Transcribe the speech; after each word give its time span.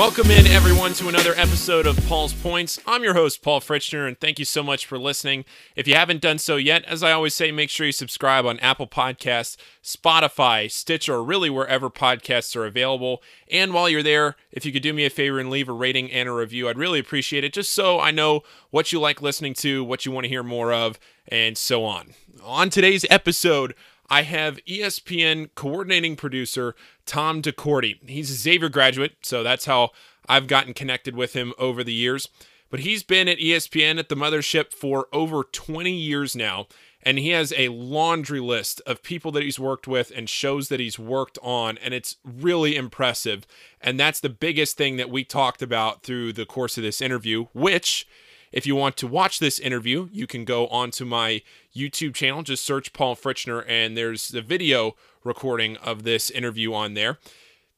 Welcome 0.00 0.30
in, 0.30 0.46
everyone, 0.46 0.94
to 0.94 1.08
another 1.08 1.34
episode 1.36 1.86
of 1.86 1.94
Paul's 2.06 2.32
Points. 2.32 2.80
I'm 2.86 3.04
your 3.04 3.12
host, 3.12 3.42
Paul 3.42 3.60
Fritschner, 3.60 4.08
and 4.08 4.18
thank 4.18 4.38
you 4.38 4.46
so 4.46 4.62
much 4.62 4.86
for 4.86 4.98
listening. 4.98 5.44
If 5.76 5.86
you 5.86 5.94
haven't 5.94 6.22
done 6.22 6.38
so 6.38 6.56
yet, 6.56 6.86
as 6.86 7.02
I 7.02 7.12
always 7.12 7.34
say, 7.34 7.52
make 7.52 7.68
sure 7.68 7.84
you 7.84 7.92
subscribe 7.92 8.46
on 8.46 8.58
Apple 8.60 8.86
Podcasts, 8.86 9.58
Spotify, 9.84 10.70
Stitcher, 10.70 11.16
or 11.16 11.22
really 11.22 11.50
wherever 11.50 11.90
podcasts 11.90 12.56
are 12.56 12.64
available. 12.64 13.22
And 13.50 13.74
while 13.74 13.90
you're 13.90 14.02
there, 14.02 14.36
if 14.50 14.64
you 14.64 14.72
could 14.72 14.82
do 14.82 14.94
me 14.94 15.04
a 15.04 15.10
favor 15.10 15.38
and 15.38 15.50
leave 15.50 15.68
a 15.68 15.72
rating 15.72 16.10
and 16.10 16.30
a 16.30 16.32
review, 16.32 16.70
I'd 16.70 16.78
really 16.78 16.98
appreciate 16.98 17.44
it, 17.44 17.52
just 17.52 17.74
so 17.74 18.00
I 18.00 18.10
know 18.10 18.40
what 18.70 18.92
you 18.92 19.00
like 19.00 19.20
listening 19.20 19.52
to, 19.56 19.84
what 19.84 20.06
you 20.06 20.12
want 20.12 20.24
to 20.24 20.30
hear 20.30 20.42
more 20.42 20.72
of, 20.72 20.98
and 21.28 21.58
so 21.58 21.84
on. 21.84 22.14
On 22.42 22.70
today's 22.70 23.04
episode, 23.10 23.74
I 24.10 24.22
have 24.22 24.64
ESPN 24.64 25.50
coordinating 25.54 26.16
producer 26.16 26.74
Tom 27.06 27.40
DeCorte. 27.42 28.08
He's 28.08 28.30
a 28.30 28.34
Xavier 28.34 28.68
graduate, 28.68 29.18
so 29.22 29.44
that's 29.44 29.66
how 29.66 29.90
I've 30.28 30.48
gotten 30.48 30.74
connected 30.74 31.14
with 31.14 31.34
him 31.34 31.54
over 31.58 31.84
the 31.84 31.92
years. 31.92 32.28
But 32.70 32.80
he's 32.80 33.02
been 33.02 33.28
at 33.28 33.38
ESPN 33.38 33.98
at 33.98 34.08
the 34.08 34.16
mothership 34.16 34.72
for 34.72 35.06
over 35.12 35.44
20 35.44 35.92
years 35.92 36.34
now, 36.34 36.66
and 37.02 37.18
he 37.18 37.30
has 37.30 37.52
a 37.56 37.68
laundry 37.68 38.40
list 38.40 38.82
of 38.86 39.02
people 39.02 39.32
that 39.32 39.42
he's 39.42 39.58
worked 39.58 39.88
with 39.88 40.12
and 40.14 40.28
shows 40.28 40.68
that 40.68 40.80
he's 40.80 40.98
worked 40.98 41.38
on, 41.42 41.78
and 41.78 41.94
it's 41.94 42.16
really 42.24 42.76
impressive. 42.76 43.46
And 43.80 43.98
that's 43.98 44.20
the 44.20 44.28
biggest 44.28 44.76
thing 44.76 44.96
that 44.96 45.10
we 45.10 45.24
talked 45.24 45.62
about 45.62 46.02
through 46.02 46.32
the 46.32 46.46
course 46.46 46.76
of 46.76 46.82
this 46.82 47.00
interview, 47.00 47.46
which 47.52 48.06
if 48.52 48.66
you 48.66 48.74
want 48.74 48.96
to 48.98 49.06
watch 49.06 49.38
this 49.38 49.58
interview, 49.58 50.08
you 50.12 50.26
can 50.26 50.44
go 50.44 50.66
onto 50.68 51.04
my 51.04 51.42
YouTube 51.74 52.14
channel. 52.14 52.42
Just 52.42 52.64
search 52.64 52.92
Paul 52.92 53.16
Fritschner, 53.16 53.64
and 53.68 53.96
there's 53.96 54.28
the 54.28 54.42
video 54.42 54.96
recording 55.24 55.76
of 55.78 56.02
this 56.02 56.30
interview 56.30 56.72
on 56.74 56.94
there. 56.94 57.18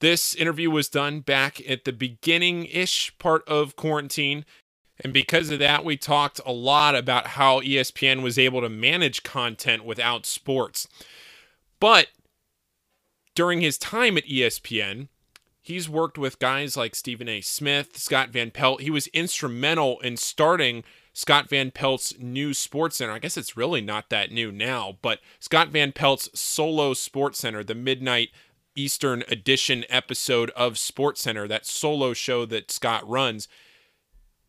This 0.01 0.35
interview 0.35 0.71
was 0.71 0.89
done 0.89 1.21
back 1.21 1.61
at 1.69 1.85
the 1.85 1.93
beginning 1.93 2.67
ish 2.67 3.17
part 3.19 3.47
of 3.47 3.77
quarantine. 3.77 4.45
And 5.01 5.13
because 5.13 5.51
of 5.51 5.59
that, 5.59 5.85
we 5.85 5.97
talked 5.97 6.41
a 6.45 6.53
lot 6.53 6.95
about 6.95 7.29
how 7.29 7.61
ESPN 7.61 8.23
was 8.23 8.39
able 8.39 8.61
to 8.61 8.69
manage 8.69 9.23
content 9.23 9.85
without 9.85 10.27
sports. 10.27 10.89
But 11.81 12.09
during 13.35 13.61
his 13.61 13.79
time 13.79 14.17
at 14.19 14.27
ESPN, 14.27 15.09
He's 15.65 15.89
worked 15.89 16.19
with 16.19 16.41
guys 16.41 16.77
like 16.77 16.97
Stephen 16.97 17.29
A. 17.29 17.41
Smith, 17.41 17.97
Scott 17.97 18.31
Van 18.31 18.51
Pelt. 18.51 18.81
He 18.81 18.91
was 18.91 19.07
instrumental 19.09 20.01
in 20.01 20.17
starting 20.17 20.83
Scott 21.13 21.49
Van 21.49 21.71
Pelt's 21.71 22.19
new 22.19 22.55
sports 22.55 22.97
center. 22.97 23.13
I 23.13 23.19
guess 23.19 23.37
it's 23.37 23.57
really 23.57 23.81
not 23.81 24.09
that 24.11 24.33
new 24.33 24.51
now, 24.51 24.99
but 25.03 25.21
Scott 25.41 25.69
Van 25.69 25.93
Pelt's 25.93 26.29
solo 26.39 26.95
sports 26.95 27.39
center, 27.39 27.63
the 27.63 27.75
midnight 27.75 28.31
Eastern 28.75 29.23
edition 29.29 29.85
episode 29.89 30.51
of 30.51 30.79
Sports 30.79 31.21
Center, 31.21 31.47
that 31.47 31.67
solo 31.67 32.15
show 32.15 32.47
that 32.47 32.71
Scott 32.71 33.07
runs. 33.09 33.49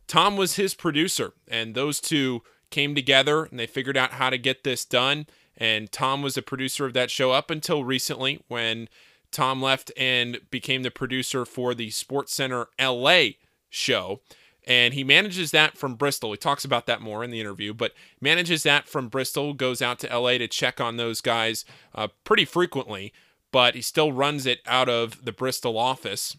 Tom 0.08 0.38
was 0.38 0.56
his 0.56 0.74
producer, 0.74 1.34
and 1.48 1.76
those 1.76 2.00
two 2.00 2.42
came 2.70 2.96
together 2.96 3.46
and 3.46 3.60
they 3.60 3.68
figured 3.68 3.98
out 3.98 4.14
how 4.14 4.30
to 4.30 4.38
get 4.38 4.64
this 4.64 4.84
done. 4.84 5.28
And 5.56 5.92
Tom 5.92 6.22
was 6.22 6.38
a 6.38 6.42
producer 6.42 6.86
of 6.86 6.94
that 6.94 7.12
show 7.12 7.32
up 7.32 7.52
until 7.52 7.84
recently 7.84 8.44
when 8.48 8.90
Tom 9.32 9.62
left 9.62 9.92
and 9.96 10.40
became 10.50 10.82
the 10.82 10.92
producer 10.92 11.46
for 11.46 11.76
the 11.76 11.92
Sports 11.92 12.34
Center 12.34 12.68
LA 12.82 13.24
show. 13.70 14.22
And 14.66 14.94
he 14.94 15.04
manages 15.04 15.52
that 15.52 15.78
from 15.78 15.96
Bristol. 15.96 16.32
He 16.32 16.38
talks 16.38 16.64
about 16.64 16.86
that 16.86 17.02
more 17.02 17.24
in 17.24 17.32
the 17.32 17.42
interview, 17.42 17.74
but 17.74 17.94
manages 18.22 18.64
that 18.64 18.88
from 18.88 19.10
Bristol, 19.10 19.54
goes 19.54 19.82
out 19.82 20.00
to 20.00 20.18
LA 20.18 20.38
to 20.38 20.48
check 20.48 20.80
on 20.80 20.98
those 20.98 21.20
guys 21.20 21.66
uh, 21.94 22.08
pretty 22.24 22.46
frequently, 22.46 23.12
but 23.52 23.76
he 23.76 23.82
still 23.82 24.14
runs 24.14 24.46
it 24.46 24.60
out 24.66 24.88
of 24.88 25.26
the 25.26 25.34
Bristol 25.34 25.78
office. 25.78 26.38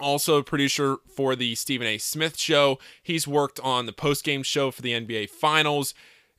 Also, 0.00 0.38
a 0.38 0.42
producer 0.42 0.96
for 1.14 1.36
the 1.36 1.54
Stephen 1.54 1.86
A. 1.86 1.98
Smith 1.98 2.36
show. 2.36 2.80
He's 3.00 3.28
worked 3.28 3.60
on 3.60 3.86
the 3.86 3.92
post-game 3.92 4.42
show 4.42 4.72
for 4.72 4.82
the 4.82 4.92
NBA 4.92 5.30
Finals 5.30 5.94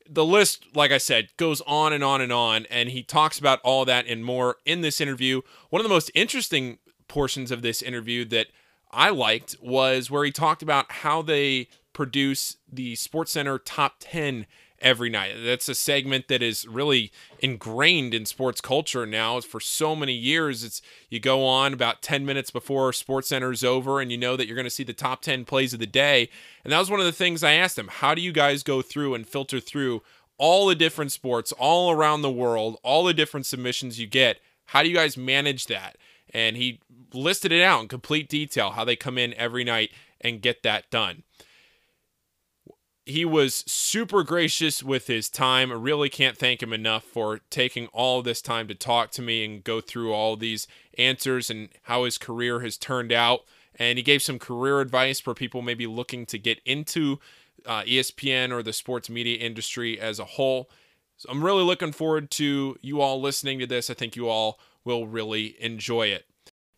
the 0.09 0.25
list, 0.25 0.65
like 0.75 0.91
I 0.91 0.97
said, 0.97 1.29
goes 1.37 1.61
on 1.61 1.91
and 1.91 2.03
on 2.03 2.21
and 2.21 2.31
on, 2.31 2.65
and 2.69 2.89
he 2.89 3.01
talks 3.01 3.39
about 3.39 3.59
all 3.63 3.85
that 3.85 4.05
and 4.07 4.23
more 4.23 4.57
in 4.65 4.81
this 4.81 5.01
interview. 5.01 5.41
One 5.69 5.79
of 5.79 5.83
the 5.83 5.93
most 5.93 6.11
interesting 6.13 6.77
portions 7.07 7.51
of 7.51 7.61
this 7.61 7.81
interview 7.81 8.25
that 8.25 8.47
I 8.95 9.09
liked 9.09 9.57
was 9.61 10.09
where 10.09 10.23
he 10.23 10.31
talked 10.31 10.63
about 10.63 10.91
how 10.91 11.21
they 11.21 11.67
produce 11.91 12.57
the 12.71 12.95
Sports 12.95 13.33
Center 13.33 13.59
top 13.59 13.95
10 13.99 14.45
every 14.79 15.09
night. 15.09 15.33
That's 15.43 15.67
a 15.67 15.75
segment 15.75 16.27
that 16.27 16.41
is 16.41 16.67
really 16.67 17.11
ingrained 17.39 18.13
in 18.13 18.25
sports 18.25 18.61
culture 18.61 19.05
now 19.05 19.39
for 19.41 19.59
so 19.59 19.95
many 19.95 20.13
years. 20.13 20.63
It's 20.63 20.81
you 21.09 21.19
go 21.19 21.45
on 21.45 21.73
about 21.73 22.01
10 22.01 22.25
minutes 22.25 22.51
before 22.51 22.93
Sports 22.93 23.29
Center 23.29 23.51
is 23.51 23.63
over 23.63 23.99
and 23.99 24.11
you 24.11 24.17
know 24.17 24.35
that 24.37 24.47
you're 24.47 24.55
going 24.55 24.65
to 24.65 24.69
see 24.69 24.83
the 24.83 24.93
top 24.93 25.21
10 25.21 25.45
plays 25.45 25.73
of 25.73 25.79
the 25.79 25.85
day. 25.85 26.29
And 26.63 26.71
that 26.71 26.79
was 26.79 26.91
one 26.91 26.99
of 26.99 27.05
the 27.05 27.11
things 27.11 27.43
I 27.43 27.53
asked 27.53 27.77
him. 27.77 27.87
How 27.87 28.15
do 28.15 28.21
you 28.21 28.31
guys 28.31 28.63
go 28.63 28.81
through 28.81 29.13
and 29.13 29.27
filter 29.27 29.59
through 29.59 30.03
all 30.37 30.67
the 30.67 30.75
different 30.75 31.11
sports 31.11 31.51
all 31.53 31.91
around 31.91 32.21
the 32.21 32.31
world, 32.31 32.77
all 32.83 33.03
the 33.03 33.13
different 33.13 33.45
submissions 33.45 33.99
you 33.99 34.07
get? 34.07 34.39
How 34.65 34.83
do 34.83 34.89
you 34.89 34.95
guys 34.95 35.17
manage 35.17 35.67
that? 35.67 35.97
And 36.33 36.57
he 36.57 36.81
listed 37.13 37.51
it 37.51 37.61
out 37.61 37.81
in 37.81 37.87
complete 37.87 38.27
detail 38.27 38.71
how 38.71 38.83
they 38.83 38.95
come 38.95 39.17
in 39.17 39.33
every 39.35 39.63
night 39.63 39.91
and 40.19 40.41
get 40.41 40.63
that 40.63 40.89
done 40.89 41.23
he 43.05 43.23
was 43.23 43.63
super 43.67 44.23
gracious 44.23 44.81
with 44.81 45.07
his 45.07 45.29
time. 45.29 45.71
I 45.71 45.75
really 45.75 46.09
can't 46.09 46.37
thank 46.37 46.63
him 46.63 46.73
enough 46.73 47.03
for 47.03 47.39
taking 47.51 47.85
all 47.87 48.21
this 48.23 48.41
time 48.41 48.67
to 48.67 48.75
talk 48.75 49.11
to 49.11 49.21
me 49.21 49.45
and 49.45 49.63
go 49.63 49.79
through 49.79 50.11
all 50.11 50.35
these 50.35 50.67
answers 50.97 51.49
and 51.51 51.69
how 51.83 52.05
his 52.05 52.17
career 52.17 52.61
has 52.61 52.77
turned 52.77 53.11
out. 53.11 53.41
And 53.75 53.99
he 53.99 54.03
gave 54.03 54.23
some 54.23 54.39
career 54.39 54.81
advice 54.81 55.19
for 55.19 55.35
people 55.35 55.61
maybe 55.61 55.85
looking 55.85 56.25
to 56.27 56.39
get 56.39 56.61
into 56.65 57.19
uh, 57.65 57.83
ESPN 57.83 58.51
or 58.51 58.63
the 58.63 58.73
sports 58.73 59.09
media 59.09 59.37
industry 59.37 59.99
as 59.99 60.17
a 60.17 60.25
whole. 60.25 60.69
So 61.17 61.29
I'm 61.29 61.45
really 61.45 61.63
looking 61.63 61.91
forward 61.91 62.31
to 62.31 62.77
you 62.81 63.01
all 63.01 63.21
listening 63.21 63.59
to 63.59 63.67
this. 63.67 63.89
I 63.89 63.93
think 63.93 64.15
you 64.15 64.29
all 64.29 64.59
will 64.85 65.07
really 65.07 65.55
enjoy 65.59 66.07
it. 66.07 66.25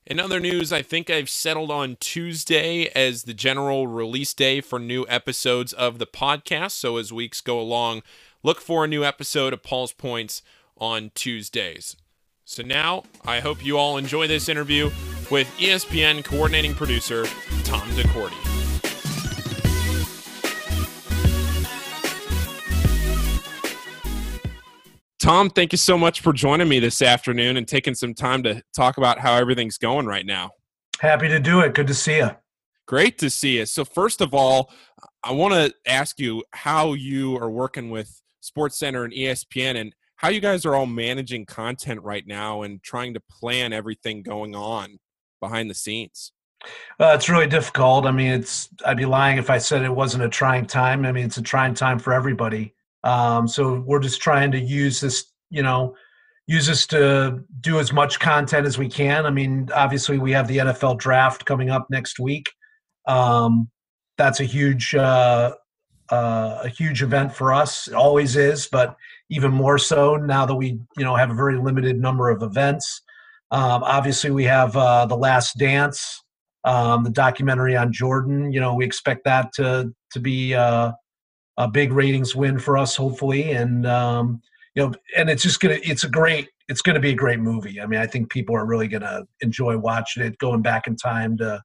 In 0.05 0.21
other 0.21 0.39
news, 0.39 0.71
I 0.71 0.81
think 0.81 1.09
I've 1.09 1.29
settled 1.29 1.69
on 1.69 1.97
Tuesday 1.99 2.85
as 2.95 3.23
the 3.23 3.33
general 3.33 3.87
release 3.87 4.33
day 4.33 4.61
for 4.61 4.79
new 4.79 5.05
episodes 5.09 5.73
of 5.73 5.99
the 5.99 6.07
podcast. 6.07 6.71
So 6.71 6.95
as 6.95 7.11
weeks 7.11 7.41
go 7.41 7.59
along, 7.59 8.03
look 8.41 8.61
for 8.61 8.85
a 8.85 8.87
new 8.87 9.03
episode 9.03 9.51
of 9.51 9.63
Paul's 9.63 9.91
Points 9.91 10.41
on 10.77 11.11
Tuesdays. 11.13 11.97
So 12.45 12.63
now, 12.63 13.03
I 13.25 13.41
hope 13.41 13.65
you 13.65 13.77
all 13.77 13.97
enjoy 13.97 14.27
this 14.27 14.47
interview 14.47 14.85
with 15.29 15.53
ESPN 15.57 16.23
coordinating 16.23 16.73
producer 16.73 17.25
Tom 17.65 17.89
DeCorte. 17.89 18.56
Tom, 25.27 25.49
thank 25.49 25.73
you 25.73 25.77
so 25.77 25.97
much 25.97 26.21
for 26.21 26.31
joining 26.31 26.69
me 26.69 26.79
this 26.79 27.01
afternoon 27.01 27.57
and 27.57 27.67
taking 27.67 27.93
some 27.93 28.13
time 28.13 28.43
to 28.43 28.63
talk 28.73 28.95
about 28.97 29.19
how 29.19 29.33
everything's 29.33 29.77
going 29.77 30.05
right 30.05 30.25
now. 30.25 30.51
Happy 31.01 31.27
to 31.27 31.37
do 31.37 31.59
it. 31.59 31.73
Good 31.73 31.87
to 31.87 31.93
see 31.93 32.15
you. 32.15 32.29
Great 32.87 33.17
to 33.17 33.29
see 33.29 33.57
you. 33.57 33.65
So, 33.65 33.83
first 33.83 34.21
of 34.21 34.33
all, 34.33 34.71
I 35.25 35.33
want 35.33 35.53
to 35.53 35.73
ask 35.85 36.17
you 36.17 36.45
how 36.53 36.93
you 36.93 37.37
are 37.39 37.49
working 37.49 37.89
with 37.89 38.21
Sports 38.39 38.79
Center 38.79 39.03
and 39.03 39.11
ESPN 39.11 39.75
and 39.75 39.93
how 40.15 40.29
you 40.29 40.39
guys 40.39 40.65
are 40.65 40.75
all 40.75 40.85
managing 40.85 41.45
content 41.45 42.01
right 42.03 42.25
now 42.25 42.61
and 42.61 42.81
trying 42.81 43.13
to 43.13 43.19
plan 43.29 43.73
everything 43.73 44.23
going 44.23 44.55
on 44.55 44.97
behind 45.41 45.69
the 45.69 45.75
scenes. 45.75 46.31
Uh, 47.01 47.11
it's 47.13 47.27
really 47.27 47.47
difficult. 47.47 48.05
I 48.05 48.11
mean, 48.11 48.31
it's 48.31 48.69
I'd 48.85 48.95
be 48.95 49.03
lying 49.03 49.39
if 49.39 49.49
I 49.49 49.57
said 49.57 49.81
it 49.81 49.93
wasn't 49.93 50.23
a 50.23 50.29
trying 50.29 50.67
time. 50.67 51.05
I 51.05 51.11
mean, 51.11 51.25
it's 51.25 51.35
a 51.35 51.41
trying 51.41 51.73
time 51.73 51.99
for 51.99 52.13
everybody. 52.13 52.75
Um, 53.07 53.47
so 53.47 53.81
we're 53.85 54.01
just 54.01 54.19
trying 54.19 54.51
to 54.51 54.59
use 54.59 54.99
this, 54.99 55.31
you 55.49 55.63
know, 55.63 55.95
use 56.45 56.67
this 56.67 56.85
to 56.87 57.41
do 57.61 57.79
as 57.79 57.93
much 57.93 58.19
content 58.19 58.67
as 58.67 58.77
we 58.77 58.89
can. 58.89 59.25
I 59.25 59.29
mean, 59.29 59.69
obviously 59.73 60.17
we 60.17 60.33
have 60.33 60.49
the 60.49 60.57
NFL 60.57 60.99
draft 60.99 61.45
coming 61.45 61.69
up 61.69 61.87
next 61.89 62.19
week. 62.19 62.51
Um, 63.07 63.69
that's 64.17 64.41
a 64.41 64.43
huge, 64.43 64.93
uh, 64.93 65.53
uh, 66.09 66.59
a 66.63 66.67
huge 66.67 67.01
event 67.01 67.33
for 67.33 67.53
us. 67.53 67.87
It 67.87 67.93
always 67.93 68.35
is, 68.35 68.67
but 68.69 68.97
even 69.29 69.51
more 69.51 69.77
so 69.77 70.17
now 70.17 70.45
that 70.45 70.55
we, 70.55 70.77
you 70.97 71.05
know, 71.05 71.15
have 71.15 71.31
a 71.31 71.33
very 71.35 71.57
limited 71.57 71.97
number 71.97 72.29
of 72.29 72.43
events. 72.43 73.03
Um, 73.51 73.83
obviously, 73.83 74.31
we 74.31 74.43
have 74.43 74.75
uh, 74.75 75.05
the 75.05 75.15
Last 75.15 75.57
Dance, 75.57 76.23
um, 76.65 77.05
the 77.05 77.09
documentary 77.09 77.77
on 77.77 77.93
Jordan. 77.93 78.51
You 78.51 78.59
know, 78.59 78.73
we 78.73 78.83
expect 78.83 79.23
that 79.23 79.53
to 79.53 79.93
to 80.11 80.19
be 80.19 80.53
uh, 80.53 80.91
a 81.57 81.67
big 81.67 81.91
ratings 81.91 82.35
win 82.35 82.59
for 82.59 82.77
us, 82.77 82.95
hopefully. 82.95 83.51
And 83.51 83.85
um, 83.85 84.41
you 84.75 84.83
know, 84.83 84.93
and 85.17 85.29
it's 85.29 85.43
just 85.43 85.59
gonna 85.59 85.79
it's 85.83 86.03
a 86.03 86.09
great 86.09 86.49
it's 86.69 86.81
gonna 86.81 86.99
be 86.99 87.11
a 87.11 87.15
great 87.15 87.39
movie. 87.39 87.81
I 87.81 87.85
mean, 87.87 87.99
I 87.99 88.07
think 88.07 88.29
people 88.29 88.55
are 88.55 88.65
really 88.65 88.87
gonna 88.87 89.23
enjoy 89.41 89.77
watching 89.77 90.23
it, 90.23 90.37
going 90.37 90.61
back 90.61 90.87
in 90.87 90.95
time 90.95 91.37
to 91.37 91.61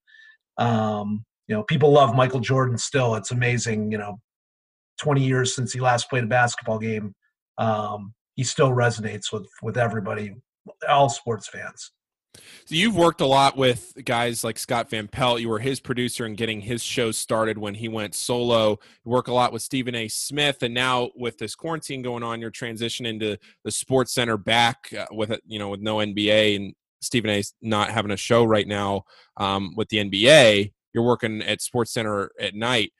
um, 0.58 1.24
you 1.48 1.56
know, 1.56 1.62
people 1.64 1.92
love 1.92 2.14
Michael 2.14 2.40
Jordan 2.40 2.78
still. 2.78 3.14
It's 3.14 3.30
amazing, 3.30 3.90
you 3.92 3.98
know, 3.98 4.20
20 5.00 5.24
years 5.24 5.54
since 5.54 5.72
he 5.72 5.80
last 5.80 6.08
played 6.08 6.24
a 6.24 6.28
basketball 6.28 6.78
game. 6.78 7.14
Um, 7.58 8.14
he 8.34 8.44
still 8.44 8.70
resonates 8.70 9.32
with 9.32 9.46
with 9.62 9.76
everybody, 9.76 10.34
all 10.88 11.08
sports 11.08 11.48
fans. 11.48 11.92
So 12.64 12.74
you've 12.74 12.96
worked 12.96 13.20
a 13.20 13.26
lot 13.26 13.56
with 13.56 13.92
guys 14.04 14.42
like 14.42 14.58
Scott 14.58 14.88
Van 14.88 15.08
Pelt. 15.08 15.40
You 15.40 15.48
were 15.48 15.58
his 15.58 15.80
producer 15.80 16.24
in 16.24 16.34
getting 16.34 16.60
his 16.60 16.82
show 16.82 17.10
started 17.10 17.58
when 17.58 17.74
he 17.74 17.88
went 17.88 18.14
solo. 18.14 18.78
You 19.04 19.10
work 19.10 19.28
a 19.28 19.34
lot 19.34 19.52
with 19.52 19.62
Stephen 19.62 19.94
A. 19.94 20.08
Smith, 20.08 20.62
and 20.62 20.72
now 20.72 21.10
with 21.14 21.38
this 21.38 21.54
quarantine 21.54 22.02
going 22.02 22.22
on, 22.22 22.40
you're 22.40 22.50
transitioning 22.50 23.20
to 23.20 23.36
the 23.64 23.70
Sports 23.70 24.14
Center 24.14 24.36
back 24.36 24.92
uh, 24.96 25.06
with 25.10 25.38
you 25.46 25.58
know 25.58 25.68
with 25.68 25.80
no 25.80 25.96
NBA 25.96 26.56
and 26.56 26.74
Stephen 27.00 27.30
A. 27.30 27.42
not 27.60 27.90
having 27.90 28.12
a 28.12 28.16
show 28.16 28.44
right 28.44 28.66
now 28.66 29.04
um, 29.36 29.74
with 29.76 29.88
the 29.88 29.98
NBA. 29.98 30.72
You're 30.94 31.04
working 31.04 31.42
at 31.42 31.60
Sports 31.60 31.92
Center 31.92 32.30
at 32.40 32.54
night. 32.54 32.92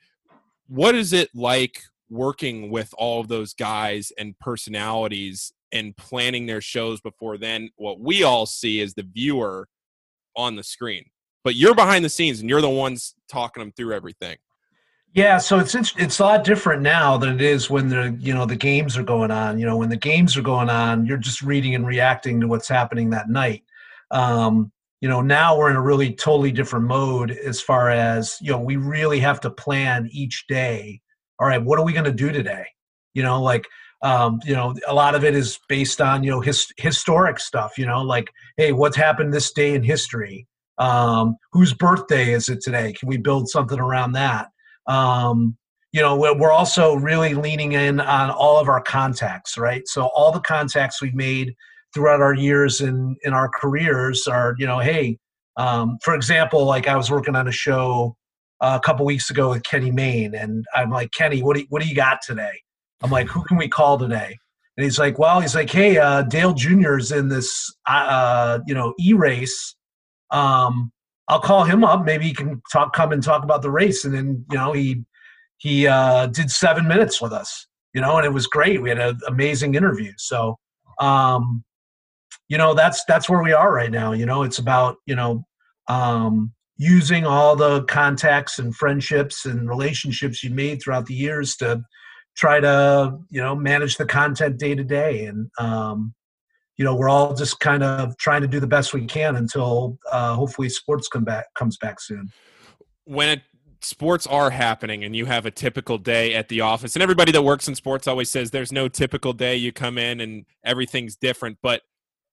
What 0.67 0.95
is 0.95 1.13
it 1.13 1.29
like 1.33 1.81
working 2.09 2.69
with 2.69 2.93
all 2.97 3.21
of 3.21 3.27
those 3.27 3.53
guys 3.53 4.11
and 4.17 4.37
personalities 4.39 5.53
and 5.73 5.97
planning 5.97 6.45
their 6.45 6.61
shows 6.61 7.01
before 7.01 7.37
then 7.37 7.69
what 7.75 7.99
we 7.99 8.23
all 8.23 8.45
see 8.45 8.79
is 8.79 8.93
the 8.93 9.03
viewer 9.03 9.67
on 10.37 10.55
the 10.55 10.63
screen. 10.63 11.03
But 11.43 11.55
you're 11.55 11.75
behind 11.75 12.05
the 12.05 12.09
scenes 12.09 12.39
and 12.39 12.49
you're 12.49 12.61
the 12.61 12.69
ones 12.69 13.15
talking 13.27 13.61
them 13.61 13.73
through 13.75 13.93
everything. 13.93 14.37
Yeah 15.13 15.39
so 15.39 15.59
it's 15.59 15.75
it's 15.75 16.19
a 16.19 16.23
lot 16.23 16.43
different 16.43 16.81
now 16.81 17.17
than 17.17 17.35
it 17.35 17.41
is 17.41 17.69
when 17.69 17.89
the 17.89 18.15
you 18.19 18.33
know 18.33 18.45
the 18.45 18.55
games 18.55 18.97
are 18.97 19.03
going 19.03 19.31
on. 19.31 19.59
You 19.59 19.65
know 19.65 19.75
when 19.75 19.89
the 19.89 19.97
games 19.97 20.37
are 20.37 20.41
going 20.41 20.69
on 20.69 21.05
you're 21.05 21.17
just 21.17 21.41
reading 21.41 21.75
and 21.75 21.85
reacting 21.85 22.39
to 22.39 22.47
what's 22.47 22.69
happening 22.69 23.09
that 23.09 23.29
night. 23.29 23.63
Um, 24.11 24.71
you 25.01 25.09
know 25.09 25.21
now 25.21 25.57
we're 25.57 25.69
in 25.71 25.75
a 25.75 25.81
really 25.81 26.13
totally 26.13 26.51
different 26.51 26.85
mode 26.85 27.31
as 27.31 27.59
far 27.59 27.89
as 27.89 28.37
you 28.41 28.51
know 28.51 28.59
we 28.59 28.77
really 28.77 29.19
have 29.19 29.41
to 29.41 29.49
plan 29.49 30.07
each 30.11 30.45
day. 30.47 31.01
All 31.39 31.47
right 31.47 31.63
what 31.63 31.79
are 31.79 31.85
we 31.85 31.93
going 31.93 32.05
to 32.05 32.11
do 32.11 32.31
today? 32.31 32.65
You 33.13 33.23
know 33.23 33.41
like 33.41 33.67
um, 34.03 34.39
you 34.45 34.53
know 34.53 34.75
a 34.87 34.93
lot 34.93 35.15
of 35.15 35.23
it 35.23 35.33
is 35.33 35.59
based 35.67 36.01
on 36.01 36.23
you 36.23 36.29
know 36.29 36.41
his, 36.41 36.67
historic 36.77 37.39
stuff 37.39 37.77
you 37.77 37.85
know 37.85 38.01
like 38.01 38.29
hey 38.57 38.71
what's 38.71 38.97
happened 38.97 39.33
this 39.33 39.51
day 39.51 39.73
in 39.73 39.83
history? 39.83 40.47
Um, 40.77 41.37
whose 41.51 41.73
birthday 41.73 42.33
is 42.33 42.49
it 42.49 42.61
today? 42.61 42.93
Can 42.93 43.07
we 43.07 43.17
build 43.17 43.47
something 43.47 43.79
around 43.79 44.13
that? 44.13 44.47
Um, 44.87 45.57
you 45.91 46.01
know 46.01 46.15
we're 46.15 46.51
also 46.51 46.95
really 46.95 47.33
leaning 47.33 47.73
in 47.73 47.99
on 47.99 48.29
all 48.29 48.59
of 48.59 48.67
our 48.67 48.81
contacts 48.81 49.57
right? 49.57 49.87
So 49.87 50.09
all 50.15 50.31
the 50.31 50.39
contacts 50.41 51.01
we've 51.01 51.15
made 51.15 51.55
throughout 51.93 52.21
our 52.21 52.33
years 52.33 52.81
in 52.81 53.15
in 53.23 53.33
our 53.33 53.49
careers 53.49 54.27
are 54.27 54.55
you 54.57 54.65
know 54.65 54.79
hey 54.79 55.17
um, 55.57 55.97
for 56.03 56.15
example 56.15 56.65
like 56.65 56.87
i 56.87 56.95
was 56.95 57.11
working 57.11 57.35
on 57.35 57.47
a 57.47 57.51
show 57.51 58.15
a 58.61 58.79
couple 58.79 59.05
weeks 59.05 59.29
ago 59.29 59.49
with 59.49 59.63
kenny 59.63 59.91
mayne 59.91 60.33
and 60.33 60.65
i'm 60.75 60.89
like 60.89 61.11
kenny 61.11 61.41
what 61.41 61.55
do, 61.55 61.65
what 61.69 61.81
do 61.81 61.87
you 61.87 61.95
got 61.95 62.19
today 62.21 62.61
I'm 63.03 63.11
like, 63.11 63.27
who 63.27 63.43
can 63.43 63.57
we 63.57 63.67
call 63.67 63.99
today? 63.99 64.37
And 64.77 64.83
he's 64.83 64.97
like, 64.97 65.19
well, 65.19 65.39
he's 65.39 65.53
like, 65.53 65.69
hey, 65.69 65.97
uh, 65.97 66.23
Dale 66.23 66.53
Jr.'s 66.53 67.11
in 67.11 67.27
this, 67.27 67.71
uh, 67.87 68.59
you 68.65 68.73
know, 68.73 68.93
e 68.99 69.13
race. 69.13 69.75
Um, 70.31 70.91
I'll 71.27 71.39
call 71.39 71.63
him 71.63 71.83
up. 71.83 72.05
Maybe 72.05 72.25
he 72.25 72.33
can 72.33 72.61
talk, 72.71 72.93
come 72.93 73.11
and 73.11 73.21
talk 73.21 73.43
about 73.43 73.61
the 73.61 73.69
race. 73.69 74.03
And 74.03 74.13
then, 74.13 74.45
you 74.49 74.57
know, 74.57 74.73
he 74.73 75.03
he 75.57 75.87
uh, 75.87 76.27
did 76.27 76.49
seven 76.49 76.87
minutes 76.87 77.21
with 77.21 77.31
us, 77.31 77.67
you 77.93 78.01
know, 78.01 78.17
and 78.17 78.25
it 78.25 78.33
was 78.33 78.47
great. 78.47 78.81
We 78.81 78.89
had 78.89 78.97
an 78.99 79.19
amazing 79.27 79.75
interview. 79.75 80.11
So, 80.17 80.57
um, 80.99 81.63
you 82.49 82.57
know, 82.57 82.73
that's 82.73 83.05
that's 83.05 83.29
where 83.29 83.41
we 83.41 83.53
are 83.53 83.71
right 83.71 83.91
now. 83.91 84.11
You 84.11 84.25
know, 84.25 84.43
it's 84.43 84.59
about 84.59 84.97
you 85.05 85.15
know 85.15 85.45
um, 85.87 86.51
using 86.77 87.25
all 87.25 87.55
the 87.55 87.83
contacts 87.83 88.59
and 88.59 88.75
friendships 88.75 89.45
and 89.45 89.69
relationships 89.69 90.43
you 90.43 90.49
made 90.49 90.81
throughout 90.81 91.05
the 91.05 91.13
years 91.13 91.55
to 91.57 91.83
try 92.35 92.59
to 92.59 93.17
you 93.29 93.41
know 93.41 93.55
manage 93.55 93.97
the 93.97 94.05
content 94.05 94.57
day 94.57 94.75
to 94.75 94.83
day. 94.83 95.25
And 95.25 95.49
um, 95.59 96.13
you 96.77 96.85
know 96.85 96.95
we're 96.95 97.09
all 97.09 97.33
just 97.33 97.59
kind 97.59 97.83
of 97.83 98.17
trying 98.17 98.41
to 98.41 98.47
do 98.47 98.59
the 98.59 98.67
best 98.67 98.93
we 98.93 99.05
can 99.05 99.35
until 99.35 99.97
uh, 100.11 100.35
hopefully 100.35 100.69
sports 100.69 101.07
come 101.07 101.23
back 101.23 101.45
comes 101.55 101.77
back 101.77 101.99
soon. 101.99 102.31
When 103.05 103.29
it, 103.29 103.41
sports 103.81 104.25
are 104.27 104.49
happening 104.49 105.03
and 105.03 105.15
you 105.15 105.25
have 105.25 105.45
a 105.45 105.51
typical 105.51 105.97
day 105.97 106.33
at 106.33 106.49
the 106.49 106.61
office 106.61 106.95
and 106.95 107.03
everybody 107.03 107.31
that 107.31 107.41
works 107.41 107.67
in 107.67 107.75
sports 107.75 108.07
always 108.07 108.29
says 108.29 108.51
there's 108.51 108.71
no 108.71 108.87
typical 108.87 109.33
day 109.33 109.55
you 109.55 109.71
come 109.71 109.97
in 109.97 110.21
and 110.21 110.45
everything's 110.63 111.15
different. 111.15 111.57
But 111.61 111.81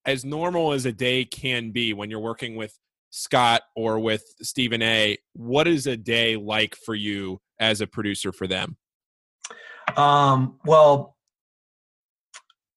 as 0.07 0.25
normal 0.25 0.73
as 0.73 0.87
a 0.87 0.93
day 0.93 1.25
can 1.25 1.71
be 1.71 1.93
when 1.93 2.11
you're 2.11 2.21
working 2.21 2.57
with 2.57 2.79
Scott 3.11 3.63
or 3.75 3.99
with 3.99 4.23
Stephen 4.41 4.83
A, 4.83 5.19
what 5.35 5.67
is 5.67 5.87
a 5.87 5.97
day 5.97 6.37
like 6.37 6.77
for 6.77 6.95
you 6.95 7.41
as 7.59 7.81
a 7.81 7.87
producer 7.87 8.33
for 8.33 8.47
them? 8.47 8.77
Um, 9.97 10.59
well, 10.65 11.17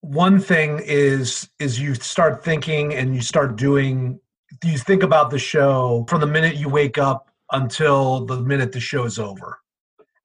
one 0.02 0.40
thing 0.40 0.82
is 0.84 1.50
is 1.60 1.80
you 1.80 1.96
start 1.96 2.44
thinking 2.44 2.94
and 2.94 3.16
you 3.16 3.22
start 3.22 3.56
doing. 3.56 4.20
You 4.64 4.78
think 4.78 5.04
about 5.04 5.30
the 5.32 5.40
show 5.40 6.06
from 6.08 6.22
the 6.22 6.28
minute 6.28 6.56
you 6.56 6.70
wake 6.70 6.98
up 6.98 7.30
until 7.52 8.26
the 8.26 8.40
minute 8.40 8.72
the 8.72 8.80
show's 8.80 9.18
over, 9.18 9.60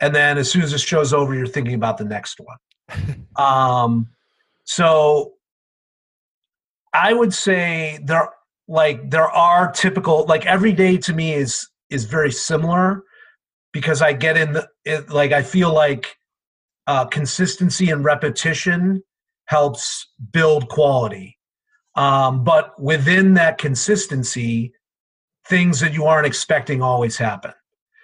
and 0.00 0.14
then 0.14 0.38
as 0.38 0.50
soon 0.50 0.62
as 0.62 0.72
the 0.72 0.78
show's 0.78 1.12
over, 1.12 1.34
you're 1.34 1.46
thinking 1.46 1.74
about 1.74 1.98
the 1.98 2.04
next 2.04 2.40
one. 2.40 3.26
um, 3.36 4.08
so 4.64 5.34
I 6.92 7.12
would 7.12 7.32
say 7.32 7.98
there 8.02 8.30
like 8.66 9.10
there 9.10 9.30
are 9.30 9.72
typical 9.72 10.26
like 10.26 10.44
every 10.44 10.72
day 10.72 10.96
to 10.98 11.12
me 11.12 11.32
is 11.32 11.68
is 11.88 12.04
very 12.04 12.30
similar 12.30 13.02
because 13.72 14.02
I 14.02 14.12
get 14.12 14.36
in 14.36 14.52
the 14.52 14.68
it, 14.84 15.08
like 15.08 15.32
I 15.32 15.42
feel 15.42 15.72
like 15.72 16.17
uh, 16.88 17.04
consistency 17.04 17.90
and 17.90 18.02
repetition 18.02 19.02
helps 19.44 20.08
build 20.32 20.68
quality. 20.68 21.38
Um, 21.94 22.44
but 22.44 22.80
within 22.80 23.34
that 23.34 23.58
consistency, 23.58 24.72
things 25.46 25.80
that 25.80 25.92
you 25.92 26.06
aren't 26.06 26.26
expecting 26.26 26.82
always 26.82 27.18
happen. 27.18 27.52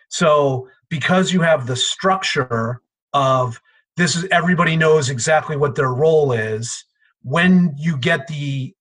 So 0.09 0.69
because 0.91 1.33
you 1.33 1.41
have 1.41 1.67
the 1.67 1.77
structure 1.77 2.83
of 3.15 3.61
this 3.97 4.17
is 4.17 4.27
everybody 4.31 4.77
knows 4.77 5.09
exactly 5.09 5.57
what 5.57 5.77
their 5.77 5.93
role 5.93 6.33
is, 6.33 6.85
when 7.23 7.75
you 7.79 7.97
get 7.97 8.27
the 8.27 8.75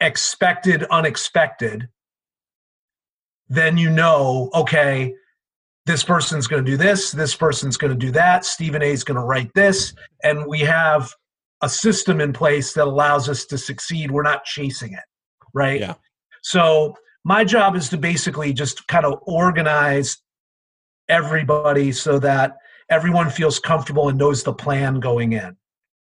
expected 0.00 0.82
unexpected, 0.84 1.88
then 3.48 3.78
you 3.78 3.90
know, 3.90 4.50
okay, 4.54 5.14
this 5.86 6.02
person's 6.02 6.48
going 6.48 6.64
to 6.64 6.70
do 6.70 6.76
this, 6.76 7.12
this 7.12 7.34
person's 7.34 7.76
going 7.76 7.92
to 7.92 7.98
do 7.98 8.10
that, 8.10 8.44
Stephen 8.44 8.82
A 8.82 8.90
is 8.90 9.04
going 9.04 9.18
to 9.18 9.24
write 9.24 9.52
this, 9.54 9.94
and 10.24 10.44
we 10.46 10.60
have 10.60 11.12
a 11.62 11.68
system 11.68 12.20
in 12.20 12.32
place 12.32 12.74
that 12.74 12.86
allows 12.86 13.28
us 13.28 13.46
to 13.46 13.56
succeed. 13.56 14.10
We're 14.10 14.22
not 14.22 14.44
chasing 14.44 14.92
it, 14.92 15.04
right? 15.54 15.80
Yeah. 15.80 15.94
So 16.42 16.94
my 17.24 17.44
job 17.44 17.76
is 17.76 17.88
to 17.90 17.96
basically 17.96 18.52
just 18.52 18.86
kind 18.88 19.06
of 19.06 19.20
organize 19.22 20.18
everybody 21.08 21.92
so 21.92 22.18
that 22.18 22.56
everyone 22.90 23.30
feels 23.30 23.58
comfortable 23.58 24.08
and 24.08 24.18
knows 24.18 24.42
the 24.42 24.52
plan 24.52 24.98
going 25.00 25.32
in, 25.32 25.56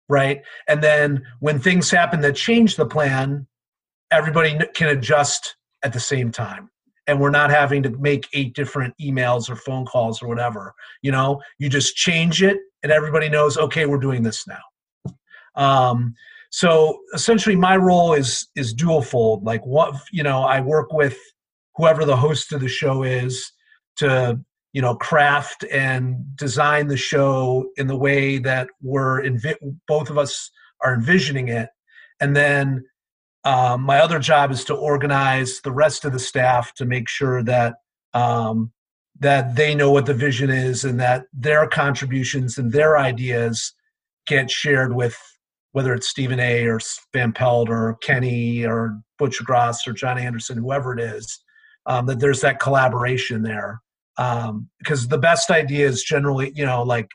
right? 0.10 0.42
And 0.68 0.84
then 0.84 1.24
when 1.40 1.60
things 1.60 1.92
happen 1.92 2.22
that 2.22 2.36
change 2.36 2.75
the 2.75 2.86
plan, 2.86 3.48
everybody 4.12 4.58
can 4.74 4.90
adjust 4.90 5.56
at 5.84 5.94
the 5.94 6.00
same 6.00 6.32
time 6.32 6.72
and 7.08 7.20
we're 7.20 7.30
not 7.30 7.50
having 7.50 7.82
to 7.84 7.90
make 7.90 8.28
eight 8.34 8.54
different 8.54 8.94
emails 9.02 9.50
or 9.50 9.56
phone 9.56 9.86
calls 9.86 10.22
or 10.22 10.28
whatever 10.28 10.74
you 11.02 11.12
know? 11.12 11.42
You 11.58 11.70
just 11.70 11.96
change 11.96 12.44
it 12.44 12.58
and 12.84 12.92
everybody 12.92 13.30
knows 13.30 13.58
okay 13.58 13.86
we're 13.86 13.98
doing 13.98 14.24
this 14.24 14.46
now. 14.48 15.14
Um, 15.56 16.14
so 16.50 17.00
essentially 17.14 17.56
my 17.56 17.78
role 17.78 18.14
is 18.14 18.48
is 18.56 18.74
dual 18.74 19.02
fold. 19.02 19.44
Like 19.44 19.66
what 19.66 19.96
you 20.12 20.24
know 20.24 20.44
i 20.44 20.62
work 20.62 20.94
with 20.94 21.18
whoever 21.76 22.06
the 22.06 22.16
host 22.16 22.52
of 22.52 22.62
the 22.62 22.68
show 22.68 23.04
is 23.04 23.52
to 23.98 24.40
you 24.74 24.82
know 24.82 24.96
craft 24.96 25.64
and 25.72 26.36
design 26.36 26.88
the 26.88 26.98
show 26.98 27.70
in 27.78 27.88
the 27.88 27.98
way 27.98 28.38
that 28.38 28.68
we're 28.82 29.24
both 29.88 30.10
of 30.10 30.18
us 30.18 30.52
are 30.82 30.94
envisioning 30.94 31.48
it 31.48 31.70
and 32.20 32.36
then 32.36 32.84
um, 33.48 33.84
my 33.84 34.00
other 34.00 34.20
job 34.20 34.51
is 34.51 34.66
to 34.66 34.75
organize 34.75 35.62
the 35.62 35.72
rest 35.72 36.04
of 36.04 36.12
the 36.12 36.20
staff 36.20 36.74
to 36.74 36.84
make 36.84 37.08
sure 37.08 37.42
that 37.44 37.75
um, 38.13 38.74
that 39.20 39.56
they 39.56 39.74
know 39.74 39.89
what 39.89 40.06
the 40.06 40.13
vision 40.13 40.50
is 40.50 40.84
and 40.84 41.00
that 41.00 41.27
their 41.32 41.66
contributions 41.66 42.58
and 42.58 42.74
their 42.74 42.98
ideas 42.98 43.74
get 44.27 44.51
shared 44.51 44.94
with 44.94 45.18
whether 45.72 45.94
it's 45.94 46.10
Stephen 46.10 46.42
A. 46.42 46.66
or 46.66 46.82
Van 47.13 47.32
Pelt 47.32 47.70
or 47.70 47.98
Kenny 48.01 48.66
or 48.66 49.00
Butch 49.18 49.42
Gross 49.42 49.88
or 49.88 49.94
John 49.94 50.18
Anderson, 50.18 50.58
whoever 50.58 50.94
it 50.94 51.00
is, 51.00 51.42
um, 51.86 52.06
that 52.08 52.20
there's 52.20 52.42
that 52.42 52.60
collaboration 52.60 53.44
there. 53.44 53.80
Um, 54.18 54.68
because 54.80 55.08
the 55.08 55.18
best 55.18 55.51
ideas 55.51 56.04
generally, 56.04 56.51
you 56.54 56.66
know, 56.66 56.84
like 56.84 57.08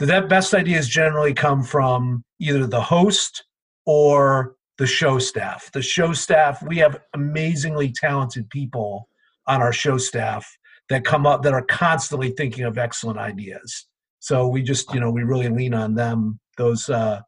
the 0.00 0.26
best 0.28 0.52
ideas 0.52 0.88
generally 0.88 1.32
come 1.32 1.62
from 1.62 2.24
either 2.40 2.66
the 2.66 2.80
host 2.80 3.44
or 3.86 4.56
the 4.80 4.86
show 4.86 5.18
staff. 5.18 5.70
The 5.72 5.82
show 5.82 6.14
staff, 6.14 6.62
we 6.62 6.78
have 6.78 6.98
amazingly 7.12 7.92
talented 7.92 8.48
people 8.48 9.08
on 9.46 9.60
our 9.60 9.74
show 9.74 9.98
staff 9.98 10.50
that 10.88 11.04
come 11.04 11.26
up 11.26 11.42
that 11.42 11.52
are 11.52 11.66
constantly 11.66 12.30
thinking 12.30 12.64
of 12.64 12.78
excellent 12.78 13.18
ideas. 13.18 13.86
So 14.20 14.48
we 14.48 14.62
just, 14.62 14.92
you 14.94 15.00
know, 15.00 15.10
we 15.10 15.22
really 15.22 15.50
lean 15.50 15.74
on 15.74 15.94
them. 15.94 16.40
Those 16.56 16.88
uh, 16.88 17.20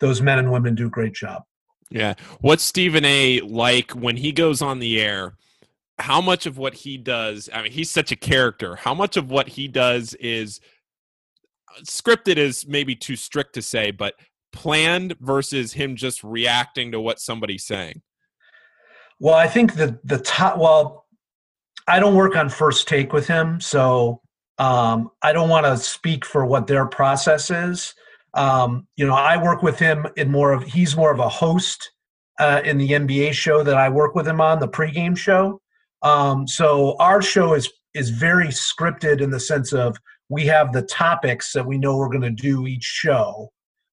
those 0.00 0.20
men 0.20 0.40
and 0.40 0.50
women 0.50 0.74
do 0.74 0.88
a 0.88 0.90
great 0.90 1.14
job. 1.14 1.44
Yeah. 1.88 2.14
What's 2.40 2.64
Stephen 2.64 3.04
A 3.04 3.42
like 3.42 3.92
when 3.92 4.16
he 4.16 4.32
goes 4.32 4.60
on 4.60 4.80
the 4.80 5.00
air? 5.00 5.36
How 6.00 6.20
much 6.20 6.46
of 6.46 6.58
what 6.58 6.74
he 6.74 6.98
does, 6.98 7.48
I 7.54 7.62
mean, 7.62 7.70
he's 7.70 7.92
such 7.92 8.10
a 8.10 8.16
character. 8.16 8.74
How 8.74 8.94
much 8.94 9.16
of 9.16 9.30
what 9.30 9.50
he 9.50 9.68
does 9.68 10.14
is 10.14 10.60
uh, 11.76 11.82
scripted 11.82 12.38
is 12.38 12.66
maybe 12.66 12.96
too 12.96 13.14
strict 13.14 13.54
to 13.54 13.62
say, 13.62 13.92
but 13.92 14.14
planned 14.52 15.14
versus 15.20 15.72
him 15.72 15.96
just 15.96 16.22
reacting 16.24 16.92
to 16.92 17.00
what 17.00 17.20
somebody's 17.20 17.64
saying? 17.64 18.02
Well, 19.20 19.34
I 19.34 19.48
think 19.48 19.74
the 19.74 19.98
the 20.04 20.18
top 20.18 20.58
well, 20.58 21.06
I 21.86 22.00
don't 22.00 22.14
work 22.14 22.36
on 22.36 22.48
first 22.48 22.88
take 22.88 23.12
with 23.12 23.26
him, 23.26 23.60
so 23.60 24.20
um, 24.58 25.10
I 25.22 25.32
don't 25.32 25.48
want 25.48 25.66
to 25.66 25.76
speak 25.76 26.24
for 26.24 26.44
what 26.44 26.66
their 26.66 26.86
process 26.86 27.50
is. 27.50 27.94
Um, 28.34 28.86
you 28.96 29.06
know, 29.06 29.14
I 29.14 29.42
work 29.42 29.62
with 29.62 29.78
him 29.78 30.06
in 30.16 30.30
more 30.30 30.52
of 30.52 30.62
he's 30.64 30.96
more 30.96 31.12
of 31.12 31.18
a 31.18 31.28
host 31.28 31.90
uh, 32.38 32.60
in 32.64 32.78
the 32.78 32.90
NBA 32.90 33.32
show 33.32 33.62
that 33.62 33.76
I 33.76 33.88
work 33.88 34.14
with 34.14 34.26
him 34.26 34.40
on 34.40 34.60
the 34.60 34.68
pregame 34.68 35.16
show. 35.16 35.60
Um, 36.02 36.46
so 36.46 36.96
our 36.98 37.22
show 37.22 37.54
is 37.54 37.70
is 37.94 38.10
very 38.10 38.48
scripted 38.48 39.20
in 39.20 39.30
the 39.30 39.40
sense 39.40 39.72
of 39.72 39.96
we 40.28 40.46
have 40.46 40.72
the 40.72 40.82
topics 40.82 41.52
that 41.52 41.66
we 41.66 41.78
know 41.78 41.96
we're 41.96 42.08
going 42.08 42.20
to 42.22 42.30
do 42.30 42.66
each 42.66 42.84
show, 42.84 43.50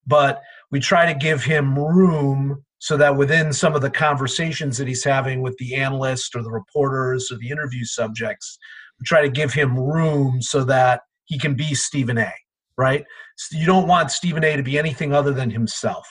but 0.07 0.41
we 0.71 0.79
try 0.79 1.05
to 1.05 1.17
give 1.17 1.43
him 1.43 1.77
room 1.77 2.63
so 2.79 2.97
that 2.97 3.15
within 3.15 3.51
some 3.51 3.75
of 3.75 3.81
the 3.81 3.89
conversations 3.89 4.77
that 4.77 4.88
he's 4.88 5.03
having 5.03 5.41
with 5.41 5.57
the 5.57 5.75
analysts 5.75 6.35
or 6.35 6.43
the 6.43 6.51
reporters 6.51 7.31
or 7.31 7.38
the 7.38 7.50
interview 7.50 7.83
subjects, 7.83 8.59
we 9.00 9.05
try 9.05 9.21
to 9.21 9.29
give 9.29 9.53
him 9.53 9.79
room 9.79 10.41
so 10.41 10.63
that 10.63 11.01
he 11.25 11.39
can 11.39 11.55
be 11.55 11.74
Stephen 11.74 12.17
A. 12.17 12.31
Right? 12.77 13.05
You 13.51 13.65
don't 13.65 13.88
want 13.88 14.12
Stephen 14.12 14.43
A. 14.43 14.57
to 14.57 14.63
be 14.63 14.77
anything 14.77 15.13
other 15.13 15.31
than 15.31 15.50
himself, 15.50 16.07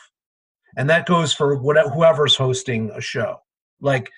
and 0.79 0.89
that 0.89 1.07
goes 1.07 1.33
for 1.33 1.57
whatever 1.57 1.91
whoever's 1.91 2.37
hosting 2.37 2.91
a 2.95 3.03
show. 3.03 3.37
Like 3.81 4.11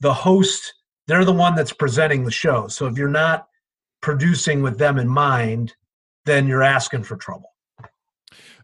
the 0.00 0.12
host, 0.12 0.74
they're 1.06 1.24
the 1.24 1.32
one 1.32 1.54
that's 1.54 1.72
presenting 1.72 2.24
the 2.24 2.30
show. 2.30 2.68
So 2.68 2.86
if 2.86 2.98
you're 2.98 3.08
not 3.08 3.46
producing 4.02 4.62
with 4.62 4.78
them 4.78 4.98
in 4.98 5.08
mind, 5.08 5.72
then 6.26 6.46
you're 6.46 6.62
asking 6.62 7.04
for 7.04 7.16
trouble 7.16 7.53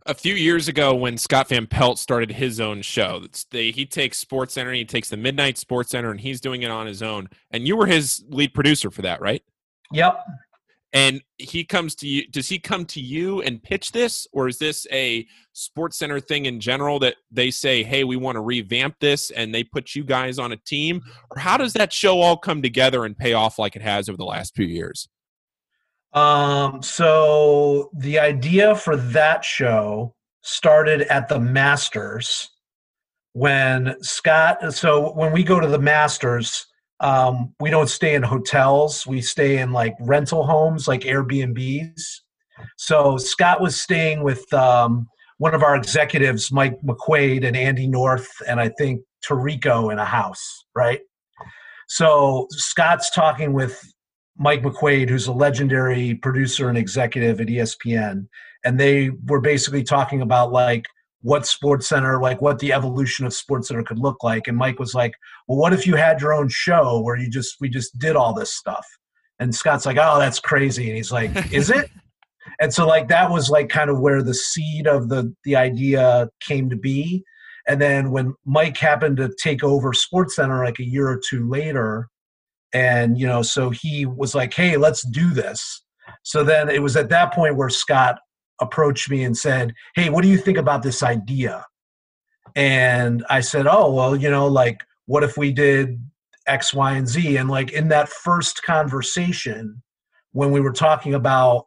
a 0.07 0.15
few 0.15 0.35
years 0.35 0.69
ago 0.69 0.95
when 0.95 1.17
Scott 1.17 1.49
Van 1.49 1.67
Pelt 1.67 1.99
started 1.99 2.33
his 2.33 2.61
own 2.61 2.83
show. 2.83 3.25
The, 3.51 3.71
he 3.73 3.87
takes 3.87 4.19
Sports 4.19 4.55
Center, 4.55 4.73
he 4.73 4.85
takes 4.85 5.09
the 5.09 5.17
Midnight 5.17 5.59
Sports 5.59 5.91
Center, 5.91 6.11
and 6.11 6.21
he's 6.21 6.41
doing 6.41 6.63
it 6.63 6.71
on 6.71 6.87
his 6.87 7.03
own. 7.03 7.29
And 7.51 7.67
you 7.67 7.77
were 7.77 7.87
his 7.87 8.25
lead 8.29 8.55
producer 8.55 8.91
for 8.91 9.03
that, 9.03 9.21
right? 9.21 9.43
Yep. 9.93 10.21
And 10.93 11.23
he 11.39 11.65
comes 11.65 11.95
to 11.97 12.09
you. 12.09 12.27
Does 12.29 12.49
he 12.49 12.59
come 12.59 12.85
to 12.87 13.01
you 13.01 13.43
and 13.43 13.63
pitch 13.63 13.93
this, 13.93 14.27
or 14.33 14.49
is 14.49 14.59
this 14.59 14.89
a 14.91 15.25
Sports 15.53 15.97
Center 15.97 16.19
thing 16.19 16.47
in 16.47 16.59
general 16.59 16.99
that 16.99 17.15
they 17.31 17.53
say, 17.53 17.85
"Hey, 17.85 18.03
we 18.03 18.17
want 18.17 18.35
to 18.35 18.41
revamp 18.41 18.97
this," 18.99 19.31
and 19.31 19.55
they 19.55 19.63
put 19.63 19.95
you 19.95 20.03
guys 20.03 20.41
on 20.41 20.51
a 20.51 20.57
team? 20.57 21.01
Or 21.31 21.39
how 21.39 21.57
does 21.57 21.75
that 21.75 21.93
show 21.93 22.21
all 22.21 22.37
come 22.37 22.61
together 22.61 23.05
and 23.05 23.17
pay 23.17 23.35
off 23.35 23.57
like 23.57 23.77
it 23.77 23.83
has 23.83 24.09
over 24.09 24.17
the 24.17 24.25
last 24.25 24.57
few 24.57 24.67
years? 24.67 25.09
Um, 26.13 26.83
so 26.83 27.91
the 27.97 28.19
idea 28.19 28.75
for 28.75 28.97
that 28.97 29.45
show 29.45 30.15
started 30.43 31.03
at 31.03 31.29
the 31.29 31.39
Masters 31.39 32.51
when 33.33 33.95
Scott. 34.03 34.75
So 34.75 35.13
when 35.13 35.33
we 35.33 35.45
go 35.45 35.61
to 35.61 35.69
the 35.69 35.79
Masters, 35.79 36.67
um, 37.01 37.55
we 37.61 37.71
don't 37.71 37.89
stay 37.89 38.15
in 38.15 38.23
hotels. 38.23 39.07
We 39.07 39.21
stay 39.21 39.59
in 39.59 39.73
like 39.73 39.95
rental 40.01 40.45
homes, 40.45 40.89
like 40.89 41.03
Airbnbs. 41.03 42.03
So 42.77 43.17
Scott 43.17 43.61
was 43.61 43.81
staying 43.81 44.23
with 44.23 44.53
um, 44.53 45.09
one 45.39 45.55
of 45.55 45.63
our 45.63 45.77
executives, 45.77 46.53
Mike 46.53 46.79
McQuaid 46.83 47.47
and 47.47 47.57
Andy 47.57 47.87
North, 47.87 48.29
and 48.47 48.61
I 48.61 48.69
think 48.77 49.01
Tirico 49.25 49.91
in 49.91 49.99
a 49.99 50.05
house, 50.05 50.65
right? 50.75 51.01
So 51.89 52.47
Scott's 52.51 53.11
talking 53.11 53.53
with 53.53 53.81
Mike 54.41 54.63
McQuaid, 54.63 55.11
who's 55.11 55.27
a 55.27 55.33
legendary 55.33 56.15
producer 56.15 56.71
and 56.71 56.79
executive 56.79 57.43
at 57.43 57.49
ESPN, 57.49 58.27
and 58.65 58.81
they 58.81 59.11
were 59.27 59.41
basically 59.41 59.83
talking 59.83 60.23
about 60.23 60.51
like 60.51 60.87
what 61.21 61.47
Sports 61.47 61.87
Center, 61.87 62.19
like 62.19 62.41
what 62.41 62.59
the 62.59 62.73
evolution 62.73 63.27
of 63.27 63.35
Sports 63.35 63.69
Center 63.69 63.83
could 63.83 63.99
look 63.99 64.25
like. 64.25 64.49
And 64.49 64.57
Mike 64.57 64.79
was 64.79 64.95
like, 64.95 65.13
"Well, 65.47 65.59
what 65.59 65.75
if 65.75 65.87
you 65.87 65.95
had 65.95 66.23
your 66.23 66.33
own 66.33 66.49
show 66.49 67.03
where 67.03 67.19
you 67.19 67.29
just 67.29 67.57
we 67.61 67.69
just 67.69 67.99
did 67.99 68.17
all 68.17 68.33
this 68.33 68.55
stuff?" 68.55 68.87
And 69.39 69.55
Scott's 69.55 69.85
like, 69.85 69.99
"Oh, 70.01 70.19
that's 70.19 70.41
crazy." 70.41 70.89
And 70.89 70.97
he's 70.97 71.13
like, 71.13 71.53
"Is 71.53 71.69
it?" 71.69 71.91
and 72.61 72.73
so 72.73 72.87
like 72.87 73.09
that 73.09 73.31
was 73.31 73.51
like 73.51 73.69
kind 73.69 73.91
of 73.91 74.01
where 74.01 74.23
the 74.23 74.35
seed 74.35 74.87
of 74.87 75.11
the 75.11 75.35
the 75.45 75.55
idea 75.55 76.31
came 76.41 76.71
to 76.71 76.77
be. 76.77 77.23
And 77.69 77.79
then 77.79 78.11
when 78.11 78.35
Mike 78.47 78.79
happened 78.79 79.19
to 79.19 79.31
take 79.39 79.63
over 79.63 79.93
Sports 79.93 80.37
Center 80.37 80.65
like 80.65 80.79
a 80.79 80.85
year 80.85 81.09
or 81.09 81.21
two 81.23 81.47
later, 81.47 82.09
and 82.73 83.19
you 83.19 83.27
know 83.27 83.43
so 83.43 83.71
he 83.71 84.07
was 84.07 84.35
like 84.35 84.55
hey 84.55 84.77
let's 84.77 85.03
do 85.03 85.31
this. 85.31 85.83
So 86.23 86.43
then 86.43 86.69
it 86.69 86.83
was 86.83 86.97
at 86.97 87.09
that 87.11 87.33
point 87.33 87.57
where 87.57 87.69
scott 87.69 88.19
approached 88.61 89.11
me 89.11 89.25
and 89.25 89.37
said 89.37 89.73
hey 89.95 90.11
what 90.11 90.23
do 90.23 90.29
you 90.29 90.39
think 90.39 90.59
about 90.59 90.83
this 90.83 91.03
idea? 91.03 91.65
And 92.57 93.25
i 93.31 93.41
said 93.41 93.67
oh 93.67 93.93
well 93.93 94.17
you 94.17 94.31
know 94.31 94.47
like 94.47 94.81
what 95.07 95.25
if 95.25 95.37
we 95.37 95.53
did 95.53 96.01
x 96.47 96.75
y 96.75 96.93
and 96.93 97.09
z? 97.09 97.37
And 97.37 97.49
like 97.49 97.73
in 97.73 97.89
that 97.89 98.09
first 98.09 98.63
conversation 98.63 99.83
when 100.33 100.51
we 100.53 100.61
were 100.61 100.73
talking 100.73 101.15
about 101.15 101.67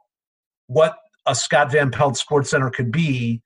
what 0.67 0.95
a 1.25 1.35
scott 1.35 1.71
van 1.71 1.91
pelt 1.91 2.17
sports 2.17 2.49
center 2.49 2.69
could 2.69 2.91
be 2.91 3.41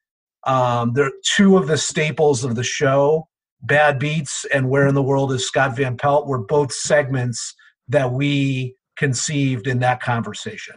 um, 0.45 0.93
there 0.93 1.11
two 1.23 1.57
of 1.57 1.67
the 1.67 1.77
staples 1.77 2.43
of 2.43 2.55
the 2.55 2.63
show 2.63 3.27
Bad 3.61 3.99
Beats 3.99 4.45
and 4.53 4.69
Where 4.69 4.87
in 4.87 4.95
the 4.95 5.03
World 5.03 5.31
is 5.31 5.47
Scott 5.47 5.75
Van 5.75 5.97
Pelt 5.97 6.27
were 6.27 6.39
both 6.39 6.71
segments 6.71 7.55
that 7.87 8.11
we 8.11 8.75
conceived 8.97 9.67
in 9.67 9.79
that 9.79 10.01
conversation. 10.01 10.75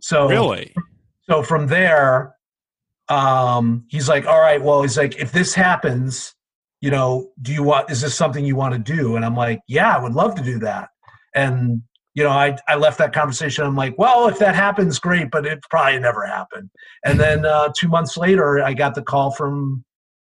So 0.00 0.28
really, 0.28 0.74
so 1.28 1.42
from 1.42 1.66
there, 1.66 2.34
um, 3.08 3.84
he's 3.88 4.08
like, 4.08 4.26
"All 4.26 4.40
right, 4.40 4.62
well, 4.62 4.82
he's 4.82 4.96
like, 4.96 5.16
if 5.16 5.32
this 5.32 5.54
happens, 5.54 6.34
you 6.80 6.90
know, 6.90 7.30
do 7.42 7.52
you 7.52 7.62
want? 7.62 7.90
Is 7.90 8.00
this 8.00 8.14
something 8.14 8.44
you 8.44 8.56
want 8.56 8.74
to 8.74 8.80
do?" 8.80 9.16
And 9.16 9.24
I'm 9.24 9.36
like, 9.36 9.60
"Yeah, 9.66 9.96
I 9.96 10.00
would 10.00 10.14
love 10.14 10.34
to 10.36 10.42
do 10.42 10.58
that." 10.60 10.90
And 11.34 11.82
you 12.14 12.24
know, 12.24 12.30
I 12.30 12.56
I 12.66 12.76
left 12.76 12.98
that 12.98 13.12
conversation. 13.12 13.64
I'm 13.64 13.76
like, 13.76 13.96
"Well, 13.98 14.28
if 14.28 14.38
that 14.38 14.54
happens, 14.54 14.98
great, 14.98 15.30
but 15.30 15.46
it 15.46 15.60
probably 15.70 16.00
never 16.00 16.26
happened." 16.26 16.70
And 17.04 17.18
then 17.18 17.44
uh, 17.44 17.70
two 17.76 17.88
months 17.88 18.16
later, 18.16 18.62
I 18.62 18.74
got 18.74 18.94
the 18.94 19.02
call 19.02 19.30
from 19.30 19.84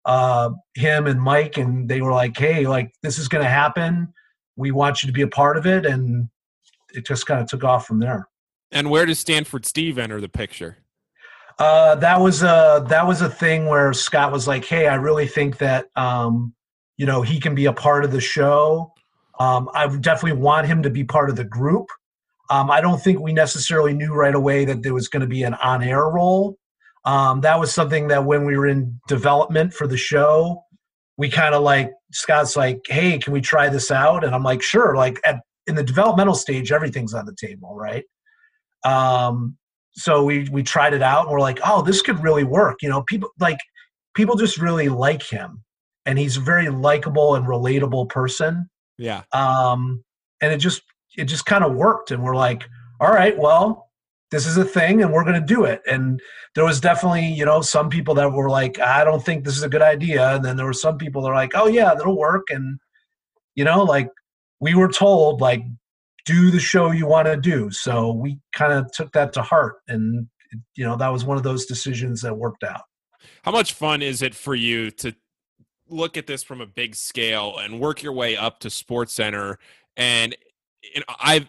uh, 0.06 0.50
him 0.74 1.06
and 1.06 1.20
Mike, 1.20 1.58
and 1.58 1.88
they 1.88 2.00
were 2.00 2.12
like, 2.12 2.38
"Hey, 2.38 2.66
like 2.66 2.92
this 3.02 3.18
is 3.18 3.28
going 3.28 3.44
to 3.44 3.50
happen. 3.50 4.12
We 4.56 4.70
want 4.70 5.02
you 5.02 5.08
to 5.08 5.12
be 5.12 5.22
a 5.22 5.28
part 5.28 5.56
of 5.58 5.66
it," 5.66 5.84
and 5.84 6.28
it 6.94 7.04
just 7.04 7.26
kind 7.26 7.40
of 7.40 7.48
took 7.48 7.64
off 7.64 7.86
from 7.86 7.98
there. 7.98 8.28
And 8.70 8.88
where 8.88 9.04
does 9.04 9.18
Stanford 9.18 9.66
Steve 9.66 9.98
enter 9.98 10.20
the 10.20 10.28
picture? 10.28 10.78
Uh, 11.58 11.96
that 11.96 12.20
was 12.20 12.42
a 12.42 12.84
that 12.88 13.06
was 13.06 13.20
a 13.20 13.28
thing 13.28 13.66
where 13.66 13.92
Scott 13.92 14.30
was 14.30 14.46
like, 14.46 14.64
"Hey, 14.64 14.86
I 14.86 14.94
really 14.94 15.26
think 15.26 15.58
that 15.58 15.86
um, 15.96 16.54
you 16.96 17.06
know 17.06 17.22
he 17.22 17.40
can 17.40 17.54
be 17.54 17.66
a 17.66 17.72
part 17.72 18.04
of 18.04 18.12
the 18.12 18.20
show. 18.20 18.92
Um, 19.40 19.68
I 19.74 19.86
definitely 19.88 20.40
want 20.40 20.66
him 20.66 20.82
to 20.82 20.90
be 20.90 21.04
part 21.04 21.30
of 21.30 21.36
the 21.36 21.44
group. 21.44 21.88
Um, 22.48 22.70
I 22.70 22.80
don't 22.80 23.02
think 23.02 23.20
we 23.20 23.32
necessarily 23.32 23.92
knew 23.92 24.14
right 24.14 24.34
away 24.34 24.64
that 24.66 24.82
there 24.82 24.94
was 24.94 25.08
going 25.08 25.20
to 25.20 25.26
be 25.26 25.42
an 25.42 25.54
on-air 25.54 26.08
role, 26.08 26.56
um, 27.06 27.40
that 27.42 27.58
was 27.58 27.72
something 27.72 28.08
that 28.08 28.24
when 28.24 28.44
we 28.44 28.56
were 28.58 28.66
in 28.66 29.00
development 29.06 29.72
for 29.72 29.86
the 29.86 29.96
show, 29.96 30.64
we 31.16 31.30
kind 31.30 31.54
of 31.54 31.62
like 31.62 31.92
Scott's 32.12 32.56
like, 32.56 32.80
"Hey, 32.88 33.18
can 33.18 33.32
we 33.32 33.40
try 33.40 33.68
this 33.68 33.90
out?" 33.90 34.24
And 34.24 34.34
I'm 34.34 34.42
like, 34.42 34.60
"Sure." 34.60 34.96
Like 34.96 35.20
at 35.24 35.40
in 35.68 35.76
the 35.76 35.84
developmental 35.84 36.34
stage, 36.34 36.72
everything's 36.72 37.14
on 37.14 37.24
the 37.24 37.34
table, 37.34 37.74
right? 37.76 38.04
Um, 38.84 39.56
so 39.92 40.24
we 40.24 40.48
we 40.50 40.64
tried 40.64 40.94
it 40.94 41.02
out, 41.02 41.22
and 41.22 41.30
we're 41.30 41.40
like, 41.40 41.60
"Oh, 41.64 41.80
this 41.80 42.02
could 42.02 42.22
really 42.22 42.44
work." 42.44 42.82
You 42.82 42.88
know, 42.88 43.02
people 43.02 43.30
like 43.38 43.58
people 44.14 44.34
just 44.34 44.58
really 44.58 44.88
like 44.88 45.22
him, 45.22 45.62
and 46.06 46.18
he's 46.18 46.36
a 46.36 46.40
very 46.40 46.68
likable 46.70 47.36
and 47.36 47.46
relatable 47.46 48.08
person. 48.08 48.68
Yeah. 48.98 49.22
Um, 49.32 50.02
and 50.40 50.52
it 50.52 50.58
just 50.58 50.82
it 51.16 51.26
just 51.26 51.46
kind 51.46 51.62
of 51.62 51.74
worked, 51.74 52.10
and 52.10 52.22
we're 52.24 52.36
like, 52.36 52.64
"All 53.00 53.12
right, 53.12 53.38
well." 53.38 53.84
This 54.30 54.46
is 54.46 54.56
a 54.56 54.64
thing 54.64 55.02
and 55.02 55.12
we're 55.12 55.24
going 55.24 55.40
to 55.40 55.54
do 55.54 55.64
it. 55.64 55.82
And 55.86 56.20
there 56.54 56.64
was 56.64 56.80
definitely 56.80 57.26
you 57.26 57.44
know 57.44 57.60
some 57.60 57.88
people 57.88 58.14
that 58.14 58.32
were 58.32 58.50
like 58.50 58.78
i 58.80 59.04
don't 59.04 59.24
think 59.24 59.44
this 59.44 59.56
is 59.56 59.62
a 59.62 59.68
good 59.68 59.82
idea. 59.82 60.34
And 60.34 60.44
then 60.44 60.56
there 60.56 60.66
were 60.66 60.72
some 60.72 60.98
people 60.98 61.22
that 61.22 61.28
are 61.28 61.34
like 61.34 61.52
oh 61.54 61.66
yeah 61.66 61.94
that'll 61.94 62.16
work. 62.16 62.46
And 62.50 62.78
you 63.54 63.64
know 63.64 63.82
like 63.82 64.08
we 64.60 64.74
were 64.74 64.88
told 64.88 65.40
like 65.40 65.62
do 66.24 66.50
the 66.50 66.58
show 66.58 66.90
you 66.90 67.06
want 67.06 67.26
to 67.26 67.36
do. 67.36 67.70
So 67.70 68.12
we 68.12 68.38
kind 68.52 68.72
of 68.72 68.90
took 68.92 69.12
that 69.12 69.32
to 69.34 69.42
heart 69.42 69.76
and 69.88 70.26
you 70.74 70.84
know 70.84 70.96
that 70.96 71.08
was 71.08 71.24
one 71.24 71.36
of 71.36 71.42
those 71.42 71.66
decisions 71.66 72.22
that 72.22 72.36
worked 72.36 72.64
out. 72.64 72.82
How 73.42 73.52
much 73.52 73.74
fun 73.74 74.02
is 74.02 74.22
it 74.22 74.34
for 74.34 74.54
you 74.54 74.90
to 74.92 75.14
look 75.88 76.16
at 76.16 76.26
this 76.26 76.42
from 76.42 76.60
a 76.60 76.66
big 76.66 76.96
scale 76.96 77.58
and 77.58 77.80
work 77.80 78.02
your 78.02 78.12
way 78.12 78.36
up 78.36 78.58
to 78.60 78.70
sports 78.70 79.12
center? 79.12 79.58
And 79.96 80.36
know 80.96 81.14
i've 81.20 81.48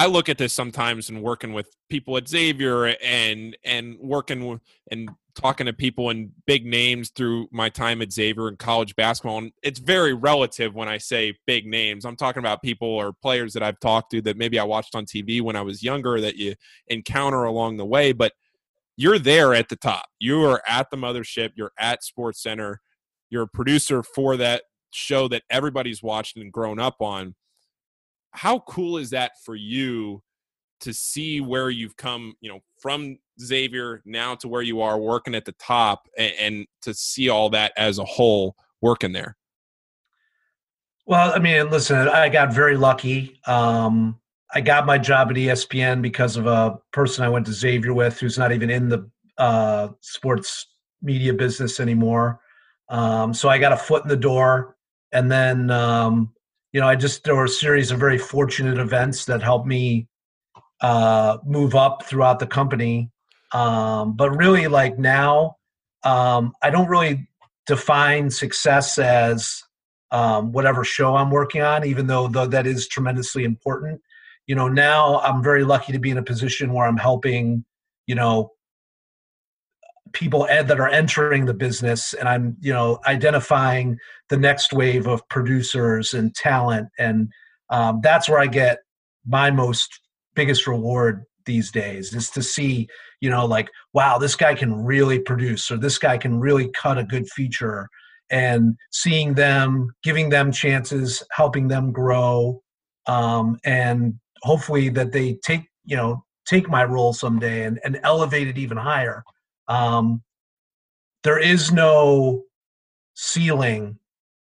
I 0.00 0.06
look 0.06 0.30
at 0.30 0.38
this 0.38 0.54
sometimes 0.54 1.10
and 1.10 1.22
working 1.22 1.52
with 1.52 1.76
people 1.90 2.16
at 2.16 2.26
Xavier 2.26 2.86
and 3.04 3.54
and 3.64 3.98
working 4.00 4.58
and 4.90 5.10
talking 5.34 5.66
to 5.66 5.74
people 5.74 6.08
and 6.08 6.30
big 6.46 6.64
names 6.64 7.10
through 7.10 7.48
my 7.52 7.68
time 7.68 8.00
at 8.00 8.10
Xavier 8.10 8.48
and 8.48 8.58
college 8.58 8.96
basketball. 8.96 9.36
And 9.36 9.52
it's 9.62 9.78
very 9.78 10.14
relative 10.14 10.74
when 10.74 10.88
I 10.88 10.96
say 10.96 11.36
big 11.46 11.66
names. 11.66 12.06
I'm 12.06 12.16
talking 12.16 12.40
about 12.40 12.62
people 12.62 12.88
or 12.88 13.12
players 13.12 13.52
that 13.52 13.62
I've 13.62 13.78
talked 13.78 14.10
to 14.12 14.22
that 14.22 14.38
maybe 14.38 14.58
I 14.58 14.64
watched 14.64 14.94
on 14.94 15.04
TV 15.04 15.42
when 15.42 15.54
I 15.54 15.60
was 15.60 15.82
younger 15.82 16.18
that 16.18 16.36
you 16.36 16.54
encounter 16.86 17.44
along 17.44 17.76
the 17.76 17.84
way. 17.84 18.12
But 18.12 18.32
you're 18.96 19.18
there 19.18 19.52
at 19.52 19.68
the 19.68 19.76
top. 19.76 20.06
You 20.18 20.42
are 20.44 20.62
at 20.66 20.88
the 20.90 20.96
mothership. 20.96 21.50
You're 21.56 21.72
at 21.78 22.02
Sports 22.02 22.42
Center. 22.42 22.80
You're 23.28 23.42
a 23.42 23.48
producer 23.48 24.02
for 24.02 24.38
that 24.38 24.62
show 24.92 25.28
that 25.28 25.42
everybody's 25.50 26.02
watched 26.02 26.38
and 26.38 26.50
grown 26.50 26.80
up 26.80 26.96
on. 27.02 27.34
How 28.32 28.60
cool 28.60 28.98
is 28.98 29.10
that 29.10 29.32
for 29.44 29.54
you 29.54 30.22
to 30.80 30.94
see 30.94 31.40
where 31.40 31.70
you've 31.70 31.96
come, 31.96 32.34
you 32.40 32.50
know, 32.50 32.60
from 32.78 33.18
Xavier 33.40 34.02
now 34.04 34.34
to 34.36 34.48
where 34.48 34.62
you 34.62 34.80
are 34.80 34.98
working 34.98 35.34
at 35.34 35.44
the 35.44 35.52
top 35.52 36.08
and, 36.16 36.32
and 36.38 36.66
to 36.82 36.94
see 36.94 37.28
all 37.28 37.50
that 37.50 37.72
as 37.76 37.98
a 37.98 38.04
whole 38.04 38.56
working 38.80 39.12
there? 39.12 39.36
Well, 41.06 41.32
I 41.34 41.38
mean, 41.38 41.70
listen, 41.70 41.96
I 41.96 42.28
got 42.28 42.52
very 42.52 42.76
lucky. 42.76 43.40
Um, 43.46 44.20
I 44.54 44.60
got 44.60 44.86
my 44.86 44.98
job 44.98 45.30
at 45.30 45.36
ESPN 45.36 46.02
because 46.02 46.36
of 46.36 46.46
a 46.46 46.78
person 46.92 47.24
I 47.24 47.28
went 47.28 47.46
to 47.46 47.52
Xavier 47.52 47.94
with 47.94 48.18
who's 48.18 48.38
not 48.38 48.52
even 48.52 48.70
in 48.70 48.88
the 48.88 49.10
uh, 49.38 49.88
sports 50.00 50.66
media 51.02 51.32
business 51.32 51.80
anymore. 51.80 52.40
Um, 52.88 53.32
so 53.32 53.48
I 53.48 53.58
got 53.58 53.72
a 53.72 53.76
foot 53.76 54.02
in 54.02 54.08
the 54.08 54.16
door. 54.16 54.76
And 55.12 55.30
then, 55.30 55.70
um, 55.70 56.32
you 56.72 56.80
know, 56.80 56.86
I 56.86 56.96
just, 56.96 57.24
there 57.24 57.34
were 57.34 57.44
a 57.44 57.48
series 57.48 57.90
of 57.90 57.98
very 57.98 58.18
fortunate 58.18 58.78
events 58.78 59.24
that 59.24 59.42
helped 59.42 59.66
me 59.66 60.06
uh, 60.80 61.38
move 61.44 61.74
up 61.74 62.04
throughout 62.04 62.38
the 62.38 62.46
company. 62.46 63.10
Um, 63.52 64.14
but 64.14 64.30
really, 64.30 64.68
like 64.68 64.98
now, 64.98 65.56
um, 66.04 66.52
I 66.62 66.70
don't 66.70 66.88
really 66.88 67.28
define 67.66 68.30
success 68.30 68.98
as 68.98 69.62
um, 70.12 70.52
whatever 70.52 70.84
show 70.84 71.16
I'm 71.16 71.30
working 71.30 71.62
on, 71.62 71.84
even 71.84 72.06
though, 72.06 72.28
though 72.28 72.46
that 72.46 72.66
is 72.66 72.88
tremendously 72.88 73.44
important. 73.44 74.00
You 74.46 74.54
know, 74.54 74.68
now 74.68 75.20
I'm 75.20 75.42
very 75.42 75.64
lucky 75.64 75.92
to 75.92 75.98
be 75.98 76.10
in 76.10 76.18
a 76.18 76.22
position 76.22 76.72
where 76.72 76.86
I'm 76.86 76.96
helping, 76.96 77.64
you 78.06 78.14
know, 78.14 78.52
people 80.12 80.46
ed, 80.48 80.68
that 80.68 80.80
are 80.80 80.88
entering 80.88 81.46
the 81.46 81.54
business 81.54 82.14
and 82.14 82.28
i'm 82.28 82.56
you 82.60 82.72
know 82.72 82.98
identifying 83.06 83.96
the 84.28 84.36
next 84.36 84.72
wave 84.72 85.06
of 85.06 85.26
producers 85.28 86.14
and 86.14 86.34
talent 86.34 86.88
and 86.98 87.28
um, 87.70 88.00
that's 88.02 88.28
where 88.28 88.40
i 88.40 88.46
get 88.46 88.78
my 89.26 89.50
most 89.50 90.00
biggest 90.34 90.66
reward 90.66 91.24
these 91.46 91.70
days 91.70 92.14
is 92.14 92.30
to 92.30 92.42
see 92.42 92.86
you 93.20 93.30
know 93.30 93.46
like 93.46 93.68
wow 93.92 94.18
this 94.18 94.36
guy 94.36 94.54
can 94.54 94.72
really 94.84 95.18
produce 95.18 95.70
or 95.70 95.76
this 95.76 95.98
guy 95.98 96.16
can 96.16 96.38
really 96.38 96.70
cut 96.80 96.98
a 96.98 97.04
good 97.04 97.28
feature 97.30 97.88
and 98.30 98.76
seeing 98.92 99.34
them 99.34 99.90
giving 100.02 100.28
them 100.28 100.52
chances 100.52 101.22
helping 101.32 101.68
them 101.68 101.92
grow 101.92 102.60
um, 103.06 103.58
and 103.64 104.14
hopefully 104.42 104.88
that 104.88 105.12
they 105.12 105.34
take 105.44 105.62
you 105.84 105.96
know 105.96 106.22
take 106.46 106.68
my 106.68 106.84
role 106.84 107.12
someday 107.12 107.64
and, 107.64 107.80
and 107.84 108.00
elevate 108.02 108.48
it 108.48 108.58
even 108.58 108.76
higher 108.76 109.22
um, 109.70 110.22
there 111.24 111.38
is 111.38 111.72
no 111.72 112.42
ceiling 113.14 113.98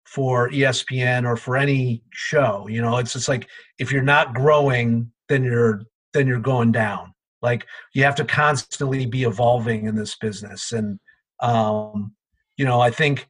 for 0.05 0.49
espn 0.49 1.25
or 1.27 1.35
for 1.35 1.55
any 1.55 2.03
show 2.11 2.67
you 2.67 2.81
know? 2.81 2.97
It's 2.97 3.13
just 3.13 3.29
like 3.29 3.47
if 3.77 3.91
you're 3.91 4.01
not 4.01 4.33
growing 4.33 5.11
then 5.27 5.43
you're 5.43 5.83
then 6.13 6.25
you're 6.25 6.39
going 6.39 6.71
down. 6.71 7.13
Like 7.43 7.67
you 7.93 8.03
have 8.03 8.15
to 8.15 8.25
constantly 8.25 9.05
be 9.05 9.23
evolving 9.23 9.85
in 9.85 9.95
this 9.95 10.15
business. 10.15 10.71
And 10.71 10.99
um, 11.39 12.13
you 12.59 12.65
know 12.65 12.79
i 12.81 12.91
think 12.91 13.27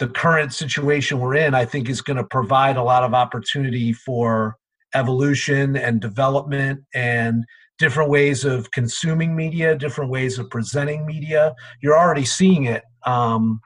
the 0.00 0.08
current 0.08 0.52
situation 0.52 1.20
we're 1.20 1.36
in 1.36 1.54
i 1.54 1.64
think 1.64 1.88
is 1.88 2.02
going 2.02 2.18
to 2.18 2.24
provide 2.24 2.76
a 2.76 2.82
lot 2.82 3.04
of 3.04 3.14
opportunity 3.14 3.92
for 3.92 4.56
evolution 4.94 5.76
and 5.76 6.00
development 6.00 6.84
and 6.92 7.44
different 7.78 8.10
ways 8.10 8.44
of 8.44 8.70
consuming 8.70 9.34
media 9.34 9.76
different 9.76 10.10
ways 10.10 10.38
of 10.38 10.48
presenting 10.50 11.04
media 11.06 11.54
you're 11.82 11.98
already 11.98 12.24
seeing 12.24 12.64
it 12.64 12.82
um, 13.06 13.60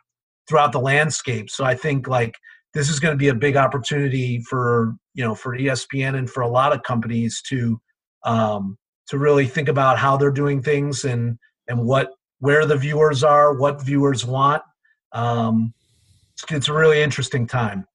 throughout 0.49 0.73
the 0.73 0.81
landscape 0.81 1.51
so 1.51 1.65
i 1.65 1.75
think 1.75 2.09
like 2.09 2.35
this 2.75 2.89
is 2.89 3.01
going 3.01 3.13
to 3.13 3.19
be 3.19 3.29
a 3.29 3.35
big 3.35 3.57
opportunity 3.57 4.41
for 4.49 4.95
you 5.15 5.25
know 5.25 5.35
for 5.35 5.57
espn 5.57 6.17
and 6.17 6.31
for 6.31 6.43
a 6.43 6.49
lot 6.49 6.73
of 6.73 6.83
companies 6.83 7.43
to 7.43 7.81
um, 8.25 8.77
to 9.09 9.19
really 9.19 9.47
think 9.47 9.69
about 9.69 9.99
how 9.99 10.17
they're 10.17 10.31
doing 10.31 10.63
things 10.63 11.05
and 11.05 11.39
and 11.69 11.83
what 11.83 12.11
where 12.41 12.67
the 12.67 12.77
viewers 12.77 13.25
are, 13.25 13.55
what 13.55 13.83
viewers 13.83 14.25
want. 14.25 14.63
Um, 15.13 15.75
it's, 16.35 16.53
it's 16.53 16.69
a 16.69 16.73
really 16.73 17.03
interesting 17.03 17.47
time. 17.47 17.87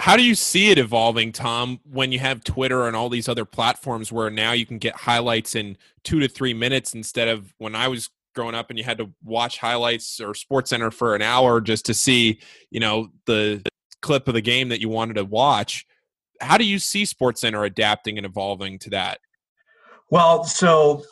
How 0.00 0.16
do 0.16 0.22
you 0.22 0.34
see 0.34 0.70
it 0.70 0.78
evolving, 0.78 1.30
Tom, 1.30 1.78
when 1.84 2.10
you 2.10 2.20
have 2.20 2.42
Twitter 2.42 2.86
and 2.86 2.96
all 2.96 3.10
these 3.10 3.28
other 3.28 3.44
platforms 3.44 4.10
where 4.10 4.30
now 4.30 4.52
you 4.52 4.64
can 4.64 4.78
get 4.78 4.96
highlights 4.96 5.54
in 5.54 5.76
two 6.04 6.20
to 6.20 6.26
three 6.26 6.54
minutes 6.54 6.94
instead 6.94 7.28
of 7.28 7.52
when 7.58 7.74
I 7.74 7.86
was 7.88 8.08
growing 8.34 8.54
up 8.54 8.70
and 8.70 8.78
you 8.78 8.84
had 8.84 8.96
to 8.96 9.10
watch 9.22 9.58
highlights 9.58 10.18
or 10.18 10.34
Sports 10.34 10.70
Center 10.70 10.90
for 10.90 11.14
an 11.14 11.20
hour 11.20 11.60
just 11.60 11.84
to 11.84 11.92
see, 11.92 12.40
you 12.70 12.80
know, 12.80 13.10
the 13.26 13.62
clip 14.00 14.26
of 14.26 14.32
the 14.32 14.40
game 14.40 14.70
that 14.70 14.80
you 14.80 14.88
wanted 14.88 15.16
to 15.16 15.24
watch. 15.26 15.86
How 16.40 16.56
do 16.56 16.64
you 16.64 16.78
see 16.78 17.04
Sports 17.04 17.42
Center 17.42 17.64
adapting 17.64 18.16
and 18.16 18.24
evolving 18.24 18.78
to 18.78 18.90
that? 18.90 19.18
Well, 20.08 20.44
so 20.44 21.04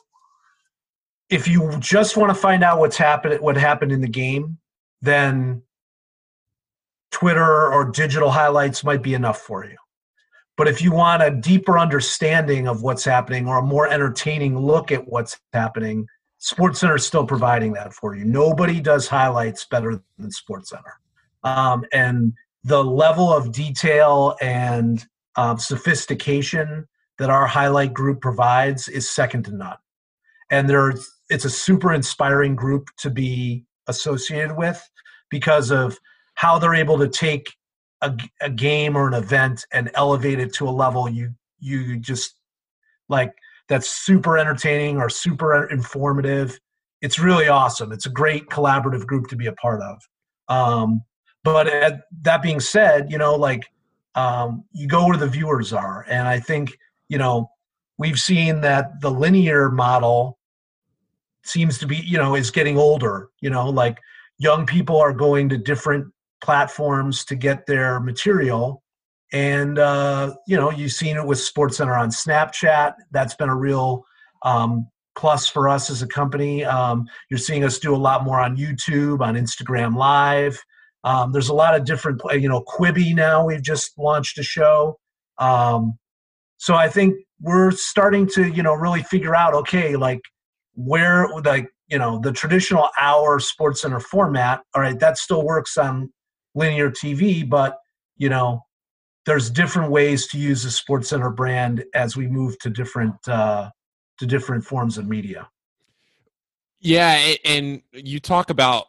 if 1.29 1.47
you 1.47 1.77
just 1.79 2.17
want 2.17 2.31
to 2.31 2.35
find 2.35 2.65
out 2.65 2.79
what's 2.79 2.97
happened, 2.97 3.39
what 3.43 3.59
happened 3.59 3.93
in 3.93 4.01
the 4.01 4.09
game, 4.09 4.57
then 5.03 5.61
Twitter 7.11 7.73
or 7.73 7.91
digital 7.91 8.31
highlights 8.31 8.85
might 8.85 9.03
be 9.03 9.15
enough 9.15 9.39
for 9.39 9.65
you. 9.65 9.77
But 10.57 10.69
if 10.69 10.83
you 10.83 10.93
want 10.93 11.23
a 11.23 11.31
deeper 11.31 11.79
understanding 11.79 12.67
of 12.67 12.83
what's 12.83 13.05
happening 13.05 13.47
or 13.47 13.59
a 13.59 13.63
more 13.63 13.89
entertaining 13.89 14.59
look 14.59 14.91
at 14.91 15.07
what's 15.07 15.39
happening, 15.53 16.07
Sports 16.39 16.81
Center 16.81 16.97
is 16.97 17.07
still 17.07 17.27
providing 17.27 17.73
that 17.75 17.93
for 17.93 18.17
you. 18.17 18.25
Nobody 18.25 18.81
does 18.81 19.07
highlights 19.07 19.65
better 19.67 20.03
than 20.19 20.31
Sports 20.31 20.71
Center. 20.71 21.01
Um, 21.45 21.85
and 21.93 22.33
the 22.65 22.83
level 22.83 23.33
of 23.33 23.53
detail 23.53 24.37
and 24.41 25.05
uh, 25.37 25.57
sophistication 25.57 26.89
that 27.19 27.31
our 27.31 27.47
highlight 27.47 27.95
group 27.95 28.21
provides 28.21 28.89
is 28.89 29.09
second 29.09 29.45
to 29.45 29.55
none. 29.55 29.77
And 30.51 30.69
there's 30.69 31.09
it's 31.31 31.45
a 31.45 31.51
super 31.51 31.93
inspiring 31.93 32.55
group 32.55 32.89
to 32.99 33.11
be 33.11 33.65
associated 33.87 34.57
with 34.57 34.83
because 35.31 35.71
of 35.71 35.99
how 36.39 36.57
they're 36.57 36.75
able 36.75 36.97
to 36.97 37.09
take 37.09 37.53
a, 38.01 38.17
a 38.41 38.49
game 38.49 38.97
or 38.97 39.09
an 39.09 39.15
event 39.15 39.67
and 39.73 39.91
elevate 39.95 40.39
it 40.39 40.55
to 40.55 40.69
a 40.69 40.71
level 40.71 41.09
you 41.09 41.35
you 41.59 41.99
just 41.99 42.37
like 43.09 43.33
that's 43.69 43.91
super 43.91 44.39
entertaining 44.39 44.99
or 44.99 45.11
super 45.11 45.69
informative. 45.69 46.57
It's 47.03 47.19
really 47.19 47.49
awesome. 47.49 47.91
It's 47.91 48.07
a 48.07 48.11
great 48.11 48.47
collaborative 48.51 49.05
group 49.05 49.27
to 49.29 49.37
be 49.37 49.47
a 49.47 49.53
part 49.53 49.83
of. 49.83 50.01
Um, 50.49 51.03
but 51.43 51.67
that 52.23 52.41
being 52.41 52.61
said, 52.61 53.11
you 53.11 53.19
know, 53.19 53.35
like 53.35 53.65
um, 54.15 54.65
you 54.73 54.87
go 54.87 55.07
where 55.07 55.17
the 55.17 55.27
viewers 55.27 55.73
are, 55.73 56.07
and 56.09 56.29
I 56.29 56.39
think 56.39 56.71
you 57.09 57.19
know, 57.19 57.51
we've 57.99 58.19
seen 58.19 58.61
that 58.61 59.01
the 59.01 59.11
linear 59.11 59.71
model 59.71 60.39
seems 61.43 61.79
to 61.79 61.87
be, 61.87 61.97
you 61.97 62.17
know, 62.17 62.37
is 62.37 62.53
getting 62.53 62.79
older. 62.79 63.31
You 63.41 63.51
know, 63.51 63.69
like 63.69 63.99
young 64.39 64.67
people 64.67 64.99
are 64.99 65.13
going 65.13 65.49
to 65.49 65.59
different 65.59 66.13
platforms 66.43 67.25
to 67.27 67.35
get 67.35 67.67
their 67.67 68.01
material. 68.01 68.83
And, 69.33 69.79
uh, 69.79 70.35
you 70.47 70.57
know, 70.57 70.71
you've 70.71 70.93
seen 70.93 71.17
it 71.17 71.27
with 71.27 71.39
SportsCenter 71.39 71.99
on 71.99 72.11
Snapchat. 72.11 72.95
That's 73.11 73.35
been 73.35 73.49
a 73.49 73.57
real 73.57 74.05
um, 74.43 74.89
plus 75.17 75.49
for 75.49 75.69
us 75.69 75.91
as 75.91 76.01
a 76.01 76.07
company. 76.07 76.65
Um, 76.65 77.07
you're 77.29 77.39
seeing 77.39 77.65
us 77.65 77.79
do 77.79 77.95
a 77.95 77.97
lot 77.97 78.25
more 78.25 78.41
on 78.41 78.57
YouTube, 78.57 79.21
on 79.21 79.35
Instagram 79.35 79.97
Live. 79.97 80.59
Um, 81.05 81.33
there's 81.33 81.49
a 81.49 81.55
lot 81.55 81.75
of 81.75 81.85
different, 81.85 82.21
you 82.33 82.49
know, 82.49 82.63
Quibi 82.63 83.15
now. 83.15 83.45
We've 83.45 83.63
just 83.63 83.99
launched 83.99 84.39
a 84.39 84.43
show. 84.43 84.99
Um, 85.39 85.99
so 86.57 86.75
I 86.75 86.89
think 86.89 87.15
we're 87.41 87.71
starting 87.71 88.27
to, 88.35 88.49
you 88.49 88.63
know, 88.63 88.75
really 88.75 89.03
figure 89.03 89.37
out, 89.37 89.55
okay, 89.55 89.97
like 89.97 90.21
where 90.75 91.29
like, 91.45 91.69
you 91.89 91.99
know, 91.99 92.19
the 92.19 92.33
traditional 92.33 92.89
hour 92.99 93.41
sports 93.41 93.83
center 93.83 94.01
format, 94.01 94.61
all 94.75 94.83
right, 94.83 94.99
that 94.99 95.19
still 95.19 95.45
works 95.45 95.77
on 95.77 96.13
linear 96.59 96.91
TV, 96.91 97.49
but 97.49 97.79
you 98.17 98.29
know, 98.29 98.65
there's 99.25 99.51
different 99.51 99.91
ways 99.91 100.27
to 100.29 100.39
use 100.39 100.63
the 100.65 100.71
sports 100.71 101.11
center 101.11 101.31
brand 101.31 101.85
as 101.95 102.17
we 102.17 102.27
move 102.27 102.59
to 102.59 102.71
different 102.71 103.17
uh 103.29 103.71
to 104.19 104.27
different 104.27 104.65
forms 104.65 104.99
of 104.99 105.07
media. 105.07 105.49
Yeah, 106.81 107.35
and 107.45 107.83
you 107.93 108.21
talk 108.21 108.51
about 108.51 108.87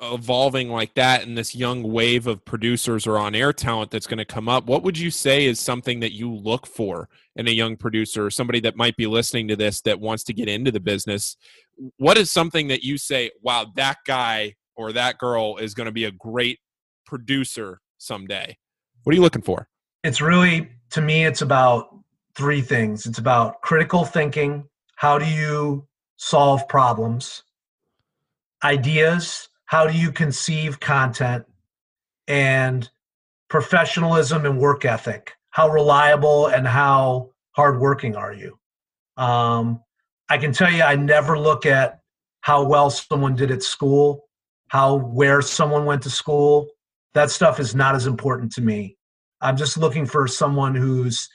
evolving 0.00 0.68
like 0.68 0.94
that 0.94 1.22
and 1.22 1.36
this 1.36 1.54
young 1.54 1.82
wave 1.82 2.26
of 2.26 2.44
producers 2.44 3.06
or 3.06 3.18
on 3.18 3.34
air 3.34 3.52
talent 3.52 3.90
that's 3.90 4.06
going 4.06 4.18
to 4.18 4.24
come 4.24 4.48
up 4.48 4.66
what 4.66 4.82
would 4.82 4.98
you 4.98 5.12
say 5.12 5.46
is 5.46 5.60
something 5.60 6.00
that 6.00 6.12
you 6.12 6.34
look 6.34 6.66
for 6.66 7.08
in 7.36 7.46
a 7.46 7.52
young 7.52 7.76
producer 7.76 8.26
or 8.26 8.30
somebody 8.30 8.58
that 8.58 8.76
might 8.76 8.96
be 8.96 9.06
listening 9.06 9.46
to 9.46 9.54
this 9.54 9.80
that 9.80 10.00
wants 10.00 10.24
to 10.24 10.32
get 10.32 10.48
into 10.48 10.72
the 10.72 10.80
business 10.80 11.36
what 11.98 12.18
is 12.18 12.32
something 12.32 12.66
that 12.68 12.82
you 12.82 12.98
say 12.98 13.30
wow 13.42 13.64
that 13.76 13.98
guy 14.06 14.52
or 14.76 14.92
that 14.92 15.18
girl 15.18 15.56
is 15.58 15.74
going 15.74 15.86
to 15.86 15.92
be 15.92 16.04
a 16.04 16.10
great 16.10 16.58
producer 17.10 17.80
someday. 17.98 18.56
What 19.02 19.12
are 19.12 19.16
you 19.16 19.22
looking 19.22 19.42
for? 19.42 19.68
It's 20.04 20.20
really 20.20 20.70
to 20.90 21.00
me 21.00 21.26
it's 21.26 21.42
about 21.42 21.88
three 22.36 22.62
things. 22.62 23.04
It's 23.04 23.18
about 23.18 23.60
critical 23.60 24.04
thinking. 24.04 24.64
How 24.96 25.18
do 25.18 25.26
you 25.26 25.86
solve 26.16 26.66
problems? 26.68 27.42
Ideas. 28.64 29.48
How 29.66 29.86
do 29.86 29.96
you 29.96 30.12
conceive 30.12 30.80
content? 30.80 31.44
And 32.28 32.88
professionalism 33.48 34.46
and 34.46 34.58
work 34.58 34.84
ethic. 34.84 35.32
How 35.50 35.68
reliable 35.68 36.46
and 36.46 36.66
how 36.66 37.32
hardworking 37.52 38.14
are 38.16 38.32
you? 38.32 38.56
Um, 39.16 39.82
i 40.30 40.38
can 40.38 40.52
tell 40.52 40.72
you 40.72 40.82
i 40.82 40.94
never 40.94 41.38
look 41.38 41.66
at 41.66 42.00
how 42.40 42.62
well 42.62 42.88
someone 42.88 43.34
did 43.34 43.50
at 43.50 43.62
school 43.62 44.28
how 44.68 44.94
where 44.94 45.42
someone 45.42 45.84
went 45.84 46.02
to 46.02 46.10
school 46.10 46.68
that 47.14 47.30
stuff 47.30 47.60
is 47.60 47.74
not 47.74 47.94
as 47.94 48.06
important 48.06 48.52
to 48.52 48.60
me. 48.60 48.96
I'm 49.40 49.56
just 49.56 49.76
looking 49.76 50.06
for 50.06 50.26
someone 50.26 50.74
who's 50.74 51.28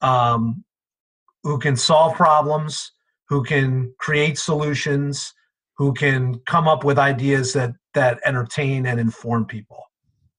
um, 0.00 0.64
who 1.42 1.58
can 1.58 1.76
solve 1.76 2.14
problems 2.14 2.92
who 3.30 3.44
can 3.44 3.94
create 3.98 4.36
solutions 4.36 5.32
who 5.76 5.94
can 5.94 6.38
come 6.46 6.68
up 6.68 6.84
with 6.84 6.98
ideas 6.98 7.54
that 7.54 7.72
that 7.94 8.20
entertain 8.26 8.84
and 8.84 9.00
inform 9.00 9.46
people. 9.46 9.82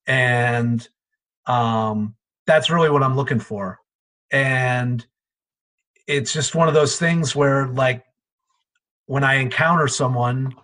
And 0.06 0.86
um, 1.46 2.14
that's 2.46 2.70
really 2.70 2.90
what 2.90 3.02
i'm 3.02 3.16
looking 3.16 3.40
for. 3.40 3.78
And 4.30 5.04
it's 6.06 6.32
just 6.32 6.54
one 6.54 6.68
of 6.68 6.74
those 6.74 6.98
things 6.98 7.34
where 7.34 7.68
like 7.68 8.04
when 9.06 9.24
i 9.24 9.34
encounter 9.34 9.88
someone 9.88 10.54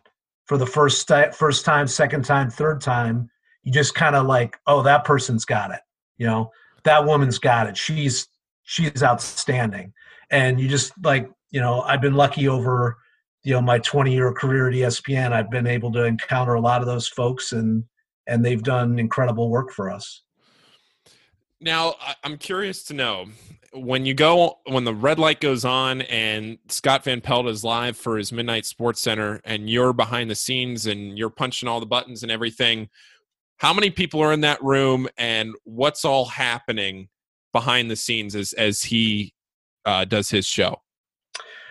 for 0.47 0.59
the 0.59 0.67
first 0.67 1.11
first 1.33 1.65
time 1.65 1.87
second 1.87 2.25
time 2.25 2.51
third 2.51 2.81
time 2.81 3.31
you 3.69 3.75
just 3.75 3.95
kind 3.95 4.17
of 4.17 4.27
like 4.27 4.57
oh 4.67 4.83
that 4.83 5.05
person's 5.05 5.45
got 5.45 5.71
it 5.71 5.81
you 6.19 6.27
know? 6.27 6.51
That 6.85 7.05
woman's 7.05 7.39
got 7.39 7.69
it. 7.69 7.77
She's 7.77 8.29
she's 8.65 9.03
outstanding. 9.03 9.93
And 10.31 10.61
you 10.61 10.69
just 10.69 10.93
like 11.03 11.31
you 11.51 11.61
know 11.61 11.81
i've 11.83 12.03
been 12.03 12.13
lucky 12.13 12.47
over 12.47 12.99
you 13.43 13.55
know 13.55 13.63
my 13.63 13.79
20 13.79 14.13
year 14.13 14.31
career 14.35 14.69
at 14.69 14.75
espn 14.75 15.33
i've 15.33 15.51
been 15.51 15.67
able 15.67 15.91
to 15.91 16.05
encounter 16.05 16.53
a 16.53 16.61
lot 16.61 16.83
of 16.83 16.87
those 16.87 17.09
folks 17.09 17.53
and 17.53 17.85
and 18.27 18.45
they've 18.45 18.63
done 18.63 18.99
incredible 18.99 19.49
work 19.49 19.73
for 19.73 19.91
us. 19.91 20.23
Now 21.63 21.95
i'm 22.23 22.37
curious 22.37 22.85
to 22.85 22.95
know 22.95 23.29
when 23.73 24.05
you 24.05 24.13
go 24.13 24.59
when 24.67 24.85
the 24.85 24.95
red 24.95 25.19
light 25.19 25.41
goes 25.41 25.65
on 25.65 26.03
and 26.03 26.59
scott 26.69 27.05
van 27.05 27.23
pelt 27.23 27.47
is 27.47 27.65
live 27.65 27.97
for 27.97 28.19
his 28.19 28.31
midnight 28.31 28.67
sports 28.67 29.01
center 29.01 29.41
and 29.45 29.71
you're 29.71 29.95
behind 29.95 30.31
the 30.31 30.35
scenes 30.35 30.87
and 30.87 31.17
you're 31.19 31.31
punching 31.31 31.69
all 31.69 31.81
the 31.81 31.87
buttons 31.87 32.23
and 32.23 32.31
everything 32.31 32.91
how 33.59 33.73
many 33.73 33.91
people 33.91 34.21
are 34.21 34.33
in 34.33 34.41
that 34.43 34.63
room 34.63 35.09
and 35.17 35.55
what's 35.65 36.05
all 36.05 36.25
happening 36.25 37.09
behind 37.53 37.91
the 37.91 37.97
scenes 37.97 38.35
as 38.35 38.53
as 38.55 38.83
he 38.83 39.33
uh, 39.85 40.05
does 40.05 40.31
his 40.31 40.47
show? 40.47 40.81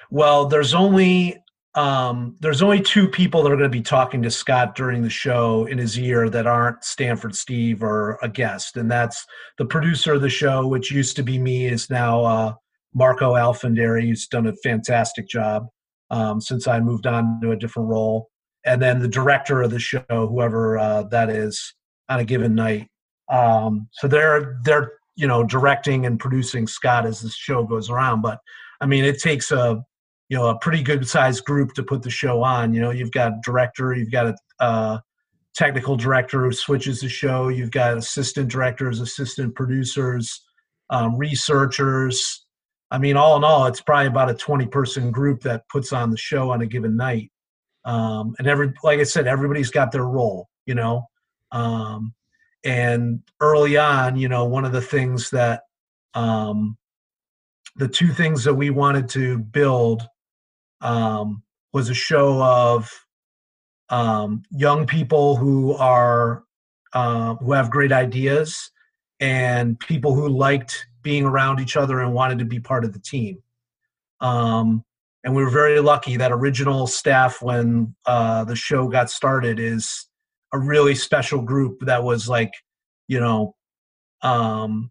Well 0.10 0.46
there's 0.46 0.74
only 0.74 1.38
um, 1.76 2.36
there's 2.40 2.64
only 2.64 2.82
two 2.82 3.08
people 3.08 3.44
that 3.44 3.52
are 3.52 3.56
going 3.56 3.70
to 3.72 3.78
be 3.78 3.84
talking 3.84 4.24
to 4.24 4.32
Scott 4.32 4.74
during 4.74 5.04
the 5.04 5.12
show 5.12 5.68
in 5.68 5.78
his 5.78 5.98
ear 6.00 6.28
that 6.28 6.48
aren't 6.48 6.84
Stanford 6.84 7.36
Steve 7.36 7.84
or 7.84 8.18
a 8.24 8.30
guest, 8.30 8.78
and 8.78 8.90
that's 8.90 9.24
the 9.60 9.66
producer 9.66 10.16
of 10.16 10.22
the 10.22 10.30
show, 10.30 10.66
which 10.66 10.92
used 10.92 11.16
to 11.18 11.24
be 11.24 11.38
me, 11.38 11.68
is 11.68 11.88
now 11.92 12.24
uh, 12.24 12.54
Marco 12.96 13.36
Alfandari, 13.36 14.08
who's 14.08 14.26
done 14.26 14.48
a 14.48 14.56
fantastic 14.64 15.28
job 15.28 15.68
um, 16.10 16.42
since 16.42 16.68
I 16.68 16.80
moved 16.80 17.06
on 17.06 17.40
to 17.42 17.52
a 17.52 17.56
different 17.56 17.90
role, 17.90 18.30
and 18.68 18.82
then 18.82 19.00
the 19.00 19.08
director 19.08 19.62
of 19.62 19.72
the 19.72 19.80
show, 19.80 20.04
whoever 20.10 20.78
uh, 20.78 21.04
that 21.04 21.30
is, 21.30 21.74
on 22.10 22.20
a 22.20 22.26
given 22.26 22.54
night. 22.54 22.88
Um, 23.30 23.88
so 23.94 24.08
they're 24.08 24.60
they're 24.64 24.94
you 25.16 25.28
know 25.28 25.44
directing 25.44 26.06
and 26.06 26.20
producing 26.20 26.68
Scott 26.68 27.06
as 27.06 27.22
the 27.22 27.30
show 27.30 27.64
goes 27.64 27.90
around, 27.90 28.22
but 28.22 28.40
I 28.82 28.86
mean 28.86 29.04
it 29.04 29.20
takes 29.20 29.52
a 29.52 29.82
you 30.30 30.38
know 30.38 30.48
a 30.48 30.60
pretty 30.60 30.84
good 30.84 31.08
sized 31.08 31.46
group 31.46 31.74
to 31.74 31.84
put 31.84 32.04
the 32.04 32.10
show 32.10 32.44
on. 32.44 32.74
You 32.74 32.82
know 32.82 32.92
you've 32.92 33.12
got 33.12 33.42
director 33.44 33.94
you've 33.94 34.12
got 34.12 34.36
a 34.60 35.02
technical 35.56 35.96
director 35.96 36.44
who 36.44 36.52
switches 36.52 37.02
the 37.02 37.10
show. 37.10 37.48
You've 37.48 37.72
got 37.72 37.98
assistant 37.98 38.50
directors 38.52 39.00
assistant 39.02 39.56
producers 39.56 40.44
um, 40.90 41.18
researchers. 41.18 42.46
I 42.92 42.98
mean 42.98 43.18
all 43.18 43.36
in 43.36 43.44
all 43.44 43.66
it's 43.66 43.82
probably 43.82 44.08
about 44.08 44.30
a 44.30 44.36
20 44.36 44.68
person 44.68 45.12
group 45.12 45.42
that 45.42 45.68
puts 45.70 45.92
on 45.92 46.12
the 46.12 46.18
show 46.18 46.52
on 46.52 46.62
a 46.62 46.66
given 46.66 46.96
night 46.96 47.32
um, 47.88 48.36
and 48.38 48.48
every 48.48 48.72
like 48.84 49.00
i 49.00 49.04
said 49.04 49.26
everybody's 49.26 49.72
got 49.72 49.92
their 49.92 50.06
role 50.06 50.48
you 50.68 50.76
know 50.76 51.10
um, 51.52 52.14
and 52.64 53.22
early 53.42 53.78
on 53.78 54.16
you 54.16 54.30
know 54.30 54.46
one 54.46 54.66
of 54.66 54.72
the 54.72 54.82
things 54.82 55.32
that 55.32 55.64
um, 56.14 56.78
the 57.78 57.88
two 57.88 58.10
things 58.10 58.44
that 58.44 58.54
we 58.54 58.70
wanted 58.70 59.10
to 59.10 59.40
build 59.40 60.04
um, 60.82 61.42
was 61.74 61.90
a 61.90 61.94
show 61.94 62.42
of 62.42 62.92
um, 63.90 64.44
young 64.52 64.86
people 64.86 65.36
who 65.36 65.74
are 65.74 66.44
uh, 66.94 67.36
who 67.36 67.54
have 67.54 67.70
great 67.70 67.92
ideas 67.92 68.72
and 69.20 69.80
people 69.80 70.14
who 70.14 70.28
liked 70.28 70.88
being 71.02 71.24
around 71.24 71.60
each 71.60 71.78
other 71.78 72.02
and 72.02 72.14
wanted 72.14 72.40
to 72.40 72.46
be 72.46 72.60
part 72.60 72.84
of 72.84 72.94
the 72.94 73.00
team. 73.00 73.42
Um, 74.20 74.84
and 75.28 75.36
we 75.36 75.44
were 75.44 75.52
very 75.52 75.80
lucky. 75.80 76.18
That 76.18 76.32
original 76.32 76.88
staff 76.88 77.44
when 77.44 77.94
uh, 78.08 78.46
the 78.46 78.56
show 78.56 78.88
got 78.88 79.12
started 79.12 79.60
is 79.60 80.08
a 80.54 80.58
really 80.58 80.96
special 80.96 81.42
group 81.42 81.82
that 81.82 82.02
was 82.04 82.28
like, 82.28 82.54
you 83.08 83.20
know, 83.20 83.54
um, 84.24 84.90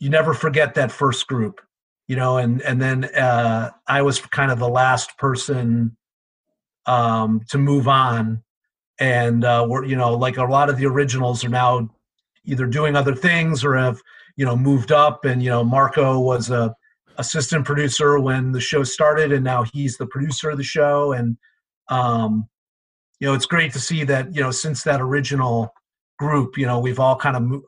you 0.00 0.10
never 0.10 0.34
forget 0.34 0.74
that 0.74 0.90
first 0.90 1.28
group 1.28 1.60
you 2.08 2.16
know? 2.16 2.38
And 2.38 2.60
and 2.62 2.82
then 2.82 3.04
uh, 3.04 3.70
i 3.86 4.02
was 4.02 4.18
kind 4.18 4.50
of 4.50 4.58
the 4.58 4.68
last 4.68 5.16
person 5.18 5.96
um, 6.86 7.42
to 7.50 7.58
move 7.58 7.86
on. 7.86 8.42
And 8.98 9.44
uh, 9.44 9.64
we're 9.68 9.84
you 9.84 9.94
know 9.94 10.14
like 10.14 10.38
a 10.38 10.44
lot 10.44 10.70
of 10.70 10.78
the 10.78 10.86
originals 10.86 11.44
are 11.44 11.50
now 11.50 11.88
either 12.44 12.66
doing 12.66 12.96
other 12.96 13.14
things 13.14 13.64
or 13.64 13.76
have 13.76 14.00
you 14.36 14.44
know 14.44 14.56
moved 14.56 14.90
up. 14.90 15.24
And 15.24 15.40
you 15.42 15.50
know 15.50 15.62
marco 15.62 16.18
was 16.18 16.50
a 16.50 16.74
assistant 17.18 17.64
producer 17.64 18.18
when 18.18 18.52
the 18.52 18.60
show 18.60 18.82
started 18.82 19.32
and 19.32 19.44
now 19.44 19.64
he's 19.72 19.96
the 19.96 20.06
producer 20.06 20.50
of 20.50 20.56
the 20.56 20.64
show 20.64 21.12
and 21.12 21.36
um, 21.88 22.48
you 23.20 23.26
know 23.26 23.34
it's 23.34 23.46
great 23.46 23.72
to 23.72 23.80
see 23.80 24.04
that 24.04 24.34
you 24.34 24.40
know 24.40 24.50
since 24.50 24.82
that 24.82 25.00
original 25.00 25.72
group 26.18 26.56
you 26.56 26.66
know 26.66 26.78
we've 26.78 27.00
all 27.00 27.16
kind 27.16 27.36
of 27.36 27.62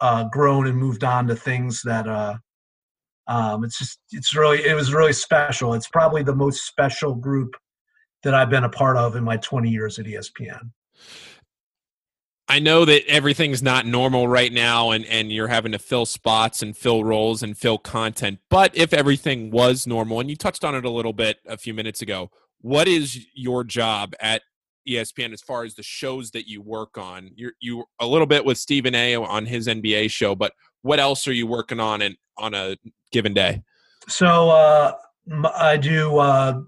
uh, 0.00 0.24
grown 0.24 0.66
and 0.66 0.76
moved 0.76 1.04
on 1.04 1.26
to 1.26 1.36
things 1.36 1.80
that 1.82 2.08
uh, 2.08 2.36
um, 3.28 3.64
it's 3.64 3.78
just 3.78 4.00
it's 4.10 4.34
really 4.34 4.64
it 4.64 4.74
was 4.74 4.92
really 4.92 5.12
special. 5.12 5.74
It's 5.74 5.88
probably 5.88 6.22
the 6.22 6.34
most 6.34 6.66
special 6.66 7.14
group 7.14 7.54
that 8.24 8.34
I've 8.34 8.50
been 8.50 8.64
a 8.64 8.68
part 8.68 8.96
of 8.96 9.16
in 9.16 9.24
my 9.24 9.36
20 9.38 9.70
years 9.70 9.98
at 9.98 10.06
ESPN. 10.06 10.70
I 12.52 12.58
know 12.58 12.84
that 12.84 13.06
everything's 13.08 13.62
not 13.62 13.86
normal 13.86 14.28
right 14.28 14.52
now 14.52 14.90
and, 14.90 15.06
and 15.06 15.32
you're 15.32 15.48
having 15.48 15.72
to 15.72 15.78
fill 15.78 16.04
spots 16.04 16.60
and 16.60 16.76
fill 16.76 17.02
roles 17.02 17.42
and 17.42 17.56
fill 17.56 17.78
content. 17.78 18.40
But 18.50 18.76
if 18.76 18.92
everything 18.92 19.50
was 19.50 19.86
normal, 19.86 20.20
and 20.20 20.28
you 20.28 20.36
touched 20.36 20.62
on 20.62 20.74
it 20.74 20.84
a 20.84 20.90
little 20.90 21.14
bit 21.14 21.38
a 21.46 21.56
few 21.56 21.72
minutes 21.72 22.02
ago, 22.02 22.30
what 22.60 22.88
is 22.88 23.24
your 23.32 23.64
job 23.64 24.12
at 24.20 24.42
ESPN 24.86 25.32
as 25.32 25.40
far 25.40 25.64
as 25.64 25.76
the 25.76 25.82
shows 25.82 26.32
that 26.32 26.46
you 26.46 26.60
work 26.60 26.98
on? 26.98 27.30
You're 27.36 27.54
you 27.58 27.84
a 27.98 28.06
little 28.06 28.26
bit 28.26 28.44
with 28.44 28.58
Stephen 28.58 28.94
A 28.94 29.16
on 29.16 29.46
his 29.46 29.66
NBA 29.66 30.10
show, 30.10 30.34
but 30.34 30.52
what 30.82 31.00
else 31.00 31.26
are 31.26 31.32
you 31.32 31.46
working 31.46 31.80
on 31.80 32.02
and 32.02 32.16
on 32.36 32.52
a 32.52 32.76
given 33.12 33.32
day? 33.32 33.62
So 34.08 34.50
uh, 34.50 34.92
I 35.54 35.78
do. 35.78 36.18
Uh, 36.18 36.60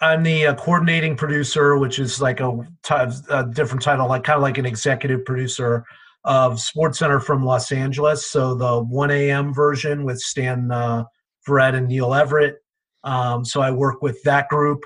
I'm 0.00 0.22
the 0.22 0.46
uh, 0.46 0.54
coordinating 0.54 1.16
producer, 1.16 1.78
which 1.78 1.98
is 1.98 2.20
like 2.20 2.40
a, 2.40 2.66
t- 2.82 2.94
a 3.30 3.46
different 3.46 3.82
title, 3.82 4.08
like 4.08 4.24
kind 4.24 4.36
of 4.36 4.42
like 4.42 4.58
an 4.58 4.66
executive 4.66 5.24
producer 5.24 5.84
of 6.24 6.60
Sports 6.60 6.98
Center 6.98 7.20
from 7.20 7.44
Los 7.44 7.70
Angeles. 7.70 8.26
So 8.26 8.54
the 8.54 8.82
1 8.82 9.10
a.m. 9.10 9.54
version 9.54 10.04
with 10.04 10.18
Stan 10.18 10.70
uh, 10.70 11.04
Verrett 11.48 11.74
and 11.74 11.88
Neil 11.88 12.14
Everett. 12.14 12.56
Um, 13.04 13.44
so 13.44 13.60
I 13.60 13.70
work 13.70 14.02
with 14.02 14.22
that 14.24 14.48
group 14.48 14.80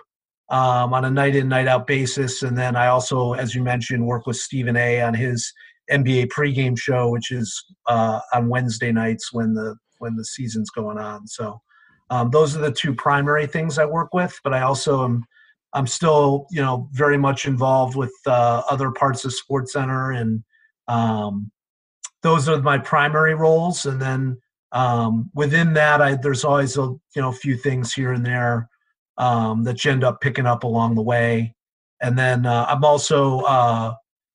um, 0.51 0.93
on 0.93 1.05
a 1.05 1.11
night 1.11 1.37
in, 1.37 1.49
night 1.49 1.69
out 1.69 1.87
basis. 1.87 2.43
And 2.43 2.57
then 2.57 2.77
I 2.77 2.89
also, 2.89 3.35
as 3.35 3.55
you 3.55 3.63
mentioned, 3.63 4.07
work 4.07 4.27
with 4.27 4.37
Stephen 4.37 4.77
A 4.77 5.01
on 5.01 5.15
his 5.15 5.53
NBA 5.91 6.29
pregame 6.29 6.79
show, 6.79 7.09
which 7.11 7.31
is 7.31 7.65
uh, 7.87 8.21
on 8.35 8.49
Wednesday 8.49 8.93
nights 8.93 9.33
when 9.33 9.55
the 9.55 9.77
when 9.99 10.17
the 10.17 10.25
season's 10.25 10.71
going 10.71 10.99
on. 10.99 11.27
So 11.27 11.61
um, 12.11 12.31
those 12.31 12.57
are 12.57 12.61
the 12.61 12.73
two 12.73 12.95
primary 12.95 13.47
things 13.47 13.79
I 13.79 13.85
work 13.85 14.15
with. 14.15 14.39
But 14.43 14.55
I 14.55 14.63
also 14.63 15.05
am 15.05 15.25
I'm 15.75 15.87
still, 15.87 16.47
you 16.51 16.63
know, 16.63 16.89
very 16.93 17.19
much 17.19 17.47
involved 17.47 17.95
with 17.97 18.13
uh, 18.27 18.63
other 18.71 18.91
parts 18.91 19.25
of 19.25 19.35
Sports 19.35 19.75
Center, 19.75 20.13
and 20.13 20.43
um, 20.87 21.51
those 22.23 22.49
are 22.49 22.61
my 22.63 22.79
primary 22.79 23.35
roles. 23.35 23.85
And 23.85 24.01
then 24.01 24.39
um, 24.73 25.31
within 25.35 25.75
that, 25.75 26.01
I, 26.01 26.15
there's 26.15 26.45
always 26.45 26.77
a 26.79 26.83
you 26.83 27.23
know 27.23 27.33
few 27.33 27.57
things 27.57 27.93
here 27.93 28.13
and 28.13 28.25
there 28.25 28.69
um, 29.19 29.65
that 29.65 29.85
you 29.85 29.91
end 29.91 30.05
up 30.05 30.21
picking 30.21 30.47
up 30.47 30.65
along 30.65 30.95
the 30.95 31.03
way. 31.03 31.55
And 32.01 32.19
then 32.19 32.47
uh, 32.47 32.67
I'm 32.69 32.85
also 32.85 33.41
uh, 33.41 33.95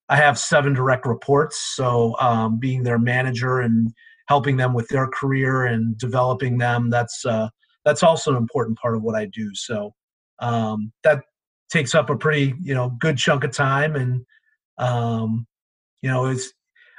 I 0.10 0.16
have 0.16 0.38
seven 0.38 0.74
direct 0.74 1.06
reports, 1.06 1.74
so 1.76 2.16
um, 2.20 2.60
being 2.60 2.84
their 2.84 3.00
manager 3.00 3.62
and 3.62 3.92
helping 4.28 4.58
them 4.58 4.74
with 4.74 4.88
their 4.90 5.08
career 5.08 5.66
and 5.66 5.98
developing 5.98 6.58
them 6.58 6.90
that's 6.90 7.26
uh, 7.26 7.50
that's 7.86 8.04
also 8.04 8.32
an 8.32 8.38
important 8.38 8.78
part 8.78 8.96
of 8.96 9.04
what 9.04 9.16
I 9.16 9.26
do. 9.26 9.54
So 9.54 9.94
um, 10.40 10.92
that 11.04 11.24
takes 11.72 11.96
up 11.96 12.10
a 12.10 12.16
pretty 12.16 12.54
you 12.62 12.74
know 12.74 12.90
good 13.00 13.18
chunk 13.18 13.44
of 13.44 13.52
time 13.52 13.96
and 13.96 14.26
um, 14.78 15.48
you 16.02 16.10
know 16.10 16.28
it's 16.28 16.54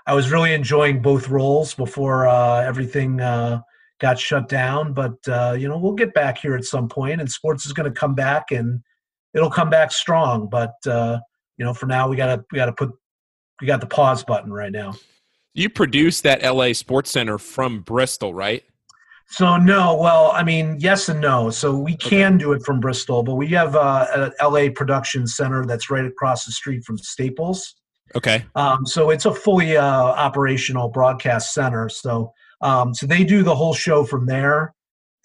I 0.07 0.15
was 0.15 0.31
really 0.31 0.53
enjoying 0.53 1.01
both 1.01 1.29
roles 1.29 1.75
before 1.75 2.27
uh, 2.27 2.61
everything 2.61 3.21
uh, 3.21 3.63
got 4.01 4.19
shut 4.19 4.49
down. 4.49 4.93
But 4.93 5.17
uh, 5.27 5.57
you 5.59 5.69
know, 5.69 5.79
we'll 5.79 5.93
get 5.93 6.13
back 6.15 6.39
here 6.39 6.55
at 6.55 6.65
some 6.65 6.89
point, 6.89 7.21
and 7.21 7.31
sports 7.31 7.65
is 7.65 7.73
going 7.73 7.93
to 7.93 7.99
come 7.99 8.15
back, 8.15 8.51
and 8.51 8.81
it'll 9.33 9.51
come 9.51 9.71
back 9.71 9.93
strong. 9.93 10.49
But 10.51 10.75
uh, 10.87 11.19
you 11.57 11.65
know, 11.65 11.73
for 11.73 11.87
now, 11.87 12.09
we 12.09 12.17
gotta 12.17 12.45
we 12.53 12.57
gotta 12.57 12.73
put 12.73 12.91
we 13.61 13.67
got 13.67 13.81
the 13.81 13.87
pause 13.87 14.25
button 14.25 14.53
right 14.53 14.73
now. 14.73 14.95
You 15.55 15.71
produce 15.71 16.21
that 16.23 16.43
LA 16.43 16.73
Sports 16.73 17.13
Center 17.13 17.39
from 17.39 17.81
Bristol, 17.81 18.35
right? 18.35 18.65
So 19.29 19.57
no, 19.57 19.97
well, 19.97 20.31
I 20.33 20.45
mean, 20.45 20.77
yes 20.79 21.09
and 21.09 21.21
no. 21.21 21.51
So 21.51 21.77
we 21.77 21.97
can 21.97 22.39
do 22.39 22.53
it 22.53 22.63
from 22.65 22.79
Bristol, 22.79 23.23
but 23.23 23.35
we 23.35 23.49
have 23.49 23.75
uh, 23.75 24.31
a 24.41 24.49
LA 24.49 24.69
production 24.75 25.27
center 25.27 25.65
that's 25.65 25.91
right 25.91 26.05
across 26.05 26.45
the 26.45 26.53
street 26.53 26.85
from 26.85 26.99
Staples. 26.99 27.75
Okay. 28.15 28.45
Um, 28.55 28.87
so 28.87 29.11
it's 29.11 29.25
a 29.25 29.35
fully 29.35 29.77
uh, 29.77 29.85
operational 29.85 30.89
broadcast 30.89 31.53
center. 31.53 31.89
So 31.89 32.33
um, 32.61 32.95
so 32.95 33.07
they 33.07 33.25
do 33.25 33.43
the 33.43 33.55
whole 33.55 33.75
show 33.75 34.05
from 34.05 34.27
there, 34.27 34.75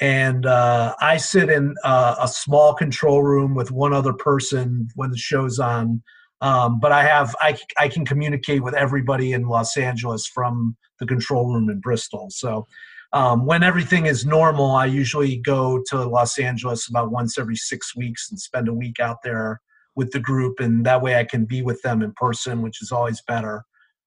and 0.01 0.45
uh, 0.45 0.95
I 0.99 1.17
sit 1.17 1.49
in 1.49 1.75
uh, 1.83 2.15
a 2.19 2.27
small 2.27 2.73
control 2.73 3.21
room 3.21 3.53
with 3.53 3.71
one 3.71 3.93
other 3.93 4.13
person 4.13 4.89
when 4.95 5.12
the 5.12 5.17
show's 5.17 5.59
on. 5.59 6.01
Um, 6.41 6.79
but 6.79 6.91
I 6.91 7.03
have 7.03 7.35
I 7.41 7.57
I 7.77 7.89
can 7.89 8.05
communicate 8.05 8.63
with 8.63 8.73
everybody 8.73 9.33
in 9.33 9.47
Los 9.47 9.77
Angeles 9.77 10.25
from 10.25 10.75
the 10.99 11.05
control 11.05 11.53
room 11.53 11.69
in 11.69 11.79
Bristol. 11.79 12.27
So. 12.31 12.65
Um, 13.12 13.45
when 13.45 13.63
everything 13.63 14.06
is 14.06 14.26
normal, 14.26 14.72
I 14.72 14.86
usually 14.86 15.38
go 15.38 15.82
to 15.88 16.06
Los 16.06 16.38
Angeles 16.38 16.88
about 16.89 17.12
once 17.12 17.39
every 17.39 17.56
six 17.56 17.95
weeks 17.95 18.30
and 18.30 18.39
spend 18.39 18.67
a 18.67 18.74
week 18.74 19.00
out 19.00 19.17
there 19.24 19.62
with 19.95 20.12
the 20.12 20.19
group, 20.19 20.60
and 20.60 20.86
that 20.86 21.02
way 21.02 21.15
I 21.15 21.24
can 21.24 21.45
be 21.45 21.62
with 21.62 21.82
them 21.82 22.02
in 22.02 22.13
person, 22.13 22.62
which 22.62 22.82
is 22.82 22.91
always 22.91 23.22
better. 23.28 23.63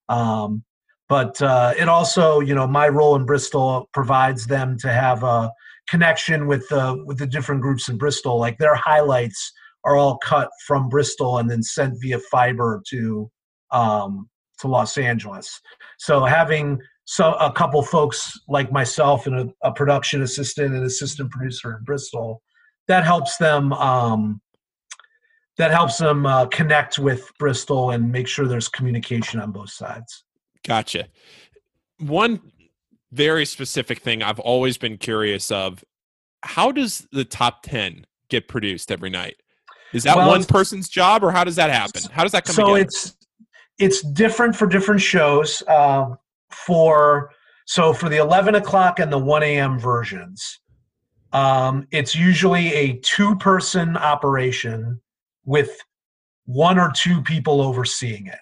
Um, 0.07 0.63
but 1.09 1.41
uh, 1.41 1.73
it 1.77 1.89
also, 1.89 2.39
you 2.39 2.55
know, 2.55 2.65
my 2.65 2.87
role 2.87 3.15
in 3.15 3.25
Bristol 3.25 3.89
provides 3.93 4.47
them 4.47 4.77
to 4.79 4.91
have 4.91 5.23
a 5.23 5.51
connection 5.89 6.47
with 6.47 6.67
the 6.69 7.03
with 7.05 7.17
the 7.17 7.27
different 7.27 7.61
groups 7.61 7.89
in 7.89 7.97
Bristol. 7.97 8.39
Like 8.39 8.57
their 8.57 8.75
highlights 8.75 9.51
are 9.83 9.97
all 9.97 10.17
cut 10.19 10.49
from 10.65 10.87
Bristol 10.89 11.37
and 11.39 11.49
then 11.49 11.61
sent 11.61 11.99
via 12.01 12.19
fiber 12.19 12.81
to 12.89 13.29
um, 13.71 14.29
to 14.59 14.67
Los 14.67 14.97
Angeles. 14.97 15.59
So 15.97 16.23
having 16.23 16.79
so 17.05 17.33
a 17.33 17.51
couple 17.51 17.81
folks 17.83 18.39
like 18.47 18.71
myself 18.71 19.27
and 19.27 19.35
a, 19.35 19.67
a 19.67 19.71
production 19.73 20.21
assistant 20.21 20.73
and 20.73 20.85
assistant 20.85 21.31
producer 21.31 21.77
in 21.77 21.83
Bristol, 21.83 22.41
that 22.87 23.03
helps 23.03 23.37
them 23.37 23.73
um, 23.73 24.41
that 25.57 25.71
helps 25.71 25.97
them 25.97 26.25
uh, 26.25 26.45
connect 26.47 26.97
with 26.97 27.29
Bristol 27.39 27.91
and 27.91 28.11
make 28.11 28.27
sure 28.27 28.47
there's 28.47 28.69
communication 28.69 29.39
on 29.39 29.51
both 29.51 29.69
sides. 29.69 30.23
Gotcha. 30.65 31.09
One 31.99 32.41
very 33.11 33.45
specific 33.45 34.01
thing 34.01 34.23
I've 34.23 34.39
always 34.39 34.77
been 34.77 34.97
curious 34.97 35.51
of: 35.51 35.83
how 36.41 36.71
does 36.71 37.07
the 37.11 37.25
top 37.25 37.63
ten 37.63 38.05
get 38.29 38.47
produced 38.47 38.91
every 38.91 39.09
night? 39.09 39.35
Is 39.93 40.03
that 40.03 40.15
well, 40.15 40.29
one 40.29 40.43
person's 40.45 40.89
job, 40.89 41.23
or 41.23 41.31
how 41.31 41.43
does 41.43 41.57
that 41.57 41.69
happen? 41.69 42.01
How 42.11 42.23
does 42.23 42.31
that 42.31 42.45
come? 42.45 42.55
So 42.55 42.63
together? 42.67 42.81
it's 42.81 43.15
it's 43.77 44.01
different 44.01 44.55
for 44.55 44.67
different 44.67 45.01
shows. 45.01 45.61
Uh, 45.67 46.15
for 46.53 47.31
so 47.65 47.93
for 47.93 48.09
the 48.09 48.17
eleven 48.17 48.55
o'clock 48.55 48.99
and 48.99 49.11
the 49.11 49.17
one 49.17 49.43
a.m. 49.43 49.79
versions, 49.79 50.59
um, 51.31 51.87
it's 51.91 52.15
usually 52.15 52.73
a 52.73 52.97
two-person 52.99 53.97
operation 53.97 55.01
with 55.45 55.77
one 56.45 56.77
or 56.77 56.91
two 56.95 57.21
people 57.21 57.61
overseeing 57.61 58.27
it. 58.27 58.39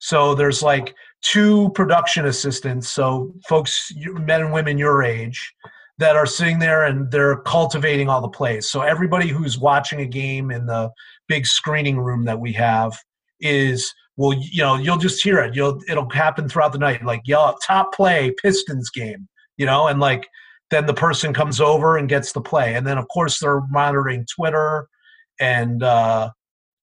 So 0.00 0.34
there's 0.34 0.62
like 0.62 0.94
two 1.20 1.70
production 1.74 2.26
assistants, 2.26 2.88
so 2.88 3.32
folks, 3.48 3.92
men 3.96 4.40
and 4.40 4.52
women 4.52 4.78
your 4.78 5.02
age, 5.04 5.54
that 5.98 6.16
are 6.16 6.26
sitting 6.26 6.58
there 6.58 6.86
and 6.86 7.10
they're 7.10 7.42
cultivating 7.42 8.08
all 8.08 8.20
the 8.20 8.28
plays. 8.28 8.68
So 8.68 8.80
everybody 8.80 9.28
who's 9.28 9.58
watching 9.58 10.00
a 10.00 10.06
game 10.06 10.50
in 10.50 10.66
the 10.66 10.90
big 11.28 11.46
screening 11.46 12.00
room 12.00 12.24
that 12.24 12.40
we 12.40 12.52
have 12.54 12.98
is 13.40 13.94
well, 14.16 14.32
you 14.38 14.62
know, 14.62 14.76
you'll 14.76 14.98
just 14.98 15.22
hear 15.22 15.38
it. 15.38 15.54
You'll 15.54 15.80
it'll 15.88 16.08
happen 16.10 16.48
throughout 16.48 16.72
the 16.72 16.78
night. 16.78 17.04
Like 17.04 17.22
yell 17.24 17.56
top 17.66 17.94
play 17.94 18.32
Pistons 18.42 18.90
game, 18.90 19.28
you 19.56 19.66
know, 19.66 19.86
and 19.86 20.00
like 20.00 20.28
then 20.70 20.86
the 20.86 20.94
person 20.94 21.32
comes 21.32 21.60
over 21.60 21.96
and 21.96 22.08
gets 22.08 22.32
the 22.32 22.40
play, 22.40 22.74
and 22.74 22.86
then 22.86 22.98
of 22.98 23.08
course 23.08 23.38
they're 23.38 23.62
monitoring 23.70 24.26
Twitter 24.34 24.86
and 25.40 25.82
uh, 25.82 26.30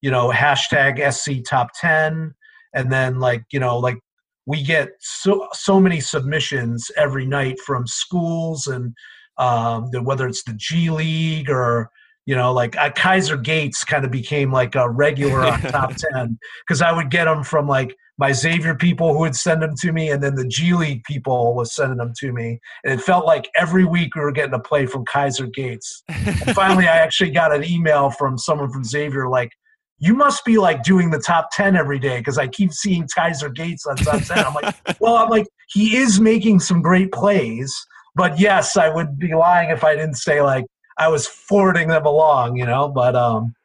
you 0.01 0.09
know 0.09 0.29
hashtag 0.29 1.11
SC 1.13 1.43
top 1.47 1.69
ten, 1.79 2.33
and 2.73 2.91
then 2.91 3.19
like 3.19 3.43
you 3.51 3.59
know 3.59 3.77
like 3.77 3.97
we 4.45 4.63
get 4.63 4.89
so 4.99 5.47
so 5.53 5.79
many 5.79 5.99
submissions 5.99 6.89
every 6.97 7.25
night 7.25 7.59
from 7.59 7.85
schools 7.85 8.65
and 8.65 8.95
um, 9.37 9.89
whether 10.03 10.27
it's 10.27 10.43
the 10.43 10.53
G 10.55 10.89
League 10.89 11.49
or 11.49 11.89
you 12.29 12.35
know 12.35 12.53
like 12.53 12.77
I, 12.77 12.91
Kaiser 12.91 13.37
Gates 13.37 13.83
kind 13.83 14.05
of 14.05 14.11
became 14.11 14.51
like 14.51 14.75
a 14.75 14.87
regular 14.87 15.39
on 15.39 15.59
top 15.77 15.95
ten 15.95 16.37
because 16.67 16.79
I 16.79 16.91
would 16.91 17.09
get 17.09 17.25
them 17.25 17.43
from 17.43 17.67
like 17.67 17.95
my 18.19 18.31
Xavier 18.33 18.75
people 18.75 19.13
who 19.13 19.21
would 19.21 19.35
send 19.35 19.63
them 19.63 19.73
to 19.79 19.91
me, 19.91 20.11
and 20.11 20.21
then 20.21 20.35
the 20.35 20.45
G 20.45 20.73
League 20.73 21.03
people 21.05 21.55
was 21.55 21.73
sending 21.73 21.97
them 21.97 22.13
to 22.19 22.31
me, 22.31 22.59
and 22.83 22.93
it 22.93 23.01
felt 23.01 23.25
like 23.25 23.49
every 23.55 23.83
week 23.83 24.13
we 24.13 24.21
were 24.21 24.31
getting 24.31 24.53
a 24.53 24.59
play 24.59 24.85
from 24.85 25.05
Kaiser 25.05 25.47
Gates. 25.47 26.03
and 26.07 26.37
finally, 26.53 26.87
I 26.87 26.97
actually 26.97 27.31
got 27.31 27.51
an 27.51 27.63
email 27.63 28.11
from 28.11 28.37
someone 28.37 28.71
from 28.71 28.83
Xavier 28.83 29.27
like, 29.27 29.49
you 29.97 30.13
must 30.13 30.45
be 30.45 30.59
like 30.59 30.83
doing 30.83 31.09
the 31.09 31.19
top 31.19 31.49
10 31.53 31.75
every 31.75 31.97
day 31.97 32.19
because 32.19 32.37
I 32.37 32.47
keep 32.47 32.73
seeing 32.73 33.07
Kaiser 33.15 33.49
Gates 33.49 33.85
on 33.87 33.95
top 33.95 34.21
10. 34.21 34.37
I'm 34.37 34.53
like, 34.53 34.75
well, 34.99 35.15
I'm 35.15 35.29
like, 35.29 35.47
he 35.69 35.97
is 35.97 36.19
making 36.19 36.59
some 36.59 36.81
great 36.81 37.11
plays, 37.11 37.73
but 38.15 38.39
yes, 38.39 38.77
I 38.77 38.89
would 38.89 39.17
be 39.17 39.33
lying 39.33 39.71
if 39.71 39.83
I 39.83 39.95
didn't 39.95 40.15
say 40.15 40.41
like 40.41 40.65
I 40.99 41.07
was 41.07 41.25
forwarding 41.25 41.87
them 41.87 42.05
along, 42.05 42.57
you 42.57 42.65
know. 42.65 42.89
But 42.89 43.15
um, 43.15 43.55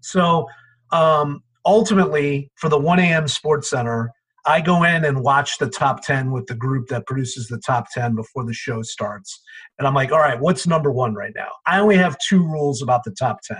so 0.00 0.46
um, 0.92 1.42
ultimately, 1.66 2.50
for 2.54 2.68
the 2.68 2.78
1 2.78 3.00
a.m. 3.00 3.28
Sports 3.28 3.70
Center, 3.70 4.12
I 4.46 4.60
go 4.60 4.84
in 4.84 5.04
and 5.04 5.22
watch 5.22 5.58
the 5.58 5.68
top 5.68 6.04
10 6.04 6.30
with 6.30 6.46
the 6.46 6.54
group 6.54 6.88
that 6.88 7.06
produces 7.06 7.48
the 7.48 7.58
top 7.58 7.86
10 7.92 8.14
before 8.14 8.44
the 8.44 8.52
show 8.52 8.82
starts. 8.82 9.40
And 9.78 9.88
I'm 9.88 9.94
like, 9.94 10.12
all 10.12 10.18
right, 10.18 10.38
what's 10.38 10.66
number 10.66 10.92
one 10.92 11.14
right 11.14 11.32
now? 11.34 11.48
I 11.66 11.80
only 11.80 11.96
have 11.96 12.16
two 12.18 12.42
rules 12.42 12.82
about 12.82 13.04
the 13.04 13.10
top 13.12 13.40
10. 13.42 13.56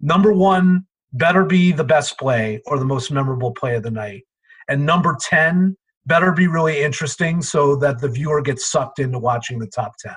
Number 0.00 0.32
one, 0.32 0.86
better 1.14 1.44
be 1.44 1.72
the 1.72 1.84
best 1.84 2.18
play 2.18 2.60
or 2.66 2.78
the 2.78 2.84
most 2.84 3.10
memorable 3.10 3.52
play 3.52 3.74
of 3.76 3.82
the 3.82 3.90
night. 3.90 4.24
And 4.68 4.86
number 4.86 5.16
10, 5.20 5.76
better 6.06 6.32
be 6.32 6.46
really 6.46 6.82
interesting 6.82 7.42
so 7.42 7.74
that 7.76 8.00
the 8.00 8.08
viewer 8.08 8.42
gets 8.42 8.70
sucked 8.70 8.98
into 8.98 9.18
watching 9.18 9.58
the 9.58 9.66
top 9.66 9.94
10. 10.00 10.14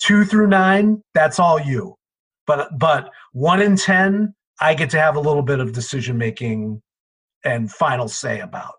Two 0.00 0.24
through 0.24 0.48
nine, 0.48 1.02
that's 1.14 1.38
all 1.38 1.60
you. 1.60 1.94
But 2.46 2.78
but 2.78 3.10
one 3.32 3.62
in 3.62 3.76
ten, 3.76 4.34
I 4.60 4.74
get 4.74 4.90
to 4.90 4.98
have 5.00 5.16
a 5.16 5.20
little 5.20 5.42
bit 5.42 5.60
of 5.60 5.72
decision 5.72 6.18
making 6.18 6.82
and 7.44 7.70
final 7.70 8.08
say 8.08 8.40
about. 8.40 8.74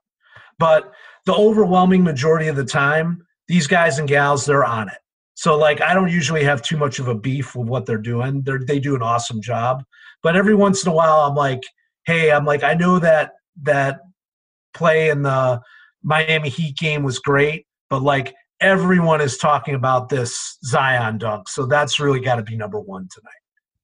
But 0.59 0.91
the 1.25 1.33
overwhelming 1.33 2.03
majority 2.03 2.47
of 2.47 2.55
the 2.55 2.65
time, 2.65 3.25
these 3.47 3.67
guys 3.67 3.99
and 3.99 4.07
gals, 4.07 4.45
they're 4.45 4.65
on 4.65 4.89
it. 4.89 4.97
So 5.35 5.57
like 5.57 5.81
I 5.81 5.93
don't 5.93 6.11
usually 6.11 6.43
have 6.43 6.61
too 6.61 6.77
much 6.77 6.99
of 6.99 7.07
a 7.07 7.15
beef 7.15 7.55
with 7.55 7.67
what 7.67 7.85
they're 7.85 7.97
doing. 7.97 8.41
They 8.41 8.57
they 8.67 8.79
do 8.79 8.95
an 8.95 9.01
awesome 9.01 9.41
job. 9.41 9.83
But 10.23 10.35
every 10.35 10.55
once 10.55 10.85
in 10.85 10.91
a 10.91 10.95
while, 10.95 11.21
I'm 11.21 11.35
like, 11.35 11.61
hey, 12.05 12.31
I'm 12.31 12.45
like, 12.45 12.63
I 12.63 12.73
know 12.73 12.99
that 12.99 13.31
that 13.63 14.01
play 14.73 15.09
in 15.09 15.23
the 15.23 15.61
Miami 16.03 16.49
Heat 16.49 16.77
game 16.77 17.03
was 17.03 17.19
great, 17.19 17.65
but 17.89 18.01
like 18.01 18.33
everyone 18.61 19.19
is 19.21 19.37
talking 19.37 19.75
about 19.75 20.09
this 20.09 20.57
Zion 20.63 21.17
dunk, 21.17 21.49
so 21.49 21.65
that's 21.65 21.99
really 21.99 22.19
got 22.19 22.35
to 22.35 22.43
be 22.43 22.55
number 22.55 22.79
one 22.79 23.07
tonight. 23.13 23.31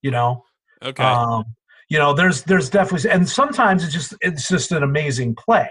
You 0.01 0.11
know. 0.11 0.43
Okay. 0.83 1.03
Um, 1.03 1.43
you 1.89 1.97
know, 1.97 2.13
there's 2.13 2.43
there's 2.43 2.69
definitely, 2.69 3.09
and 3.09 3.27
sometimes 3.27 3.83
it's 3.83 3.93
just 3.93 4.13
it's 4.21 4.47
just 4.47 4.71
an 4.71 4.83
amazing 4.83 5.35
play. 5.35 5.69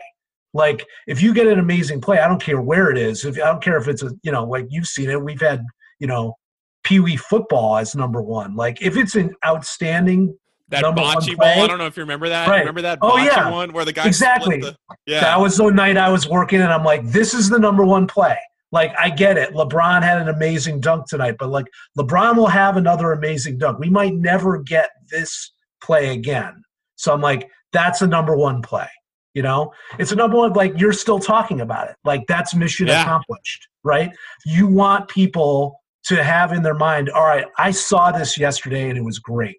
Like 0.52 0.84
if 1.06 1.22
you 1.22 1.34
get 1.34 1.46
an 1.46 1.58
amazing 1.58 2.00
play, 2.00 2.18
I 2.18 2.28
don't 2.28 2.42
care 2.42 2.60
where 2.60 2.90
it 2.90 2.98
is. 2.98 3.24
If 3.24 3.36
I 3.36 3.46
don't 3.46 3.62
care 3.62 3.76
if 3.76 3.88
it's 3.88 4.02
a, 4.02 4.10
you 4.22 4.32
know, 4.32 4.44
like 4.44 4.66
you've 4.70 4.86
seen 4.86 5.10
it. 5.10 5.22
We've 5.22 5.40
had, 5.40 5.62
you 5.98 6.06
know, 6.06 6.34
Pee 6.82 7.00
Wee 7.00 7.16
football 7.16 7.76
as 7.76 7.94
number 7.94 8.22
one. 8.22 8.56
Like 8.56 8.80
if 8.80 8.96
it's 8.96 9.14
an 9.14 9.34
outstanding 9.44 10.36
that 10.68 10.82
number 10.82 11.02
bocce 11.02 11.36
ball. 11.36 11.46
I 11.46 11.66
don't 11.66 11.78
know 11.78 11.86
if 11.86 11.96
you 11.96 12.02
remember 12.02 12.28
that. 12.28 12.48
Right. 12.48 12.60
Remember 12.60 12.82
that 12.82 12.98
Oh, 13.02 13.18
yeah. 13.18 13.50
one 13.50 13.72
where 13.72 13.84
the 13.84 13.92
guy 13.92 14.06
Exactly. 14.06 14.60
the, 14.60 14.76
yeah. 15.06 15.20
That 15.20 15.40
was 15.40 15.56
the 15.56 15.70
night 15.70 15.96
I 15.96 16.08
was 16.08 16.28
working, 16.28 16.60
and 16.60 16.72
I'm 16.72 16.84
like, 16.84 17.06
this 17.06 17.34
is 17.34 17.48
the 17.48 17.58
number 17.58 17.84
one 17.84 18.06
play. 18.06 18.36
Like, 18.72 18.92
I 18.98 19.10
get 19.10 19.38
it. 19.38 19.54
LeBron 19.54 20.02
had 20.02 20.20
an 20.20 20.28
amazing 20.28 20.80
dunk 20.80 21.06
tonight, 21.08 21.36
but 21.38 21.50
like, 21.50 21.66
LeBron 21.98 22.36
will 22.36 22.48
have 22.48 22.76
another 22.76 23.12
amazing 23.12 23.58
dunk. 23.58 23.78
We 23.78 23.90
might 23.90 24.14
never 24.14 24.58
get 24.62 24.90
this 25.10 25.52
play 25.82 26.12
again. 26.12 26.62
So 26.96 27.12
I'm 27.12 27.20
like, 27.20 27.48
that's 27.72 28.02
a 28.02 28.06
number 28.06 28.36
one 28.36 28.62
play. 28.62 28.88
You 29.34 29.42
know, 29.42 29.72
it's 29.98 30.12
a 30.12 30.16
number 30.16 30.36
one, 30.38 30.54
like, 30.54 30.72
you're 30.80 30.94
still 30.94 31.18
talking 31.18 31.60
about 31.60 31.90
it. 31.90 31.96
Like, 32.04 32.26
that's 32.26 32.54
mission 32.54 32.86
Yeah. 32.86 33.02
accomplished, 33.02 33.68
right? 33.84 34.10
You 34.46 34.66
want 34.66 35.08
people 35.08 35.78
to 36.06 36.24
have 36.24 36.52
in 36.52 36.62
their 36.62 36.74
mind, 36.74 37.10
all 37.10 37.24
right, 37.24 37.44
I 37.58 37.70
saw 37.70 38.10
this 38.12 38.38
yesterday 38.38 38.88
and 38.88 38.96
it 38.96 39.04
was 39.04 39.18
great, 39.18 39.58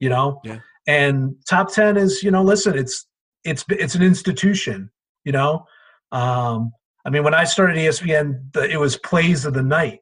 you 0.00 0.10
know? 0.10 0.40
Yeah. 0.44 0.58
And 0.86 1.34
top 1.48 1.72
10 1.72 1.96
is, 1.96 2.22
you 2.22 2.30
know, 2.30 2.42
listen, 2.42 2.76
it's, 2.76 3.06
it's, 3.44 3.64
it's 3.70 3.94
an 3.94 4.02
institution, 4.02 4.90
you 5.24 5.32
know? 5.32 5.64
Um, 6.12 6.72
I 7.06 7.10
mean, 7.10 7.22
when 7.22 7.34
I 7.34 7.44
started 7.44 7.76
ESPN, 7.76 8.56
it 8.56 8.80
was 8.80 8.96
plays 8.98 9.44
of 9.44 9.54
the 9.54 9.62
night. 9.62 10.00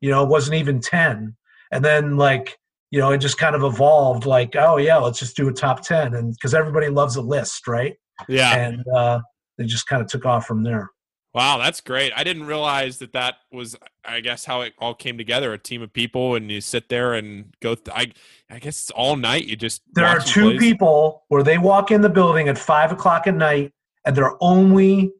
You 0.00 0.10
know, 0.10 0.24
it 0.24 0.30
wasn't 0.30 0.56
even 0.56 0.80
ten. 0.80 1.36
And 1.70 1.84
then 1.84 2.16
like, 2.16 2.58
you 2.90 2.98
know, 2.98 3.10
it 3.10 3.18
just 3.18 3.36
kind 3.36 3.54
of 3.54 3.62
evolved. 3.62 4.24
Like, 4.24 4.56
oh 4.56 4.78
yeah, 4.78 4.96
let's 4.96 5.18
just 5.18 5.36
do 5.36 5.48
a 5.48 5.52
top 5.52 5.82
ten, 5.82 6.14
and 6.14 6.32
because 6.32 6.54
everybody 6.54 6.88
loves 6.88 7.16
a 7.16 7.22
list, 7.22 7.68
right? 7.68 7.96
yeah. 8.28 8.56
And 8.56 8.82
uh, 8.96 9.20
they 9.58 9.66
just 9.66 9.86
kind 9.86 10.00
of 10.00 10.08
took 10.08 10.24
off 10.24 10.46
from 10.46 10.62
there. 10.62 10.90
Wow, 11.34 11.58
that's 11.58 11.82
great. 11.82 12.12
I 12.16 12.24
didn't 12.24 12.46
realize 12.46 12.98
that 12.98 13.12
that 13.12 13.36
was, 13.52 13.76
I 14.02 14.20
guess, 14.20 14.46
how 14.46 14.62
it 14.62 14.72
all 14.78 14.94
came 14.94 15.18
together. 15.18 15.52
A 15.52 15.58
team 15.58 15.82
of 15.82 15.92
people, 15.92 16.34
and 16.34 16.50
you 16.50 16.62
sit 16.62 16.88
there 16.88 17.12
and 17.12 17.54
go. 17.60 17.74
Th- 17.74 17.94
I, 17.94 18.12
I 18.52 18.58
guess 18.58 18.80
it's 18.80 18.90
all 18.90 19.16
night. 19.16 19.44
You 19.44 19.54
just 19.54 19.82
There 19.92 20.06
are 20.06 20.18
two 20.18 20.52
plays. 20.52 20.58
people 20.58 21.24
where 21.28 21.42
they 21.42 21.58
walk 21.58 21.90
in 21.90 22.00
the 22.00 22.08
building 22.08 22.48
at 22.48 22.56
five 22.56 22.90
o'clock 22.90 23.26
at 23.26 23.34
night, 23.34 23.72
and 24.06 24.16
their 24.16 24.42
only 24.42 25.12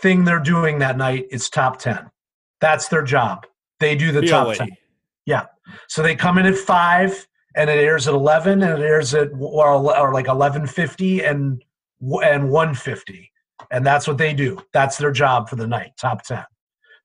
thing 0.00 0.24
they're 0.24 0.40
doing 0.40 0.78
that 0.78 0.96
night 0.96 1.26
is 1.30 1.48
top 1.50 1.78
ten. 1.78 2.10
That's 2.60 2.88
their 2.88 3.02
job. 3.02 3.46
They 3.80 3.94
do 3.94 4.10
the 4.10 4.22
top 4.22 4.54
10. 4.54 4.68
Yeah. 5.26 5.46
So 5.88 6.02
they 6.02 6.16
come 6.16 6.38
in 6.38 6.46
at 6.46 6.56
five, 6.56 7.26
and 7.54 7.68
it 7.68 7.78
airs 7.78 8.08
at 8.08 8.14
eleven, 8.14 8.62
and 8.62 8.82
it 8.82 8.84
airs 8.84 9.14
at 9.14 9.28
or, 9.38 9.96
or 9.96 10.12
like 10.12 10.28
eleven 10.28 10.66
fifty 10.66 11.20
and 11.22 11.62
and 12.00 12.50
one 12.50 12.74
fifty, 12.74 13.30
and 13.70 13.84
that's 13.84 14.08
what 14.08 14.18
they 14.18 14.32
do. 14.32 14.58
That's 14.72 14.96
their 14.96 15.12
job 15.12 15.48
for 15.48 15.56
the 15.56 15.66
night. 15.66 15.92
Top 16.00 16.22
ten. 16.22 16.44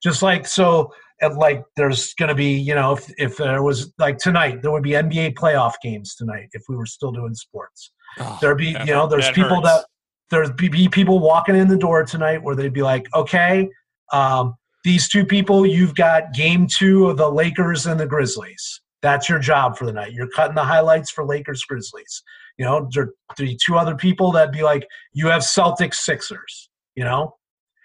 Just 0.01 0.21
like 0.21 0.45
so, 0.45 0.93
and 1.21 1.35
like 1.35 1.63
there's 1.75 2.13
going 2.13 2.29
to 2.29 2.35
be 2.35 2.53
you 2.53 2.75
know 2.75 2.93
if 2.93 3.11
if 3.17 3.37
there 3.37 3.63
was 3.63 3.93
like 3.99 4.17
tonight 4.17 4.61
there 4.61 4.71
would 4.71 4.83
be 4.83 4.91
NBA 4.91 5.33
playoff 5.33 5.73
games 5.81 6.15
tonight 6.15 6.49
if 6.53 6.63
we 6.69 6.75
were 6.75 6.85
still 6.85 7.11
doing 7.11 7.33
sports. 7.33 7.91
Oh, 8.19 8.37
There'd 8.41 8.57
be 8.57 8.69
you 8.85 8.93
know 8.93 9.07
there's 9.07 9.29
people 9.31 9.61
hurts. 9.61 9.67
that 9.67 9.85
there's 10.29 10.51
be 10.51 10.87
people 10.89 11.19
walking 11.19 11.55
in 11.55 11.67
the 11.67 11.77
door 11.77 12.03
tonight 12.03 12.41
where 12.41 12.55
they'd 12.55 12.73
be 12.73 12.81
like, 12.81 13.07
okay, 13.13 13.69
um, 14.11 14.55
these 14.83 15.07
two 15.07 15.25
people, 15.25 15.65
you've 15.65 15.95
got 15.95 16.33
game 16.33 16.67
two 16.67 17.07
of 17.07 17.17
the 17.17 17.29
Lakers 17.29 17.85
and 17.85 17.99
the 17.99 18.05
Grizzlies. 18.05 18.81
That's 19.01 19.27
your 19.27 19.39
job 19.39 19.77
for 19.77 19.85
the 19.85 19.93
night. 19.93 20.13
You're 20.13 20.29
cutting 20.29 20.55
the 20.55 20.63
highlights 20.63 21.11
for 21.11 21.25
Lakers 21.25 21.63
Grizzlies. 21.65 22.23
You 22.57 22.65
know, 22.65 22.89
there 22.93 23.11
there'd 23.35 23.49
be 23.49 23.57
two 23.63 23.77
other 23.77 23.95
people 23.95 24.31
that'd 24.31 24.53
be 24.53 24.63
like, 24.63 24.87
you 25.13 25.27
have 25.27 25.41
Celtics 25.41 25.95
Sixers. 25.95 26.69
You 26.95 27.03
know, 27.03 27.35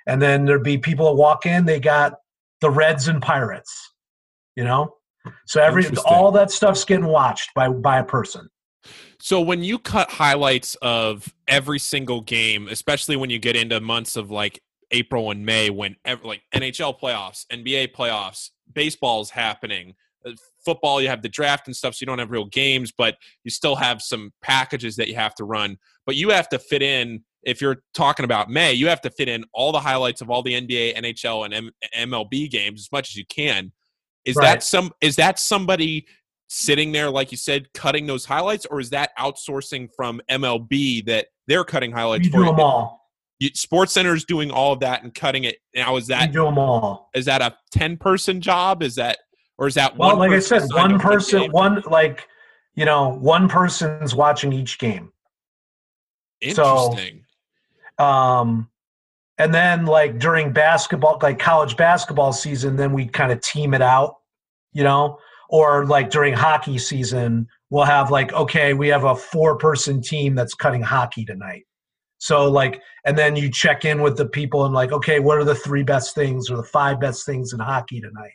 and 0.07 0.21
then 0.21 0.45
there'd 0.45 0.63
be 0.63 0.79
people 0.79 1.07
that 1.07 1.15
walk 1.15 1.47
in. 1.47 1.65
They 1.65 1.81
got 1.81 2.15
the 2.61 2.71
Reds 2.71 3.09
and 3.09 3.23
Pirates. 3.23 3.93
You 4.55 4.65
know, 4.65 4.95
so 5.47 5.63
every 5.63 5.87
all 6.05 6.31
that 6.33 6.51
stuff's 6.51 6.85
getting 6.85 7.07
watched 7.07 7.51
by 7.55 7.69
by 7.69 7.99
a 7.99 8.05
person. 8.05 8.49
So 9.21 9.41
when 9.41 9.63
you 9.63 9.79
cut 9.79 10.11
highlights 10.11 10.77
of 10.77 11.33
every 11.47 11.79
single 11.79 12.21
game, 12.21 12.69
especially 12.69 13.17
when 13.17 13.31
you 13.31 13.39
get 13.39 13.57
into 13.57 13.81
months 13.81 14.17
of 14.17 14.31
like 14.31 14.61
April 14.91 15.31
and 15.31 15.45
May, 15.45 15.71
when 15.71 15.97
like 16.23 16.43
NHL 16.55 16.99
playoffs, 16.99 17.47
NBA 17.53 17.93
playoffs, 17.95 18.51
baseball's 18.73 19.31
happening, 19.31 19.95
uh, 20.25 20.33
football, 20.65 21.01
you 21.01 21.09
have 21.09 21.23
the 21.23 21.29
draft 21.29 21.67
and 21.67 21.75
stuff, 21.77 21.95
so 21.95 22.03
you 22.03 22.07
don't 22.07 22.19
have 22.19 22.31
real 22.31 22.47
games, 22.47 22.93
but 22.93 23.17
you 23.45 23.51
still 23.51 23.77
have 23.77 24.03
some 24.03 24.33
packages 24.43 24.97
that 24.97 25.09
you 25.09 25.15
have 25.15 25.35
to 25.37 25.45
run. 25.45 25.79
But 26.07 26.17
you 26.17 26.31
have 26.31 26.49
to 26.51 26.59
fit 26.59 26.83
in. 26.83 27.25
If 27.43 27.61
you're 27.61 27.83
talking 27.95 28.25
about 28.25 28.51
May, 28.51 28.73
you 28.73 28.89
have 28.89 29.01
to 29.03 29.11
fit 29.11 29.29
in 29.29 29.45
all 29.53 29.73
the 29.73 29.81
highlights 29.81 30.21
of 30.21 30.31
all 30.31 30.43
the 30.43 30.55
NBA, 30.55 30.97
NHL, 30.97 31.45
and 31.45 31.55
M- 31.55 31.71
MLB 31.97 32.51
games 32.51 32.81
as 32.81 32.93
much 32.93 33.11
as 33.11 33.17
you 33.17 33.25
can. 33.27 33.73
Is 34.25 34.35
that 34.37 34.63
some? 34.63 34.93
Is 35.01 35.17
that 35.17 35.39
somebody 35.39 36.07
sitting 36.49 36.93
there, 36.93 37.11
like 37.11 37.31
you 37.31 37.37
said, 37.37 37.73
cutting 37.75 38.07
those 38.07 38.25
highlights, 38.25 38.67
or 38.67 38.81
is 38.81 38.91
that 38.91 39.11
outsourcing 39.19 39.89
from 39.95 40.21
MLB 40.31 41.05
that 41.07 41.27
they're 41.47 41.65
cutting 41.65 41.93
highlights 41.93 42.25
You 42.25 42.31
for 42.31 42.39
do 42.39 42.45
you? 42.45 42.51
them 42.51 42.61
all. 42.61 42.99
Sports 43.55 43.93
Center 43.93 44.15
is 44.15 44.25
doing 44.25 44.51
all 44.51 44.73
of 44.73 44.81
that 44.81 45.05
and 45.05 45.15
cutting 45.15 45.45
it. 45.45 45.59
Now, 45.75 45.97
is 45.97 46.09
that 46.09 46.33
do 46.33 46.43
them 46.45 46.59
all. 46.59 47.09
is 47.15 47.27
that 47.27 47.41
a 47.41 47.57
ten 47.71 47.97
person 47.97 48.41
job? 48.41 48.83
Is 48.83 48.97
that 48.97 49.19
or 49.59 49.69
is 49.69 49.75
that 49.75 49.97
Well, 49.97 50.17
one? 50.17 50.31
like 50.31 50.37
I 50.37 50.41
said, 50.41 50.63
one 50.73 50.99
person, 50.99 51.51
one 51.53 51.83
like 51.89 52.27
you 52.75 52.85
know, 52.85 53.11
one 53.11 53.49
person's 53.49 54.15
watching 54.15 54.53
each 54.53 54.79
game. 54.79 55.13
so- 56.53 56.93
Interesting. 56.93 57.25
Um, 57.99 58.71
and 59.39 59.53
then 59.55 59.87
like 59.87 60.19
during 60.19 60.53
basketball, 60.53 61.19
like 61.23 61.39
college 61.39 61.77
basketball 61.77 62.33
season, 62.33 62.77
then 62.77 62.93
we 62.93 63.07
kind 63.07 63.33
of 63.33 63.41
team 63.41 63.75
it 63.75 63.83
out, 63.83 64.17
you 64.73 64.85
know, 64.85 65.19
or 65.49 65.87
like 65.87 66.11
during 66.11 66.35
hockey 66.35 66.79
season, 66.79 67.47
we'll 67.71 67.85
have 67.85 68.11
like, 68.11 68.33
okay, 68.33 68.75
we 68.75 68.89
have 68.89 69.05
a 69.05 69.17
four 69.17 69.57
person 69.57 70.01
team 70.01 70.35
that's 70.35 70.55
cutting 70.55 70.83
hockey 70.83 71.25
tonight. 71.25 71.65
So 72.19 72.51
like, 72.51 72.81
and 73.05 73.17
then 73.17 73.37
you 73.37 73.51
check 73.51 73.85
in 73.85 74.03
with 74.03 74.17
the 74.17 74.27
people 74.27 74.65
and 74.65 74.75
like, 74.75 74.93
okay, 74.93 75.21
what 75.21 75.39
are 75.39 75.45
the 75.45 75.55
three 75.55 75.85
best 75.85 76.15
things 76.15 76.51
or 76.51 76.57
the 76.57 76.65
five 76.65 77.01
best 77.01 77.25
things 77.25 77.53
in 77.53 77.61
hockey 77.61 78.01
tonight? 78.01 78.33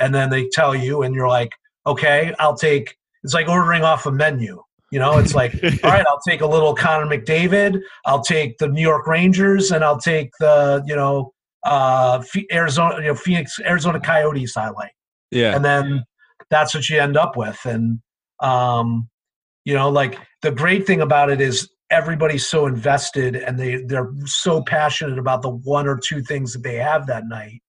And 0.00 0.14
then 0.14 0.30
they 0.30 0.48
tell 0.48 0.74
you, 0.74 1.02
and 1.02 1.14
you're 1.14 1.28
like, 1.28 1.52
okay, 1.86 2.34
I'll 2.38 2.56
take. 2.56 2.96
It's 3.22 3.34
like 3.34 3.48
ordering 3.48 3.82
off 3.82 4.06
a 4.06 4.12
menu. 4.12 4.62
You 4.90 4.98
know, 4.98 5.18
it's 5.18 5.34
like, 5.34 5.54
all 5.84 5.90
right, 5.90 6.06
I'll 6.06 6.20
take 6.26 6.40
a 6.40 6.46
little 6.46 6.74
Connor 6.74 7.06
McDavid. 7.06 7.80
I'll 8.06 8.22
take 8.22 8.58
the 8.58 8.68
New 8.68 8.80
York 8.80 9.06
Rangers, 9.06 9.70
and 9.70 9.84
I'll 9.84 9.98
take 9.98 10.30
the 10.40 10.82
you 10.86 10.96
know 10.96 11.32
uh, 11.64 12.22
Arizona, 12.52 12.96
you 12.96 13.08
know, 13.08 13.14
Phoenix, 13.14 13.58
Arizona 13.64 14.00
Coyotes 14.00 14.54
highlight, 14.54 14.92
yeah. 15.30 15.54
and 15.54 15.64
then 15.64 16.04
that's 16.50 16.74
what 16.74 16.88
you 16.88 16.98
end 16.98 17.16
up 17.16 17.36
with. 17.36 17.58
And 17.64 18.00
um, 18.40 19.08
you 19.64 19.74
know, 19.74 19.88
like 19.88 20.18
the 20.42 20.50
great 20.50 20.86
thing 20.86 21.00
about 21.00 21.30
it 21.30 21.40
is 21.40 21.70
everybody's 21.90 22.46
so 22.46 22.66
invested, 22.66 23.36
and 23.36 23.58
they 23.58 23.82
they're 23.82 24.12
so 24.24 24.62
passionate 24.62 25.18
about 25.18 25.42
the 25.42 25.50
one 25.50 25.86
or 25.86 25.98
two 25.98 26.22
things 26.22 26.52
that 26.52 26.62
they 26.62 26.76
have 26.76 27.06
that 27.06 27.26
night. 27.26 27.62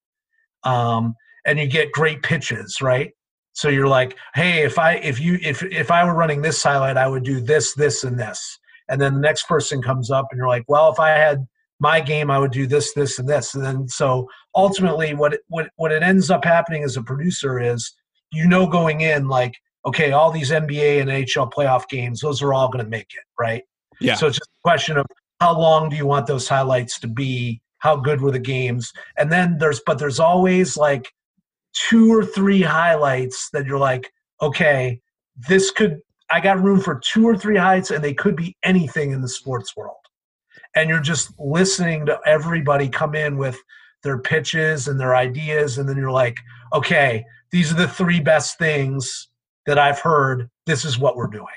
Um, 0.63 1.15
and 1.45 1.59
you 1.59 1.67
get 1.67 1.91
great 1.91 2.21
pitches, 2.23 2.81
right? 2.81 3.11
So 3.53 3.67
you're 3.67 3.87
like, 3.87 4.15
hey, 4.35 4.63
if 4.63 4.79
I 4.79 4.93
if 4.95 5.19
you 5.19 5.37
if 5.41 5.63
if 5.63 5.91
I 5.91 6.05
were 6.05 6.13
running 6.13 6.41
this 6.41 6.61
highlight, 6.61 6.97
I 6.97 7.07
would 7.07 7.23
do 7.23 7.41
this, 7.41 7.73
this, 7.73 8.03
and 8.03 8.17
this. 8.19 8.59
And 8.87 8.99
then 8.99 9.15
the 9.15 9.19
next 9.19 9.47
person 9.47 9.81
comes 9.81 10.11
up 10.11 10.27
and 10.31 10.37
you're 10.37 10.47
like, 10.47 10.65
well, 10.67 10.91
if 10.91 10.99
I 10.99 11.09
had 11.09 11.47
my 11.79 11.99
game, 11.99 12.29
I 12.29 12.39
would 12.39 12.51
do 12.51 12.67
this, 12.67 12.93
this, 12.93 13.19
and 13.19 13.27
this. 13.27 13.55
And 13.55 13.63
then 13.63 13.87
so 13.87 14.27
ultimately 14.55 15.13
what 15.13 15.39
what 15.47 15.69
what 15.75 15.91
it 15.91 16.03
ends 16.03 16.29
up 16.29 16.45
happening 16.45 16.83
as 16.83 16.95
a 16.95 17.03
producer 17.03 17.59
is 17.59 17.93
you 18.31 18.47
know 18.47 18.67
going 18.67 19.01
in 19.01 19.27
like, 19.27 19.55
okay, 19.85 20.11
all 20.11 20.31
these 20.31 20.51
NBA 20.51 21.01
and 21.01 21.09
NHL 21.09 21.51
playoff 21.51 21.87
games, 21.89 22.21
those 22.21 22.41
are 22.41 22.53
all 22.53 22.69
gonna 22.69 22.85
make 22.85 23.13
it, 23.13 23.23
right? 23.39 23.63
Yeah. 23.99 24.15
So 24.15 24.27
it's 24.27 24.37
just 24.37 24.49
a 24.49 24.61
question 24.63 24.97
of 24.97 25.05
how 25.39 25.57
long 25.57 25.89
do 25.89 25.95
you 25.95 26.05
want 26.05 26.27
those 26.27 26.47
highlights 26.47 26.99
to 26.99 27.07
be? 27.07 27.61
How 27.79 27.95
good 27.95 28.21
were 28.21 28.31
the 28.31 28.39
games? 28.39 28.91
And 29.17 29.31
then 29.31 29.57
there's 29.57 29.81
but 29.85 29.97
there's 29.97 30.19
always 30.19 30.77
like 30.77 31.11
two 31.73 32.13
or 32.13 32.25
three 32.25 32.61
highlights 32.61 33.49
that 33.51 33.65
you're 33.65 33.79
like, 33.79 34.11
okay, 34.41 35.01
this 35.47 35.71
could 35.71 35.99
I 36.29 36.39
got 36.39 36.61
room 36.61 36.79
for 36.79 37.01
two 37.03 37.27
or 37.27 37.35
three 37.35 37.57
highlights 37.57 37.91
and 37.91 38.03
they 38.03 38.13
could 38.13 38.35
be 38.35 38.55
anything 38.63 39.11
in 39.11 39.21
the 39.21 39.27
sports 39.27 39.75
world. 39.75 39.97
And 40.75 40.89
you're 40.89 41.01
just 41.01 41.33
listening 41.37 42.05
to 42.05 42.19
everybody 42.25 42.87
come 42.87 43.15
in 43.15 43.37
with 43.37 43.57
their 44.03 44.19
pitches 44.19 44.87
and 44.87 44.99
their 44.99 45.15
ideas 45.15 45.77
and 45.77 45.87
then 45.87 45.97
you're 45.97 46.11
like, 46.11 46.37
okay, 46.73 47.25
these 47.51 47.71
are 47.71 47.75
the 47.75 47.87
three 47.87 48.19
best 48.19 48.57
things 48.57 49.29
that 49.65 49.77
I've 49.77 49.99
heard. 49.99 50.49
This 50.65 50.85
is 50.85 50.97
what 50.97 51.15
we're 51.15 51.27
doing. 51.27 51.47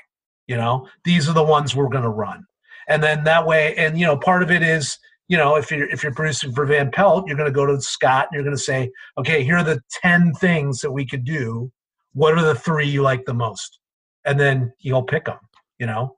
You 0.47 0.57
know, 0.57 0.87
these 1.03 1.27
are 1.27 1.33
the 1.33 1.43
ones 1.43 1.75
we're 1.75 1.89
going 1.89 2.03
to 2.03 2.09
run. 2.09 2.45
And 2.87 3.01
then 3.01 3.23
that 3.23 3.47
way 3.47 3.75
and 3.75 3.97
you 3.97 4.05
know, 4.05 4.17
part 4.17 4.43
of 4.43 4.51
it 4.51 4.61
is 4.61 4.97
you 5.27 5.37
know, 5.37 5.55
if 5.55 5.71
you're 5.71 5.89
if 5.89 6.03
you're 6.03 6.13
producing 6.13 6.53
for 6.53 6.65
Van 6.65 6.91
Pelt, 6.91 7.27
you're 7.27 7.37
going 7.37 7.49
to 7.49 7.55
go 7.55 7.65
to 7.65 7.81
Scott 7.81 8.27
and 8.29 8.35
you're 8.35 8.43
going 8.43 8.55
to 8.55 8.61
say, 8.61 8.91
okay, 9.17 9.43
here 9.43 9.57
are 9.57 9.63
the 9.63 9.81
ten 9.89 10.33
things 10.33 10.81
that 10.81 10.91
we 10.91 11.05
could 11.05 11.23
do. 11.23 11.71
What 12.13 12.37
are 12.37 12.43
the 12.43 12.55
three 12.55 12.87
you 12.87 13.01
like 13.01 13.25
the 13.25 13.33
most? 13.33 13.79
And 14.25 14.39
then 14.39 14.71
he'll 14.77 15.03
pick 15.03 15.25
them. 15.25 15.39
You 15.79 15.87
know, 15.87 16.17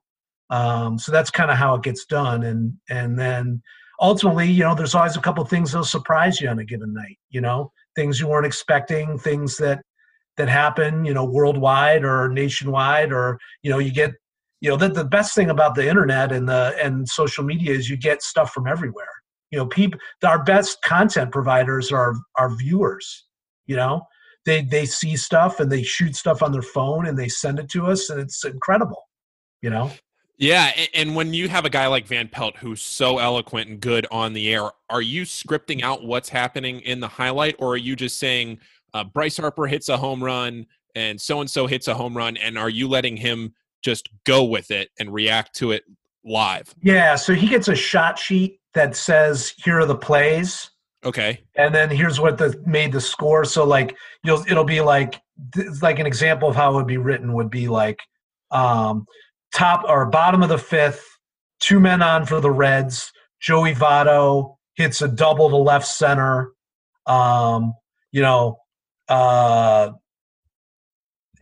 um, 0.50 0.98
so 0.98 1.10
that's 1.10 1.30
kind 1.30 1.50
of 1.50 1.56
how 1.56 1.74
it 1.74 1.82
gets 1.82 2.04
done. 2.04 2.44
And 2.44 2.74
and 2.90 3.18
then 3.18 3.62
ultimately, 4.00 4.50
you 4.50 4.64
know, 4.64 4.74
there's 4.74 4.94
always 4.94 5.16
a 5.16 5.20
couple 5.20 5.44
things 5.44 5.72
that'll 5.72 5.84
surprise 5.84 6.40
you 6.40 6.48
on 6.48 6.58
a 6.58 6.64
given 6.64 6.92
night. 6.92 7.18
You 7.30 7.40
know, 7.40 7.72
things 7.98 8.20
you 8.20 8.28
weren't 8.28 8.46
expecting, 8.46 9.18
things 9.18 9.56
that 9.58 9.80
that 10.36 10.48
happen, 10.48 11.04
you 11.04 11.12
know, 11.12 11.24
worldwide 11.24 12.04
or 12.04 12.28
nationwide, 12.28 13.12
or 13.12 13.38
you 13.62 13.70
know, 13.70 13.78
you 13.78 13.92
get 13.92 14.12
you 14.60 14.70
know 14.70 14.76
the, 14.76 14.88
the 14.88 15.04
best 15.04 15.34
thing 15.34 15.50
about 15.50 15.74
the 15.74 15.88
internet 15.88 16.32
and 16.32 16.48
the 16.48 16.76
and 16.82 17.08
social 17.08 17.44
media 17.44 17.72
is 17.72 17.90
you 17.90 17.96
get 17.96 18.22
stuff 18.22 18.52
from 18.52 18.66
everywhere. 18.66 19.08
You 19.50 19.58
know 19.58 19.66
people 19.66 19.98
our 20.24 20.42
best 20.44 20.82
content 20.82 21.32
providers 21.32 21.90
are 21.90 22.14
our 22.36 22.54
viewers 22.54 23.24
you 23.68 23.76
know? 23.76 24.02
They 24.44 24.62
they 24.62 24.86
see 24.86 25.14
stuff 25.14 25.60
and 25.60 25.70
they 25.70 25.82
shoot 25.82 26.16
stuff 26.16 26.42
on 26.42 26.52
their 26.52 26.62
phone 26.62 27.06
and 27.06 27.18
they 27.18 27.28
send 27.28 27.58
it 27.58 27.68
to 27.70 27.86
us 27.86 28.08
and 28.08 28.18
it's 28.18 28.44
incredible 28.44 29.02
you 29.60 29.68
know 29.68 29.90
yeah 30.38 30.72
and 30.94 31.14
when 31.14 31.34
you 31.34 31.48
have 31.48 31.64
a 31.64 31.70
guy 31.70 31.86
like 31.86 32.06
van 32.06 32.28
pelt 32.28 32.56
who's 32.56 32.80
so 32.80 33.18
eloquent 33.18 33.68
and 33.68 33.80
good 33.80 34.06
on 34.10 34.32
the 34.32 34.52
air 34.52 34.70
are 34.88 35.02
you 35.02 35.22
scripting 35.22 35.82
out 35.82 36.04
what's 36.04 36.28
happening 36.28 36.80
in 36.80 37.00
the 37.00 37.08
highlight 37.08 37.54
or 37.58 37.72
are 37.72 37.78
you 37.78 37.94
just 37.94 38.18
saying 38.18 38.58
uh, 38.94 39.04
bryce 39.04 39.36
harper 39.36 39.66
hits 39.66 39.88
a 39.88 39.96
home 39.96 40.22
run 40.22 40.64
and 40.94 41.20
so 41.20 41.40
and 41.40 41.50
so 41.50 41.66
hits 41.66 41.88
a 41.88 41.94
home 41.94 42.16
run 42.16 42.36
and 42.36 42.56
are 42.56 42.70
you 42.70 42.88
letting 42.88 43.16
him 43.16 43.52
just 43.82 44.08
go 44.24 44.44
with 44.44 44.70
it 44.70 44.90
and 44.98 45.12
react 45.12 45.54
to 45.54 45.72
it 45.72 45.84
live 46.24 46.74
yeah 46.82 47.14
so 47.14 47.34
he 47.34 47.46
gets 47.46 47.68
a 47.68 47.74
shot 47.74 48.18
sheet 48.18 48.60
that 48.74 48.96
says 48.96 49.54
here 49.62 49.78
are 49.78 49.86
the 49.86 49.96
plays 49.96 50.70
Okay. 51.04 51.40
And 51.56 51.74
then 51.74 51.90
here's 51.90 52.20
what 52.20 52.38
the 52.38 52.60
made 52.66 52.92
the 52.92 53.00
score. 53.00 53.44
So 53.44 53.64
like 53.64 53.96
you'll 54.24 54.44
it'll 54.48 54.64
be 54.64 54.80
like 54.80 55.20
like 55.80 55.98
an 55.98 56.06
example 56.06 56.48
of 56.48 56.56
how 56.56 56.72
it 56.72 56.74
would 56.74 56.86
be 56.86 56.96
written 56.96 57.32
would 57.34 57.50
be 57.50 57.68
like 57.68 58.00
um 58.50 59.06
top 59.54 59.84
or 59.88 60.06
bottom 60.06 60.42
of 60.42 60.48
the 60.48 60.58
fifth, 60.58 61.04
two 61.60 61.80
men 61.80 62.02
on 62.02 62.26
for 62.26 62.40
the 62.40 62.50
Reds. 62.50 63.12
Joey 63.40 63.74
Votto 63.74 64.56
hits 64.74 65.02
a 65.02 65.08
double 65.08 65.50
to 65.50 65.56
left 65.56 65.86
center. 65.86 66.52
Um, 67.06 67.74
you 68.12 68.22
know, 68.22 68.58
uh 69.08 69.90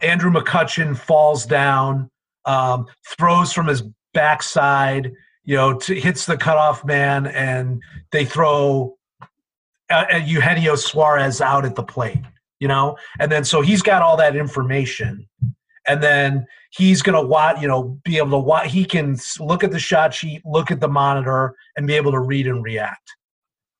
Andrew 0.00 0.30
McCutchen 0.30 0.96
falls 0.96 1.46
down, 1.46 2.10
um, 2.44 2.86
throws 3.16 3.52
from 3.52 3.66
his 3.66 3.82
backside, 4.12 5.12
you 5.44 5.56
know, 5.56 5.78
hits 5.78 6.26
the 6.26 6.36
cutoff 6.36 6.84
man, 6.84 7.26
and 7.26 7.82
they 8.12 8.24
throw 8.24 8.96
uh, 9.90 10.04
Eugenio 10.24 10.76
Suarez 10.76 11.40
out 11.40 11.64
at 11.64 11.76
the 11.76 11.82
plate, 11.82 12.22
you 12.60 12.68
know, 12.68 12.96
and 13.18 13.30
then 13.30 13.44
so 13.44 13.60
he's 13.60 13.82
got 13.82 14.02
all 14.02 14.16
that 14.16 14.36
information, 14.36 15.26
and 15.88 16.02
then 16.02 16.46
he's 16.70 17.02
gonna 17.02 17.24
watch, 17.24 17.60
you 17.60 17.68
know, 17.68 17.98
be 18.04 18.18
able 18.18 18.30
to 18.30 18.38
watch. 18.38 18.70
He 18.70 18.84
can 18.84 19.16
look 19.40 19.64
at 19.64 19.70
the 19.70 19.78
shot 19.78 20.14
sheet, 20.14 20.42
look 20.44 20.70
at 20.70 20.80
the 20.80 20.88
monitor, 20.88 21.54
and 21.76 21.86
be 21.86 21.94
able 21.94 22.12
to 22.12 22.20
read 22.20 22.46
and 22.46 22.62
react. 22.62 23.10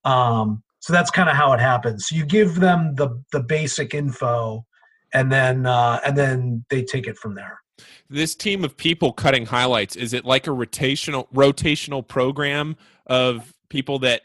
Um, 0.04 0.62
so 0.80 0.92
that's 0.92 1.11
kind 1.11 1.28
of 1.28 1.36
how 1.36 1.52
it 1.52 1.61
happens. 1.61 2.07
So 2.09 2.16
you 2.16 2.24
give 2.24 2.57
them 2.61 2.94
the 2.94 3.22
the 3.32 3.40
basic 3.40 3.94
info, 3.94 4.64
and 5.12 5.30
then 5.30 5.66
uh, 5.66 6.00
and 6.04 6.16
then 6.16 6.64
they 6.70 6.82
take 6.82 7.07
it 7.07 7.18
from 7.18 7.34
there. 7.34 7.61
This 8.09 8.34
team 8.34 8.64
of 8.64 8.76
people 8.76 9.12
cutting 9.12 9.46
highlights 9.46 9.96
is 9.96 10.12
it 10.12 10.24
like 10.24 10.46
a 10.46 10.50
rotational 10.50 11.26
rotational 11.32 12.07
program 12.07 12.76
of 13.07 13.52
people 13.68 13.98
that 14.00 14.22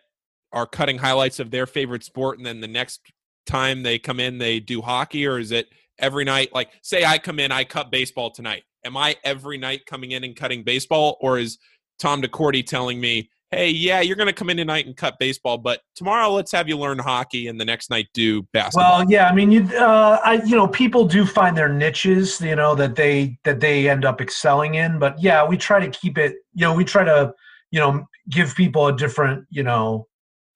are 0.54 0.66
cutting 0.66 1.00
highlights 1.00 1.40
of 1.40 1.52
their 1.52 1.66
favorite 1.66 2.04
sport 2.04 2.38
and 2.38 2.46
then 2.46 2.62
the 2.62 2.68
next 2.68 3.02
time 3.46 3.84
they 3.84 3.98
come 3.98 4.20
in 4.20 4.38
they 4.38 4.60
do 4.60 4.82
hockey 4.82 5.26
or 5.26 5.40
is 5.40 5.52
it 5.52 5.70
every 6.00 6.24
night 6.24 6.54
like 6.54 6.70
say 6.82 7.06
i 7.06 7.18
come 7.18 7.40
in 7.40 7.52
i 7.52 7.64
cut 7.64 7.92
baseball 7.92 8.32
tonight. 8.32 8.64
Am 8.84 8.98
i 8.98 9.16
every 9.24 9.58
night 9.58 9.86
coming 9.86 10.12
in 10.12 10.24
and 10.24 10.36
cutting 10.36 10.64
baseball 10.64 11.18
or 11.22 11.38
is 11.38 11.58
tom 12.00 12.22
DeCorte 12.22 12.66
telling 12.66 13.00
me 13.00 13.30
hey 13.52 13.70
yeah 13.70 14.00
you're 14.00 14.16
going 14.16 14.28
to 14.28 14.34
come 14.34 14.50
in 14.50 14.58
tonight 14.58 14.86
and 14.86 14.96
cut 14.96 15.20
baseball 15.20 15.58
but 15.58 15.82
tomorrow 15.96 16.32
let's 16.32 16.52
have 16.52 16.68
you 16.68 16.78
learn 16.78 16.98
hockey 16.98 17.48
and 17.48 17.60
the 17.60 17.66
next 17.66 17.90
night 17.90 18.08
do 18.14 18.42
basketball 18.54 19.00
well 19.00 19.12
yeah 19.12 19.28
i 19.28 19.36
mean 19.36 19.52
you 19.52 19.64
uh 19.78 20.20
i 20.24 20.42
you 20.46 20.56
know 20.56 20.68
people 20.68 21.06
do 21.06 21.26
find 21.26 21.56
their 21.56 21.70
niches 21.70 22.40
you 22.42 22.56
know 22.56 22.74
that 22.74 22.96
they 22.96 23.38
that 23.44 23.60
they 23.60 23.90
end 23.90 24.06
up 24.06 24.22
excelling 24.22 24.76
in 24.76 24.98
but 24.98 25.22
yeah 25.22 25.46
we 25.46 25.58
try 25.58 25.80
to 25.80 25.90
keep 25.92 26.18
it 26.18 26.38
you 26.54 26.62
know 26.62 26.74
we 26.74 26.84
try 26.86 27.04
to 27.04 27.32
you 27.72 27.80
know 27.80 28.06
give 28.30 28.56
people 28.56 28.88
a 28.88 28.96
different 28.96 29.46
you 29.50 29.64
know 29.64 30.08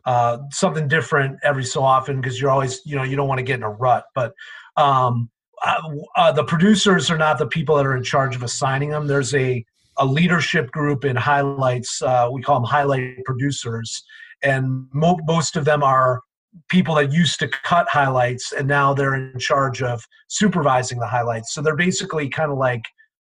uh, 0.06 0.38
something 0.52 0.88
different 0.88 1.36
every 1.44 1.64
so 1.64 1.82
often 1.82 2.22
because 2.22 2.40
you're 2.40 2.52
always 2.52 2.80
you 2.86 2.96
know 2.96 3.04
you 3.04 3.16
don't 3.16 3.28
want 3.28 3.40
to 3.40 3.44
get 3.44 3.56
in 3.56 3.64
a 3.64 3.70
rut 3.70 4.06
but 4.14 4.34
um, 4.78 5.30
uh, 5.66 5.82
uh, 6.16 6.32
the 6.32 6.44
producers 6.44 7.10
are 7.10 7.18
not 7.18 7.38
the 7.38 7.48
people 7.48 7.76
that 7.76 7.86
are 7.86 7.96
in 7.96 8.04
charge 8.04 8.36
of 8.36 8.44
assigning 8.44 8.90
them. 8.90 9.08
There's 9.08 9.34
a 9.34 9.66
a 9.98 10.06
leadership 10.06 10.72
group 10.72 11.06
in 11.06 11.16
highlights 11.16 12.02
uh, 12.02 12.30
we 12.32 12.42
call 12.42 12.60
them 12.60 12.70
highlight 12.70 13.24
producers. 13.24 14.04
And 14.44 14.88
mo- 14.94 15.20
most 15.24 15.56
of 15.56 15.66
them 15.66 15.84
are 15.84 16.22
people 16.70 16.96
that 16.96 17.12
used 17.12 17.40
to 17.40 17.48
cut 17.48 17.88
highlights 17.90 18.52
and 18.52 18.68
now 18.68 18.94
they're 18.94 19.16
in 19.16 19.40
charge 19.40 19.82
of 19.82 20.04
supervising 20.28 21.00
the 21.00 21.08
highlights. 21.08 21.54
So 21.54 21.62
they're 21.62 21.76
basically 21.76 22.30
kind 22.30 22.52
of 22.52 22.58
like 22.58 22.84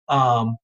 um, 0.09 0.57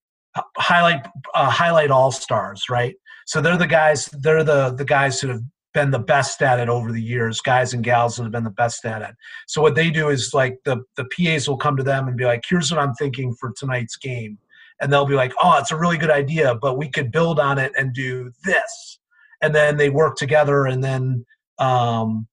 highlight 0.56 1.06
uh, 1.34 1.50
highlight 1.50 1.90
all 1.90 2.12
stars 2.12 2.64
right? 2.70 2.94
So 3.26 3.40
they're 3.40 3.58
the 3.58 3.66
guys 3.66 4.06
they're 4.06 4.44
the 4.44 4.70
the 4.70 4.84
guys 4.84 5.20
who 5.20 5.28
have 5.28 5.42
been 5.72 5.90
the 5.90 5.98
best 5.98 6.42
at 6.42 6.60
it 6.60 6.68
over 6.68 6.92
the 6.92 7.02
years, 7.02 7.40
guys 7.40 7.72
and 7.72 7.84
gals 7.84 8.16
that 8.16 8.24
have 8.24 8.32
been 8.32 8.44
the 8.44 8.50
best 8.50 8.84
at 8.84 9.02
it. 9.02 9.14
So 9.46 9.62
what 9.62 9.74
they 9.74 9.90
do 9.90 10.08
is 10.08 10.34
like 10.34 10.58
the 10.64 10.82
the 10.96 11.04
PAs 11.04 11.48
will 11.48 11.56
come 11.56 11.76
to 11.76 11.82
them 11.82 12.08
and 12.08 12.16
be 12.16 12.24
like, 12.24 12.44
"Here's 12.48 12.70
what 12.70 12.80
I'm 12.80 12.94
thinking 12.94 13.34
for 13.38 13.52
tonight's 13.52 13.96
game," 13.96 14.38
and 14.80 14.92
they'll 14.92 15.06
be 15.06 15.14
like, 15.14 15.32
"Oh, 15.42 15.58
it's 15.58 15.70
a 15.70 15.76
really 15.76 15.98
good 15.98 16.10
idea, 16.10 16.54
but 16.54 16.78
we 16.78 16.88
could 16.90 17.12
build 17.12 17.38
on 17.38 17.58
it 17.58 17.72
and 17.76 17.94
do 17.94 18.32
this," 18.44 18.98
and 19.40 19.54
then 19.54 19.76
they 19.76 19.90
work 19.90 20.16
together, 20.16 20.66
and 20.66 20.82
then 20.82 21.24
um, 21.58 22.26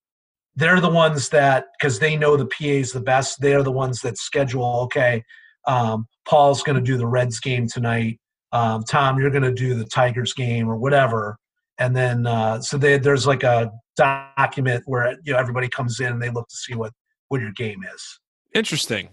they're 0.55 0.81
the 0.81 0.89
ones 0.89 1.29
that 1.29 1.65
because 1.79 1.99
they 1.99 2.17
know 2.17 2.37
the 2.37 2.47
PAs 2.47 2.91
the 2.91 3.01
best. 3.01 3.41
They're 3.41 3.63
the 3.63 3.71
ones 3.71 4.01
that 4.01 4.17
schedule. 4.17 4.81
Okay, 4.85 5.23
um, 5.67 6.07
Paul's 6.27 6.63
going 6.63 6.77
to 6.77 6.81
do 6.81 6.97
the 6.97 7.07
Reds 7.07 7.39
game 7.39 7.67
tonight. 7.67 8.19
Um, 8.51 8.83
Tom, 8.83 9.19
you're 9.19 9.29
going 9.29 9.43
to 9.43 9.53
do 9.53 9.75
the 9.75 9.85
Tigers 9.85 10.33
game 10.33 10.69
or 10.69 10.77
whatever 10.77 11.37
and 11.79 11.95
then 11.95 12.25
uh, 12.25 12.61
so 12.61 12.77
they, 12.77 12.97
there's 12.97 13.27
like 13.27 13.43
a 13.43 13.71
document 13.95 14.83
where 14.85 15.17
you 15.23 15.33
know 15.33 15.39
everybody 15.39 15.67
comes 15.67 15.99
in 15.99 16.07
and 16.07 16.21
they 16.21 16.29
look 16.29 16.47
to 16.47 16.55
see 16.55 16.75
what 16.75 16.93
what 17.29 17.41
your 17.41 17.51
game 17.51 17.83
is. 17.93 18.19
Interesting. 18.53 19.09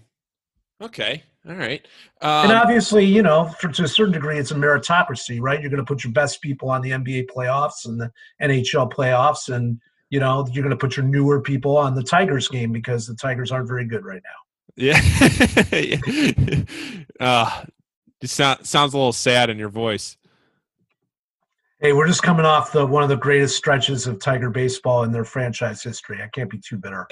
Okay. 0.81 1.23
All 1.47 1.55
right. 1.55 1.85
Um, 2.21 2.49
and 2.49 2.51
obviously, 2.51 3.05
you 3.05 3.21
know, 3.21 3.53
for, 3.59 3.69
to 3.69 3.83
a 3.83 3.87
certain 3.87 4.13
degree, 4.13 4.39
it's 4.39 4.51
a 4.51 4.55
meritocracy, 4.55 5.39
right? 5.39 5.61
You're 5.61 5.69
going 5.69 5.83
to 5.83 5.85
put 5.85 6.03
your 6.03 6.11
best 6.11 6.41
people 6.41 6.69
on 6.69 6.81
the 6.81 6.89
NBA 6.91 7.27
playoffs 7.27 7.85
and 7.85 8.01
the 8.01 8.11
NHL 8.41 8.91
playoffs, 8.91 9.53
and 9.53 9.79
you 10.09 10.19
know, 10.19 10.47
you're 10.51 10.63
going 10.63 10.71
to 10.71 10.77
put 10.77 10.97
your 10.97 11.05
newer 11.05 11.41
people 11.41 11.77
on 11.77 11.93
the 11.93 12.03
Tigers 12.03 12.47
game 12.47 12.71
because 12.71 13.07
the 13.07 13.15
Tigers 13.15 13.51
aren't 13.51 13.67
very 13.67 13.85
good 13.85 14.03
right 14.03 14.21
now. 14.23 14.29
Yeah. 14.75 14.99
uh, 17.19 17.63
it 18.21 18.29
sound, 18.29 18.65
sounds 18.65 18.93
a 18.93 18.97
little 18.97 19.13
sad 19.13 19.49
in 19.49 19.57
your 19.57 19.69
voice. 19.69 20.17
Hey, 21.85 21.93
we're 21.93 22.07
just 22.07 22.23
coming 22.23 22.47
off 22.47 22.71
the 22.71 22.83
one 22.83 23.03
of 23.03 23.09
the 23.09 23.15
greatest 23.15 23.55
stretches 23.55 24.07
of 24.07 24.17
Tiger 24.17 24.49
baseball 24.49 25.03
in 25.03 25.11
their 25.11 25.23
franchise 25.23 25.83
history. 25.83 26.19
I 26.19 26.27
can't 26.29 26.49
be 26.49 26.57
too 26.57 26.77
bitter. 26.77 27.05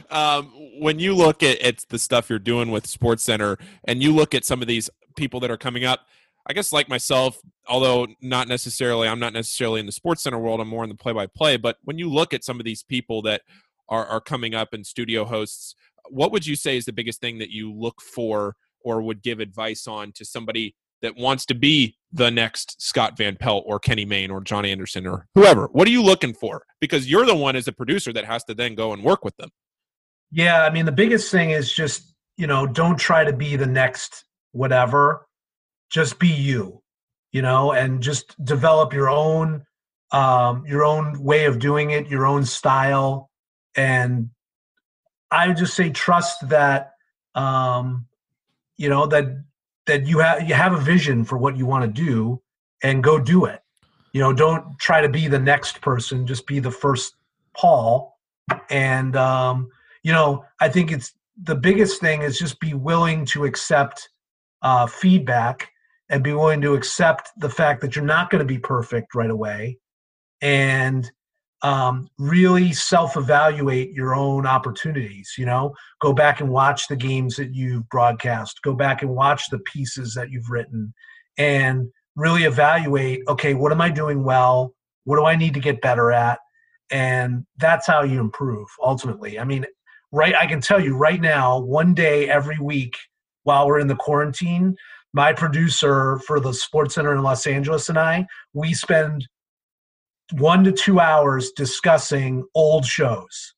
um, 0.10 0.46
when 0.80 0.98
you 0.98 1.14
look 1.14 1.42
at, 1.42 1.60
at 1.60 1.84
the 1.90 1.98
stuff 1.98 2.30
you're 2.30 2.38
doing 2.38 2.70
with 2.70 2.86
Sports 2.86 3.22
Center, 3.22 3.58
and 3.84 4.02
you 4.02 4.10
look 4.10 4.34
at 4.34 4.46
some 4.46 4.62
of 4.62 4.68
these 4.68 4.88
people 5.16 5.38
that 5.40 5.50
are 5.50 5.58
coming 5.58 5.84
up, 5.84 6.06
I 6.46 6.54
guess 6.54 6.72
like 6.72 6.88
myself, 6.88 7.42
although 7.68 8.06
not 8.22 8.48
necessarily, 8.48 9.06
I'm 9.06 9.20
not 9.20 9.34
necessarily 9.34 9.80
in 9.80 9.84
the 9.84 9.92
Sports 9.92 10.22
Center 10.22 10.38
world. 10.38 10.58
I'm 10.58 10.68
more 10.68 10.82
in 10.82 10.88
the 10.88 10.96
play-by-play. 10.96 11.58
But 11.58 11.76
when 11.84 11.98
you 11.98 12.08
look 12.08 12.32
at 12.32 12.44
some 12.44 12.58
of 12.58 12.64
these 12.64 12.82
people 12.82 13.20
that 13.20 13.42
are 13.86 14.06
are 14.06 14.22
coming 14.22 14.54
up 14.54 14.72
and 14.72 14.86
studio 14.86 15.26
hosts, 15.26 15.74
what 16.08 16.32
would 16.32 16.46
you 16.46 16.56
say 16.56 16.78
is 16.78 16.86
the 16.86 16.92
biggest 16.94 17.20
thing 17.20 17.36
that 17.40 17.50
you 17.50 17.70
look 17.70 18.00
for 18.00 18.56
or 18.80 19.02
would 19.02 19.22
give 19.22 19.40
advice 19.40 19.86
on 19.86 20.10
to 20.12 20.24
somebody 20.24 20.74
that 21.02 21.16
wants 21.16 21.44
to 21.46 21.54
be 21.54 21.96
the 22.12 22.30
next 22.30 22.80
Scott 22.80 23.16
Van 23.16 23.36
Pelt 23.36 23.64
or 23.66 23.78
Kenny 23.78 24.04
Mayne 24.04 24.30
or 24.30 24.40
John 24.40 24.64
Anderson 24.64 25.06
or 25.06 25.26
whoever? 25.34 25.68
What 25.72 25.86
are 25.88 25.90
you 25.90 26.02
looking 26.02 26.34
for? 26.34 26.64
Because 26.80 27.10
you're 27.10 27.26
the 27.26 27.34
one 27.34 27.56
as 27.56 27.68
a 27.68 27.72
producer 27.72 28.12
that 28.12 28.24
has 28.24 28.44
to 28.44 28.54
then 28.54 28.74
go 28.74 28.92
and 28.92 29.02
work 29.02 29.24
with 29.24 29.36
them. 29.36 29.50
Yeah, 30.30 30.64
I 30.64 30.70
mean 30.70 30.86
the 30.86 30.92
biggest 30.92 31.30
thing 31.30 31.50
is 31.50 31.72
just, 31.72 32.14
you 32.36 32.46
know, 32.46 32.66
don't 32.66 32.98
try 32.98 33.24
to 33.24 33.32
be 33.32 33.56
the 33.56 33.66
next 33.66 34.24
whatever. 34.52 35.26
Just 35.90 36.18
be 36.18 36.28
you, 36.28 36.82
you 37.32 37.42
know, 37.42 37.72
and 37.72 38.02
just 38.02 38.42
develop 38.44 38.92
your 38.92 39.10
own 39.10 39.64
um 40.12 40.64
your 40.66 40.84
own 40.84 41.22
way 41.22 41.44
of 41.46 41.58
doing 41.58 41.90
it, 41.90 42.08
your 42.08 42.26
own 42.26 42.44
style 42.44 43.30
and 43.74 44.30
I 45.30 45.48
would 45.48 45.56
just 45.56 45.74
say 45.74 45.90
trust 45.90 46.48
that 46.48 46.92
um 47.34 48.06
you 48.76 48.88
know 48.88 49.06
that 49.06 49.44
that 49.86 50.06
you 50.06 50.18
have 50.20 50.48
you 50.48 50.54
have 50.54 50.72
a 50.72 50.80
vision 50.80 51.24
for 51.24 51.38
what 51.38 51.56
you 51.56 51.66
want 51.66 51.84
to 51.84 52.02
do 52.02 52.40
and 52.82 53.02
go 53.02 53.18
do 53.18 53.44
it. 53.44 53.60
You 54.12 54.20
know 54.20 54.32
don't 54.32 54.78
try 54.78 55.00
to 55.00 55.08
be 55.08 55.28
the 55.28 55.38
next 55.38 55.80
person 55.80 56.26
just 56.26 56.46
be 56.46 56.60
the 56.60 56.70
first 56.70 57.16
paul. 57.56 58.18
And 58.70 59.16
um, 59.16 59.70
you 60.02 60.12
know 60.12 60.44
i 60.60 60.68
think 60.68 60.90
it's 60.92 61.14
the 61.42 61.54
biggest 61.54 62.00
thing 62.00 62.22
is 62.22 62.38
just 62.38 62.60
be 62.60 62.74
willing 62.74 63.24
to 63.26 63.44
accept 63.44 64.08
uh, 64.62 64.86
feedback 64.86 65.70
and 66.08 66.22
be 66.22 66.32
willing 66.32 66.60
to 66.60 66.74
accept 66.74 67.30
the 67.38 67.48
fact 67.48 67.80
that 67.80 67.96
you're 67.96 68.04
not 68.04 68.30
going 68.30 68.40
to 68.40 68.44
be 68.44 68.58
perfect 68.58 69.14
right 69.14 69.30
away. 69.30 69.78
And 70.40 71.10
um, 71.62 72.08
really 72.18 72.72
self-evaluate 72.72 73.92
your 73.92 74.14
own 74.14 74.46
opportunities 74.46 75.34
you 75.38 75.46
know? 75.46 75.74
Go 76.00 76.12
back 76.12 76.40
and 76.40 76.50
watch 76.50 76.88
the 76.88 76.96
games 76.96 77.36
that 77.36 77.54
you've 77.54 77.88
broadcast. 77.88 78.60
Go 78.62 78.74
back 78.74 79.02
and 79.02 79.10
watch 79.10 79.48
the 79.50 79.60
pieces 79.60 80.14
that 80.14 80.30
you've 80.30 80.50
written 80.50 80.92
and 81.38 81.88
really 82.14 82.44
evaluate 82.44 83.22
okay 83.26 83.54
what 83.54 83.72
am 83.72 83.80
i 83.80 83.90
doing 83.90 84.22
well? 84.22 84.74
What 85.04 85.16
do 85.16 85.24
i 85.24 85.36
need 85.36 85.54
to 85.54 85.60
get 85.60 85.80
better 85.80 86.12
at? 86.12 86.38
And 86.90 87.46
that's 87.56 87.86
how 87.86 88.02
you 88.02 88.20
improve 88.20 88.68
ultimately. 88.82 89.38
I 89.38 89.44
mean 89.44 89.64
right 90.12 90.34
i 90.36 90.46
can 90.46 90.60
tell 90.60 90.78
you 90.78 90.96
right 90.96 91.20
now 91.20 91.58
one 91.58 91.94
day 91.94 92.28
every 92.28 92.58
week 92.58 92.96
while 93.42 93.66
we're 93.66 93.80
in 93.80 93.88
the 93.88 93.96
quarantine 93.96 94.76
my 95.14 95.32
producer 95.32 96.18
for 96.26 96.38
the 96.38 96.52
sports 96.52 96.94
center 96.94 97.14
in 97.14 97.22
los 97.22 97.46
angeles 97.46 97.88
and 97.88 97.98
i 97.98 98.24
we 98.52 98.72
spend 98.72 99.26
one 100.32 100.64
to 100.64 100.72
two 100.72 101.00
hours 101.00 101.52
discussing 101.52 102.44
old 102.54 102.84
shows 102.84 103.54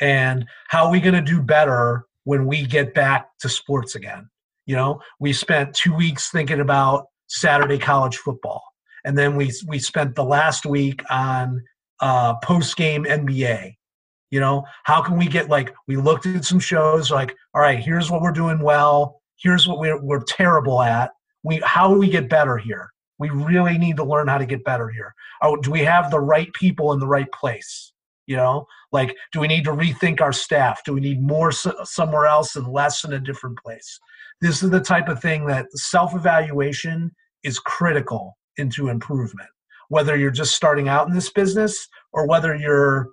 and 0.00 0.46
how 0.68 0.86
are 0.86 0.92
we 0.92 1.00
going 1.00 1.14
to 1.14 1.20
do 1.20 1.42
better 1.42 2.06
when 2.24 2.46
we 2.46 2.64
get 2.64 2.94
back 2.94 3.28
to 3.40 3.48
sports 3.48 3.94
again. 3.94 4.28
You 4.66 4.76
know 4.76 5.00
we 5.18 5.32
spent 5.32 5.74
two 5.74 5.94
weeks 5.94 6.30
thinking 6.30 6.60
about 6.60 7.06
saturday 7.28 7.78
college 7.78 8.16
football 8.16 8.62
and 9.04 9.16
then 9.16 9.36
we 9.36 9.52
we 9.66 9.78
spent 9.78 10.14
the 10.14 10.24
last 10.24 10.66
week 10.66 11.02
on 11.10 11.62
uh, 12.00 12.34
post 12.36 12.76
game 12.76 13.04
nba 13.04 13.74
you 14.30 14.40
know 14.40 14.64
how 14.84 15.02
can 15.02 15.16
we 15.16 15.26
get 15.26 15.48
like 15.48 15.74
we 15.86 15.96
looked 15.96 16.26
at 16.26 16.44
some 16.44 16.60
shows 16.60 17.10
like 17.10 17.34
all 17.54 17.60
right 17.60 17.80
here's 17.80 18.10
what 18.10 18.22
we're 18.22 18.32
doing 18.32 18.60
well. 18.60 19.20
Here's 19.36 19.66
what 19.66 19.78
we're, 19.78 20.00
we're 20.00 20.22
terrible 20.24 20.82
at. 20.82 21.10
We 21.42 21.60
how 21.64 21.92
do 21.92 21.98
we 21.98 22.08
get 22.08 22.28
better 22.28 22.56
here 22.56 22.90
we 23.20 23.28
really 23.28 23.76
need 23.76 23.96
to 23.98 24.04
learn 24.04 24.26
how 24.26 24.38
to 24.38 24.46
get 24.46 24.64
better 24.64 24.88
here. 24.88 25.14
Oh, 25.42 25.54
do 25.54 25.70
we 25.70 25.80
have 25.80 26.10
the 26.10 26.18
right 26.18 26.52
people 26.54 26.92
in 26.92 26.98
the 26.98 27.06
right 27.06 27.30
place? 27.32 27.92
You 28.26 28.36
know, 28.36 28.66
like, 28.92 29.14
do 29.32 29.40
we 29.40 29.48
need 29.48 29.64
to 29.64 29.72
rethink 29.72 30.20
our 30.20 30.32
staff? 30.32 30.82
Do 30.84 30.94
we 30.94 31.00
need 31.00 31.20
more 31.20 31.52
somewhere 31.52 32.26
else 32.26 32.56
and 32.56 32.66
less 32.66 33.04
in 33.04 33.12
a 33.12 33.20
different 33.20 33.58
place? 33.58 33.98
This 34.40 34.62
is 34.62 34.70
the 34.70 34.80
type 34.80 35.08
of 35.08 35.20
thing 35.20 35.46
that 35.46 35.66
self 35.74 36.14
evaluation 36.14 37.10
is 37.42 37.58
critical 37.58 38.38
into 38.56 38.88
improvement. 38.88 39.48
Whether 39.88 40.16
you're 40.16 40.30
just 40.30 40.54
starting 40.54 40.88
out 40.88 41.06
in 41.06 41.14
this 41.14 41.30
business 41.30 41.88
or 42.12 42.26
whether 42.26 42.54
you're 42.54 43.10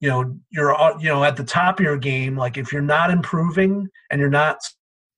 you 0.00 0.08
know 0.08 0.38
you're 0.50 0.74
you 1.00 1.08
know 1.08 1.24
at 1.24 1.36
the 1.36 1.44
top 1.44 1.78
of 1.78 1.84
your 1.84 1.98
game 1.98 2.36
like 2.36 2.56
if 2.56 2.72
you're 2.72 2.82
not 2.82 3.10
improving 3.10 3.86
and 4.10 4.20
you're 4.20 4.30
not 4.30 4.56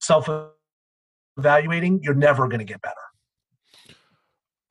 self 0.00 0.28
evaluating 1.38 2.00
you're 2.02 2.14
never 2.14 2.48
going 2.48 2.58
to 2.58 2.64
get 2.64 2.82
better 2.82 2.96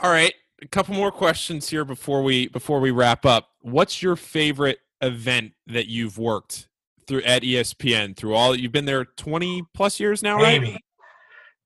all 0.02 0.12
right, 0.12 0.34
a 0.62 0.68
couple 0.68 0.96
more 0.96 1.12
questions 1.12 1.70
here 1.70 1.86
before 1.86 2.24
we 2.24 2.48
before 2.48 2.80
we 2.80 2.92
wrap 2.92 3.26
up. 3.26 3.50
What's 3.62 4.02
your 4.02 4.16
favorite 4.16 4.80
event 5.02 5.54
that 5.68 5.88
you've 5.88 6.18
worked 6.18 6.68
through 7.08 7.24
at 7.24 7.44
ESPN 7.44 8.16
through 8.16 8.36
all 8.36 8.56
you've 8.56 8.72
been 8.72 8.86
there 8.86 9.06
20 9.06 9.64
plus 9.74 10.00
years 10.00 10.24
now, 10.24 10.38
right? 10.38 10.62
Maybe. 10.62 10.80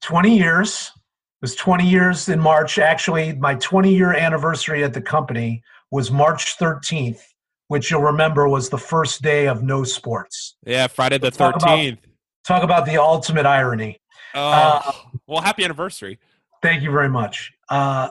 20 0.01 0.37
years. 0.37 0.91
It 0.95 1.01
was 1.41 1.55
20 1.55 1.87
years 1.87 2.29
in 2.29 2.39
March. 2.39 2.77
Actually, 2.77 3.33
my 3.33 3.55
20 3.55 3.93
year 3.93 4.13
anniversary 4.13 4.83
at 4.83 4.93
the 4.93 5.01
company 5.01 5.61
was 5.91 6.11
March 6.11 6.57
13th, 6.57 7.21
which 7.67 7.91
you'll 7.91 8.01
remember 8.01 8.47
was 8.47 8.69
the 8.69 8.77
first 8.77 9.21
day 9.21 9.47
of 9.47 9.63
no 9.63 9.83
sports. 9.83 10.57
Yeah, 10.65 10.87
Friday 10.87 11.17
the 11.17 11.31
so 11.31 11.51
13th. 11.51 11.59
Talk 11.59 11.61
about, 11.61 11.97
talk 12.45 12.63
about, 12.63 12.85
the 12.85 12.97
ultimate 12.97 13.45
irony. 13.45 13.99
Oh, 14.33 14.41
uh, 14.41 14.91
well, 15.27 15.41
happy 15.41 15.63
anniversary. 15.63 16.19
Thank 16.61 16.81
you 16.81 16.91
very 16.91 17.09
much. 17.09 17.51
Uh, 17.69 18.09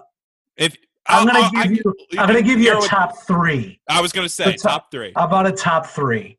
if 0.56 0.76
I'm 1.06 1.26
going 1.26 1.44
to 1.44 1.62
give 1.62 1.72
you, 1.72 1.94
I'm 2.18 2.28
going 2.28 2.42
to 2.42 2.48
give 2.48 2.60
you 2.60 2.78
a 2.78 2.86
top 2.86 3.22
three. 3.22 3.80
I 3.88 4.00
was 4.00 4.12
going 4.12 4.24
to 4.24 4.32
say 4.32 4.52
top, 4.52 4.60
top, 4.60 4.90
three. 4.90 5.12
How 5.14 5.24
about 5.24 5.46
a 5.46 5.52
top 5.52 5.86
three? 5.86 6.38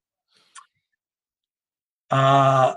Uh, 2.10 2.76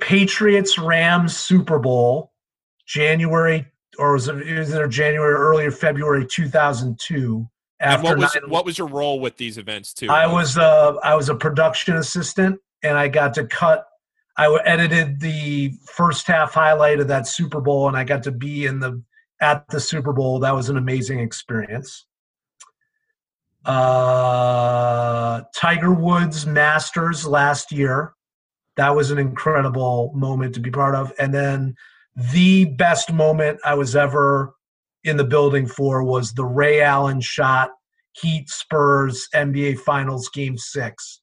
Patriots 0.00 0.78
Rams 0.78 1.36
Super 1.36 1.78
Bowl, 1.78 2.32
January 2.86 3.66
or 3.98 4.12
was 4.12 4.28
it 4.28 4.46
either 4.46 4.86
January 4.88 5.34
or 5.34 5.38
earlier 5.38 5.70
February 5.70 6.26
2002. 6.26 7.48
After 7.80 7.94
and 7.94 8.02
what 8.02 8.18
was 8.18 8.36
what 8.48 8.64
was 8.64 8.78
your 8.78 8.88
role 8.88 9.20
with 9.20 9.36
these 9.36 9.56
events 9.58 9.92
too? 9.92 10.08
I 10.08 10.26
was 10.26 10.58
uh, 10.58 10.94
I 11.04 11.14
was 11.14 11.28
a 11.28 11.34
production 11.34 11.96
assistant, 11.96 12.58
and 12.82 12.96
I 12.98 13.06
got 13.06 13.34
to 13.34 13.44
cut. 13.44 13.86
I 14.36 14.52
edited 14.64 15.20
the 15.20 15.74
first 15.84 16.26
half 16.26 16.54
highlight 16.54 16.98
of 16.98 17.06
that 17.08 17.28
Super 17.28 17.60
Bowl, 17.60 17.86
and 17.86 17.96
I 17.96 18.02
got 18.02 18.24
to 18.24 18.32
be 18.32 18.66
in 18.66 18.80
the 18.80 19.00
at 19.40 19.68
the 19.68 19.80
Super 19.80 20.12
Bowl. 20.12 20.38
That 20.40 20.54
was 20.54 20.68
an 20.68 20.76
amazing 20.76 21.20
experience. 21.20 22.06
Uh, 23.64 25.42
Tiger 25.54 25.92
Woods 25.92 26.46
Masters 26.46 27.26
last 27.26 27.72
year. 27.72 28.14
That 28.76 28.94
was 28.94 29.10
an 29.10 29.18
incredible 29.18 30.12
moment 30.14 30.54
to 30.54 30.60
be 30.60 30.70
part 30.70 30.94
of. 30.94 31.12
And 31.18 31.34
then 31.34 31.74
the 32.16 32.66
best 32.66 33.12
moment 33.12 33.60
I 33.64 33.74
was 33.74 33.94
ever 33.94 34.54
in 35.04 35.16
the 35.16 35.24
building 35.24 35.66
for 35.66 36.02
was 36.02 36.32
the 36.32 36.44
Ray 36.44 36.80
Allen 36.80 37.20
shot, 37.20 37.70
Heat 38.12 38.48
Spurs 38.48 39.28
NBA 39.34 39.80
Finals 39.80 40.28
Game 40.28 40.56
Six. 40.56 41.20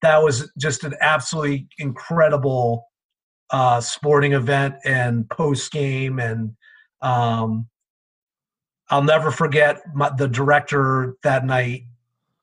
That 0.00 0.22
was 0.22 0.50
just 0.58 0.84
an 0.84 0.94
absolutely 1.00 1.68
incredible 1.78 2.86
uh, 3.50 3.80
sporting 3.80 4.32
event 4.32 4.74
and 4.84 5.28
post 5.28 5.70
game 5.70 6.18
and 6.18 6.56
um, 7.02 7.68
I'll 8.88 9.02
never 9.02 9.30
forget 9.30 9.82
my, 9.94 10.10
the 10.10 10.28
director 10.28 11.16
that 11.22 11.44
night 11.44 11.84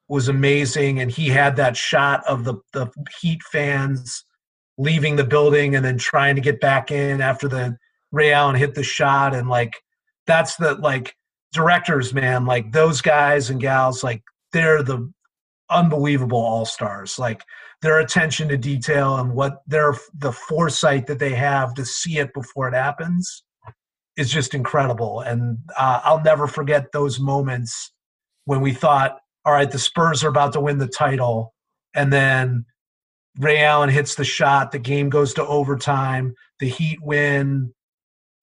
was 0.07 0.27
amazing, 0.27 0.99
and 0.99 1.09
he 1.09 1.27
had 1.27 1.55
that 1.55 1.77
shot 1.77 2.25
of 2.27 2.43
the 2.43 2.55
the 2.73 2.89
Heat 3.21 3.41
fans 3.43 4.25
leaving 4.77 5.15
the 5.15 5.23
building 5.23 5.75
and 5.75 5.83
then 5.83 5.97
trying 5.97 6.35
to 6.35 6.41
get 6.41 6.61
back 6.61 6.91
in 6.91 7.21
after 7.21 7.47
the 7.47 7.77
Ray 8.11 8.33
Allen 8.33 8.55
hit 8.55 8.75
the 8.75 8.83
shot, 8.83 9.35
and 9.35 9.47
like 9.49 9.75
that's 10.25 10.55
the 10.55 10.75
like 10.75 11.15
directors, 11.53 12.13
man, 12.13 12.45
like 12.45 12.71
those 12.71 13.01
guys 13.01 13.49
and 13.49 13.61
gals, 13.61 14.03
like 14.03 14.23
they're 14.51 14.83
the 14.83 15.11
unbelievable 15.69 16.39
all 16.39 16.65
stars. 16.65 17.19
Like 17.19 17.43
their 17.81 17.99
attention 17.99 18.49
to 18.49 18.57
detail 18.57 19.17
and 19.17 19.33
what 19.33 19.61
their 19.67 19.95
the 20.17 20.31
foresight 20.31 21.07
that 21.07 21.19
they 21.19 21.35
have 21.35 21.73
to 21.75 21.85
see 21.85 22.17
it 22.17 22.33
before 22.33 22.67
it 22.67 22.73
happens 22.73 23.43
is 24.17 24.31
just 24.31 24.53
incredible. 24.53 25.21
And 25.21 25.59
uh, 25.77 26.01
I'll 26.03 26.21
never 26.21 26.47
forget 26.47 26.91
those 26.91 27.19
moments 27.19 27.91
when 28.45 28.61
we 28.61 28.73
thought, 28.73 29.19
all 29.45 29.53
right, 29.53 29.69
the 29.69 29.79
Spurs 29.79 30.23
are 30.23 30.29
about 30.29 30.53
to 30.53 30.59
win 30.59 30.77
the 30.77 30.87
title. 30.87 31.53
And 31.95 32.11
then 32.11 32.65
Ray 33.37 33.63
Allen 33.63 33.89
hits 33.89 34.15
the 34.15 34.25
shot, 34.25 34.71
the 34.71 34.79
game 34.79 35.09
goes 35.09 35.33
to 35.35 35.45
overtime, 35.45 36.35
the 36.59 36.67
Heat 36.67 36.99
win, 37.01 37.73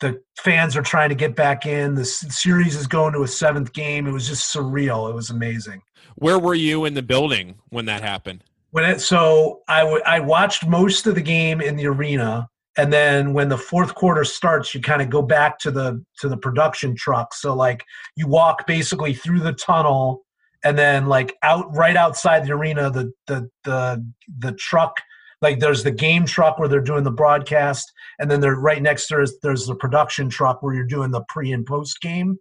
the 0.01 0.21
fans 0.39 0.77
are 0.77 0.83
trying 0.83 1.09
to 1.11 1.15
get 1.15 1.37
back 1.37 1.67
in, 1.67 1.95
the 1.95 2.05
series 2.05 2.77
is 2.77 2.87
going 2.87 3.13
to 3.13 3.23
a 3.23 3.29
seventh 3.29 3.73
game. 3.73 4.07
It 4.07 4.13
was 4.13 4.29
just 4.29 4.55
surreal. 4.55 5.11
It 5.11 5.15
was 5.15 5.31
amazing. 5.31 5.83
Where 6.17 6.39
were 6.39 6.55
you 6.55 6.85
in 6.85 6.95
the 6.95 7.03
building 7.03 7.57
when 7.69 7.87
that 7.87 8.03
happened? 8.03 8.45
When 8.71 8.85
it, 8.85 9.01
so 9.01 9.61
I, 9.69 9.81
w- 9.81 10.03
I 10.07 10.21
watched 10.21 10.67
most 10.67 11.07
of 11.07 11.15
the 11.15 11.23
game 11.23 11.61
in 11.61 11.77
the 11.77 11.87
arena 11.87 12.49
and 12.77 12.93
then 12.93 13.33
when 13.33 13.49
the 13.49 13.59
fourth 13.59 13.95
quarter 13.95 14.25
starts 14.25 14.75
you 14.75 14.81
kind 14.81 15.03
of 15.03 15.11
go 15.11 15.23
back 15.23 15.59
to 15.61 15.71
the 15.71 16.05
to 16.19 16.29
the 16.29 16.37
production 16.37 16.95
truck. 16.95 17.35
So 17.35 17.55
like 17.55 17.85
you 18.17 18.27
walk 18.27 18.67
basically 18.67 19.15
through 19.15 19.41
the 19.41 19.53
tunnel 19.53 20.23
and 20.65 20.77
then 20.77 21.07
like 21.07 21.35
out 21.43 21.75
right 21.75 21.97
outside 21.97 22.47
the 22.47 22.53
arena 22.53 22.91
the 22.91 23.13
the 23.27 23.51
the 23.65 24.05
the 24.39 24.53
truck 24.53 25.01
like 25.43 25.61
there's 25.61 25.83
the 25.83 25.91
game 25.91 26.25
truck 26.27 26.59
where 26.59 26.69
they're 26.69 26.81
doing 26.81 27.05
the 27.05 27.11
broadcast. 27.11 27.93
And 28.19 28.31
then 28.31 28.41
they're 28.41 28.57
right 28.57 28.81
next 28.81 29.09
to 29.09 29.17
there's, 29.17 29.39
there's 29.43 29.67
the 29.67 29.75
production 29.75 30.31
truck 30.31 30.63
where 30.63 30.75
you're 30.75 30.85
doing 30.85 31.11
the 31.11 31.25
pre 31.29 31.53
and 31.53 31.67
post 31.67 32.01
game. 32.01 32.39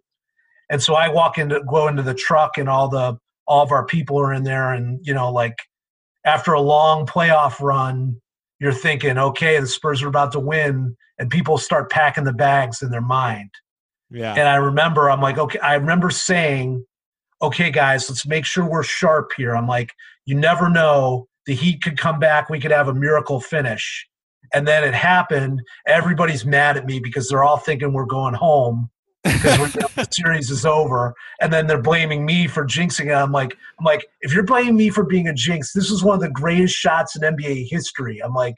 And 0.70 0.82
so 0.82 0.94
i 0.94 1.08
walk 1.08 1.38
into 1.38 1.62
go 1.62 1.88
into 1.88 2.02
the 2.02 2.14
truck 2.14 2.58
and 2.58 2.68
all 2.68 2.88
the 2.88 3.18
all 3.46 3.62
of 3.62 3.70
our 3.70 3.86
people 3.86 4.18
are 4.18 4.32
in 4.32 4.44
there. 4.44 4.72
And 4.72 4.98
you 5.02 5.14
know 5.14 5.30
like 5.30 5.56
after 6.24 6.52
a 6.52 6.60
long 6.60 7.06
playoff 7.06 7.60
run 7.60 8.20
you're 8.58 8.72
thinking, 8.72 9.18
okay, 9.18 9.58
the 9.60 9.66
Spurs 9.66 10.02
are 10.02 10.08
about 10.08 10.32
to 10.32 10.40
win, 10.40 10.96
and 11.18 11.30
people 11.30 11.58
start 11.58 11.90
packing 11.90 12.24
the 12.24 12.32
bags 12.32 12.82
in 12.82 12.90
their 12.90 13.00
mind. 13.00 13.50
Yeah. 14.10 14.32
And 14.32 14.48
I 14.48 14.56
remember, 14.56 15.10
I'm 15.10 15.20
like, 15.20 15.38
okay, 15.38 15.58
I 15.58 15.74
remember 15.74 16.10
saying, 16.10 16.84
okay, 17.42 17.70
guys, 17.70 18.08
let's 18.08 18.26
make 18.26 18.44
sure 18.44 18.68
we're 18.68 18.82
sharp 18.82 19.32
here. 19.36 19.56
I'm 19.56 19.66
like, 19.66 19.92
you 20.24 20.34
never 20.34 20.68
know. 20.68 21.28
The 21.46 21.54
Heat 21.54 21.82
could 21.82 21.98
come 21.98 22.18
back. 22.18 22.48
We 22.48 22.60
could 22.60 22.70
have 22.70 22.88
a 22.88 22.94
miracle 22.94 23.40
finish. 23.40 24.06
And 24.54 24.66
then 24.66 24.84
it 24.84 24.94
happened. 24.94 25.60
Everybody's 25.86 26.44
mad 26.44 26.76
at 26.76 26.86
me 26.86 27.00
because 27.00 27.28
they're 27.28 27.44
all 27.44 27.58
thinking 27.58 27.92
we're 27.92 28.04
going 28.06 28.34
home 28.34 28.90
because 29.32 29.72
the 29.72 30.08
series 30.10 30.50
is 30.50 30.64
over, 30.64 31.14
and 31.40 31.52
then 31.52 31.66
they're 31.66 31.82
blaming 31.82 32.24
me 32.24 32.46
for 32.46 32.64
jinxing 32.64 33.06
it. 33.06 33.14
I'm 33.14 33.32
like, 33.32 33.56
I'm 33.78 33.84
like, 33.84 34.06
if 34.20 34.32
you're 34.32 34.44
blaming 34.44 34.76
me 34.76 34.90
for 34.90 35.04
being 35.04 35.28
a 35.28 35.34
jinx, 35.34 35.72
this 35.72 35.90
is 35.90 36.02
one 36.02 36.14
of 36.14 36.20
the 36.20 36.30
greatest 36.30 36.74
shots 36.74 37.16
in 37.16 37.22
NBA 37.22 37.68
history. 37.68 38.22
I'm 38.22 38.34
like, 38.34 38.56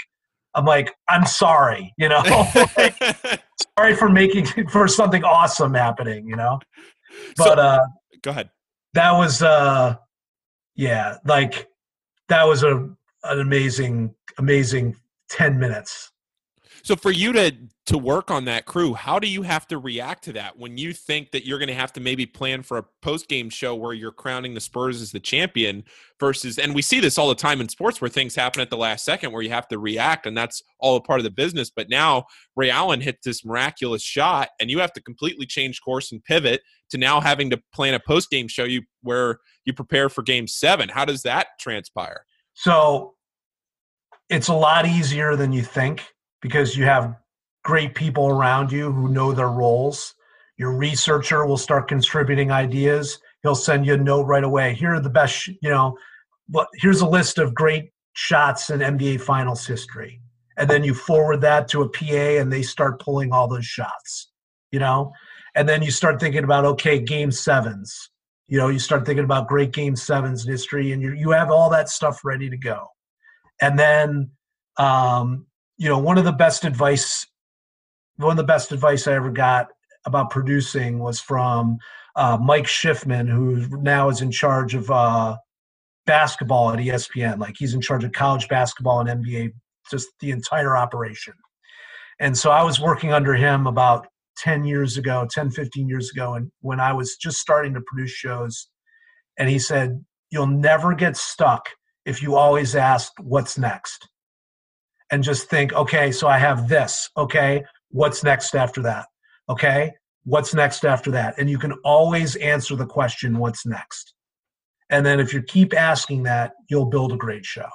I'm 0.54 0.64
like, 0.64 0.94
I'm 1.08 1.26
sorry, 1.26 1.92
you 1.98 2.08
know, 2.08 2.22
sorry 3.78 3.94
for 3.94 4.08
making 4.08 4.46
for 4.68 4.88
something 4.88 5.24
awesome 5.24 5.74
happening, 5.74 6.26
you 6.26 6.36
know. 6.36 6.58
But 7.36 7.56
so, 7.56 7.62
uh, 7.62 7.86
go 8.22 8.30
ahead. 8.30 8.50
that 8.94 9.12
was 9.12 9.42
uh 9.42 9.96
yeah, 10.74 11.16
like 11.24 11.68
that 12.28 12.44
was 12.44 12.62
a 12.62 12.88
an 13.24 13.40
amazing 13.40 14.14
amazing 14.38 14.96
10 15.30 15.58
minutes. 15.58 16.10
So 16.88 16.96
for 16.96 17.10
you 17.10 17.34
to 17.34 17.54
to 17.84 17.98
work 17.98 18.30
on 18.30 18.46
that 18.46 18.64
crew, 18.64 18.94
how 18.94 19.18
do 19.18 19.28
you 19.28 19.42
have 19.42 19.68
to 19.68 19.76
react 19.76 20.24
to 20.24 20.32
that 20.32 20.58
when 20.58 20.78
you 20.78 20.94
think 20.94 21.32
that 21.32 21.44
you're 21.44 21.58
going 21.58 21.68
to 21.68 21.74
have 21.74 21.92
to 21.92 22.00
maybe 22.00 22.24
plan 22.24 22.62
for 22.62 22.78
a 22.78 22.84
post 23.02 23.28
game 23.28 23.50
show 23.50 23.74
where 23.74 23.92
you're 23.92 24.10
crowning 24.10 24.54
the 24.54 24.60
Spurs 24.60 25.02
as 25.02 25.12
the 25.12 25.20
champion 25.20 25.84
versus, 26.18 26.58
and 26.58 26.74
we 26.74 26.80
see 26.80 26.98
this 26.98 27.18
all 27.18 27.28
the 27.28 27.34
time 27.34 27.60
in 27.60 27.68
sports 27.68 28.00
where 28.00 28.08
things 28.08 28.34
happen 28.34 28.62
at 28.62 28.70
the 28.70 28.78
last 28.78 29.04
second 29.04 29.32
where 29.32 29.42
you 29.42 29.50
have 29.50 29.68
to 29.68 29.78
react, 29.78 30.24
and 30.24 30.34
that's 30.34 30.62
all 30.80 30.96
a 30.96 31.00
part 31.02 31.20
of 31.20 31.24
the 31.24 31.30
business. 31.30 31.68
But 31.68 31.90
now 31.90 32.24
Ray 32.56 32.70
Allen 32.70 33.02
hit 33.02 33.18
this 33.22 33.44
miraculous 33.44 34.02
shot, 34.02 34.48
and 34.58 34.70
you 34.70 34.78
have 34.78 34.94
to 34.94 35.02
completely 35.02 35.44
change 35.44 35.82
course 35.82 36.10
and 36.10 36.24
pivot 36.24 36.62
to 36.88 36.96
now 36.96 37.20
having 37.20 37.50
to 37.50 37.60
plan 37.74 37.92
a 37.92 38.00
post 38.00 38.30
game 38.30 38.48
show 38.48 38.64
you 38.64 38.80
where 39.02 39.40
you 39.66 39.74
prepare 39.74 40.08
for 40.08 40.22
game 40.22 40.46
seven. 40.46 40.88
How 40.88 41.04
does 41.04 41.20
that 41.24 41.48
transpire? 41.60 42.24
So 42.54 43.12
it's 44.30 44.48
a 44.48 44.54
lot 44.54 44.86
easier 44.86 45.36
than 45.36 45.52
you 45.52 45.60
think 45.60 46.02
because 46.40 46.76
you 46.76 46.84
have 46.84 47.16
great 47.64 47.94
people 47.94 48.28
around 48.28 48.72
you 48.72 48.90
who 48.92 49.08
know 49.08 49.32
their 49.32 49.50
roles. 49.50 50.14
Your 50.56 50.76
researcher 50.76 51.46
will 51.46 51.56
start 51.56 51.88
contributing 51.88 52.50
ideas. 52.50 53.18
He'll 53.42 53.54
send 53.54 53.86
you 53.86 53.94
a 53.94 53.98
note 53.98 54.24
right 54.26 54.44
away. 54.44 54.74
Here 54.74 54.94
are 54.94 55.00
the 55.00 55.10
best, 55.10 55.46
you 55.46 55.70
know, 55.70 55.96
but 56.48 56.66
here's 56.74 57.00
a 57.00 57.08
list 57.08 57.38
of 57.38 57.54
great 57.54 57.90
shots 58.14 58.70
in 58.70 58.80
NBA 58.80 59.20
Finals 59.20 59.66
history. 59.66 60.20
And 60.56 60.68
then 60.68 60.82
you 60.82 60.92
forward 60.92 61.40
that 61.42 61.68
to 61.68 61.82
a 61.82 61.88
PA 61.88 62.40
and 62.40 62.52
they 62.52 62.62
start 62.62 63.00
pulling 63.00 63.32
all 63.32 63.46
those 63.46 63.66
shots, 63.66 64.32
you 64.72 64.80
know? 64.80 65.12
And 65.54 65.68
then 65.68 65.82
you 65.82 65.90
start 65.90 66.18
thinking 66.18 66.44
about, 66.44 66.64
okay, 66.64 66.98
game 66.98 67.30
sevens. 67.30 68.10
You 68.48 68.58
know, 68.58 68.68
you 68.68 68.78
start 68.78 69.06
thinking 69.06 69.24
about 69.24 69.46
great 69.46 69.72
game 69.72 69.94
sevens 69.94 70.44
in 70.44 70.50
history 70.50 70.92
and 70.92 71.02
you 71.02 71.12
you 71.12 71.30
have 71.30 71.50
all 71.50 71.68
that 71.70 71.88
stuff 71.88 72.24
ready 72.24 72.48
to 72.48 72.56
go. 72.56 72.86
And 73.60 73.78
then, 73.78 74.30
um, 74.78 75.46
you 75.78 75.88
know, 75.88 75.98
one 75.98 76.18
of 76.18 76.24
the 76.24 76.32
best 76.32 76.64
advice 76.64 77.26
one 78.18 78.32
of 78.32 78.36
the 78.36 78.44
best 78.44 78.72
advice 78.72 79.06
I 79.06 79.14
ever 79.14 79.30
got 79.30 79.68
about 80.04 80.30
producing 80.30 80.98
was 80.98 81.20
from 81.20 81.78
uh, 82.16 82.36
Mike 82.40 82.66
Schiffman, 82.66 83.28
who 83.28 83.80
now 83.80 84.08
is 84.08 84.20
in 84.20 84.32
charge 84.32 84.74
of 84.74 84.90
uh, 84.90 85.36
basketball 86.04 86.72
at 86.72 86.80
ESPN. 86.80 87.38
Like 87.38 87.54
he's 87.56 87.74
in 87.74 87.80
charge 87.80 88.02
of 88.02 88.12
college 88.12 88.48
basketball 88.48 89.00
and 89.00 89.24
NBA, 89.24 89.52
just 89.90 90.08
the 90.20 90.32
entire 90.32 90.76
operation. 90.76 91.34
And 92.18 92.36
so 92.36 92.50
I 92.50 92.64
was 92.64 92.80
working 92.80 93.12
under 93.12 93.34
him 93.34 93.68
about 93.68 94.08
10 94.38 94.64
years 94.64 94.96
ago, 94.96 95.28
10, 95.30 95.52
15 95.52 95.88
years 95.88 96.10
ago, 96.10 96.34
and 96.34 96.50
when 96.60 96.80
I 96.80 96.92
was 96.92 97.16
just 97.16 97.38
starting 97.38 97.74
to 97.74 97.80
produce 97.86 98.10
shows. 98.10 98.68
And 99.38 99.48
he 99.48 99.58
said, 99.58 100.04
You'll 100.30 100.46
never 100.46 100.94
get 100.94 101.16
stuck 101.16 101.70
if 102.04 102.20
you 102.20 102.34
always 102.34 102.74
ask, 102.74 103.12
What's 103.20 103.56
next? 103.56 104.08
And 105.10 105.22
just 105.22 105.48
think, 105.48 105.72
okay, 105.72 106.12
so 106.12 106.28
I 106.28 106.38
have 106.38 106.68
this. 106.68 107.08
Okay, 107.16 107.64
what's 107.90 108.22
next 108.22 108.54
after 108.54 108.82
that? 108.82 109.06
Okay, 109.48 109.92
what's 110.24 110.52
next 110.52 110.84
after 110.84 111.10
that? 111.12 111.34
And 111.38 111.48
you 111.48 111.58
can 111.58 111.72
always 111.84 112.36
answer 112.36 112.76
the 112.76 112.86
question, 112.86 113.38
what's 113.38 113.64
next? 113.64 114.14
And 114.90 115.04
then 115.04 115.20
if 115.20 115.32
you 115.32 115.42
keep 115.42 115.74
asking 115.74 116.22
that, 116.24 116.52
you'll 116.68 116.86
build 116.86 117.12
a 117.12 117.16
great 117.16 117.44
show. 117.44 117.68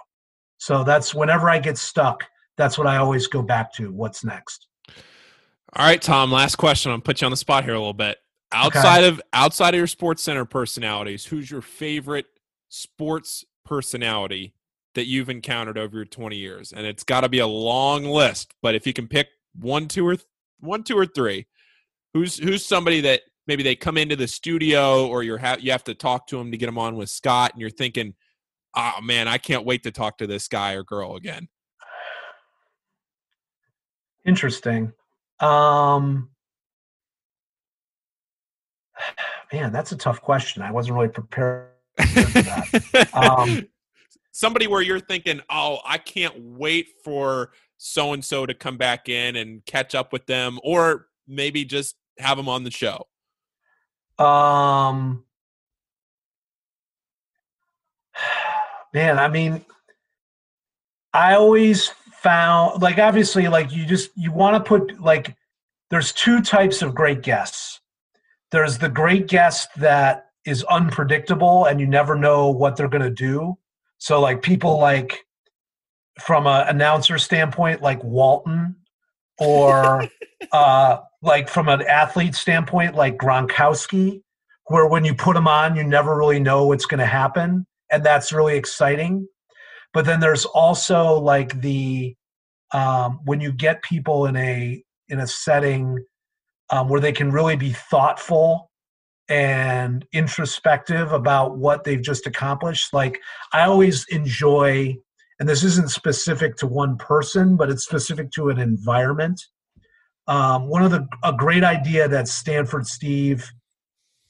So 0.57 0.83
that's 0.83 1.13
whenever 1.13 1.49
I 1.49 1.59
get 1.59 1.77
stuck, 1.77 2.23
that's 2.57 2.77
what 2.77 2.87
I 2.87 2.97
always 2.97 3.27
go 3.27 3.41
back 3.41 3.73
to. 3.73 3.91
What's 3.91 4.23
next? 4.23 4.67
All 5.75 5.85
right, 5.85 6.01
Tom, 6.01 6.31
last 6.31 6.55
question. 6.57 6.91
I'm 6.91 6.97
gonna 6.97 7.03
put 7.03 7.21
you 7.21 7.25
on 7.25 7.31
the 7.31 7.37
spot 7.37 7.63
here 7.63 7.73
a 7.73 7.79
little 7.79 7.93
bit. 7.93 8.17
Outside 8.51 8.99
okay. 8.99 9.07
of 9.07 9.21
outside 9.33 9.73
of 9.73 9.79
your 9.79 9.87
sports 9.87 10.21
center 10.21 10.45
personalities, 10.45 11.25
who's 11.25 11.49
your 11.49 11.61
favorite 11.61 12.27
sports 12.69 13.43
personality 13.65 14.53
that 14.95 15.07
you've 15.07 15.29
encountered 15.29 15.77
over 15.77 15.97
your 15.97 16.05
20 16.05 16.35
years? 16.35 16.73
And 16.73 16.85
it's 16.85 17.03
got 17.03 17.21
to 17.21 17.29
be 17.29 17.39
a 17.39 17.47
long 17.47 18.05
list, 18.05 18.53
but 18.61 18.75
if 18.75 18.87
you 18.87 18.93
can 18.93 19.07
pick 19.07 19.27
one, 19.59 19.87
two, 19.87 20.07
or 20.07 20.15
th- 20.15 20.27
one, 20.59 20.83
two, 20.83 20.97
or 20.97 21.05
three. 21.05 21.47
Who's 22.13 22.37
who's 22.37 22.65
somebody 22.65 23.01
that 23.01 23.21
maybe 23.47 23.63
they 23.63 23.75
come 23.75 23.97
into 23.97 24.15
the 24.15 24.27
studio 24.27 25.07
or 25.07 25.23
you're 25.23 25.37
ha- 25.37 25.57
you 25.59 25.71
have 25.71 25.83
to 25.85 25.95
talk 25.95 26.27
to 26.27 26.37
them 26.37 26.51
to 26.51 26.57
get 26.57 26.67
them 26.67 26.77
on 26.77 26.95
with 26.95 27.09
Scott, 27.09 27.53
and 27.53 27.61
you're 27.61 27.69
thinking, 27.69 28.13
oh 28.75 29.01
man, 29.01 29.27
I 29.27 29.37
can't 29.37 29.65
wait 29.65 29.83
to 29.83 29.91
talk 29.91 30.17
to 30.19 30.27
this 30.27 30.47
guy 30.47 30.73
or 30.73 30.83
girl 30.83 31.15
again. 31.15 31.47
Interesting. 34.25 34.93
Um, 35.39 36.29
man, 39.53 39.71
that's 39.71 39.91
a 39.91 39.97
tough 39.97 40.21
question. 40.21 40.61
I 40.61 40.71
wasn't 40.71 40.95
really 40.95 41.09
prepared 41.09 41.69
for 41.97 42.05
that. 42.05 43.09
um, 43.13 43.67
Somebody 44.33 44.67
where 44.67 44.81
you're 44.81 44.99
thinking, 44.99 45.41
oh, 45.49 45.77
I 45.85 45.99
can't 45.99 46.33
wait 46.37 46.87
for 47.03 47.51
so 47.77 48.13
and 48.13 48.25
so 48.25 48.45
to 48.47 48.53
come 48.53 48.77
back 48.77 49.07
in 49.07 49.35
and 49.35 49.63
catch 49.65 49.93
up 49.93 50.11
with 50.11 50.25
them, 50.25 50.59
or 50.63 51.07
maybe 51.27 51.63
just 51.63 51.95
have 52.17 52.35
them 52.35 52.49
on 52.49 52.63
the 52.63 52.71
show? 52.71 53.07
Um, 54.17 55.23
man, 58.93 59.19
I 59.19 59.27
mean, 59.27 59.63
I 61.13 61.35
always 61.35 61.89
found 62.23 62.81
like 62.81 62.97
obviously 62.97 63.47
like 63.47 63.71
you 63.71 63.85
just 63.85 64.09
you 64.15 64.31
want 64.31 64.55
to 64.55 64.67
put 64.67 64.99
like 64.99 65.35
there's 65.89 66.11
two 66.11 66.41
types 66.41 66.81
of 66.81 66.95
great 66.95 67.21
guests. 67.21 67.81
There's 68.51 68.79
the 68.79 68.89
great 68.89 69.27
guest 69.27 69.69
that 69.77 70.29
is 70.45 70.63
unpredictable 70.63 71.65
and 71.65 71.79
you 71.79 71.85
never 71.85 72.15
know 72.15 72.49
what 72.49 72.75
they're 72.75 72.87
going 72.87 73.03
to 73.03 73.11
do. 73.11 73.57
So 74.03 74.19
like 74.19 74.41
people 74.41 74.79
like 74.79 75.25
from 76.19 76.45
an 76.45 76.67
announcer 76.67 77.17
standpoint, 77.17 77.81
like 77.81 78.03
Walton, 78.03 78.75
or 79.39 80.09
uh, 80.51 80.97
like 81.21 81.47
from 81.47 81.69
an 81.69 81.83
athlete 81.83 82.35
standpoint, 82.35 82.95
like 82.95 83.15
Gronkowski, 83.15 84.21
where 84.65 84.87
when 84.87 85.05
you 85.05 85.15
put 85.15 85.35
them 85.35 85.47
on, 85.47 85.77
you 85.77 85.85
never 85.85 86.17
really 86.17 86.41
know 86.41 86.67
what's 86.67 86.85
going 86.85 86.99
to 86.99 87.05
happen, 87.05 87.65
and 87.93 88.03
that's 88.03 88.33
really 88.33 88.57
exciting. 88.57 89.25
But 89.93 90.03
then 90.03 90.19
there's 90.19 90.43
also 90.43 91.17
like 91.17 91.61
the 91.61 92.13
um, 92.73 93.21
when 93.23 93.39
you 93.39 93.53
get 93.53 93.83
people 93.83 94.25
in 94.25 94.35
a 94.35 94.83
in 95.07 95.21
a 95.21 95.27
setting 95.27 96.03
um, 96.71 96.89
where 96.89 96.99
they 96.99 97.13
can 97.13 97.31
really 97.31 97.55
be 97.55 97.71
thoughtful 97.71 98.69
and 99.33 100.05
introspective 100.13 101.11
about 101.11 101.57
what 101.57 101.83
they've 101.83 102.03
just 102.03 102.27
accomplished. 102.27 102.93
Like 102.93 103.19
I 103.51 103.63
always 103.63 104.05
enjoy 104.09 104.95
and 105.39 105.49
this 105.49 105.63
isn't 105.63 105.89
specific 105.89 106.55
to 106.57 106.67
one 106.67 106.97
person, 106.97 107.57
but 107.57 107.71
it's 107.71 107.83
specific 107.83 108.29
to 108.33 108.49
an 108.49 108.59
environment. 108.59 109.41
Um, 110.27 110.67
one 110.67 110.83
of 110.83 110.91
the 110.91 111.07
a 111.23 111.33
great 111.33 111.63
idea 111.63 112.07
that 112.07 112.27
Stanford 112.27 112.85
Steve 112.85 113.51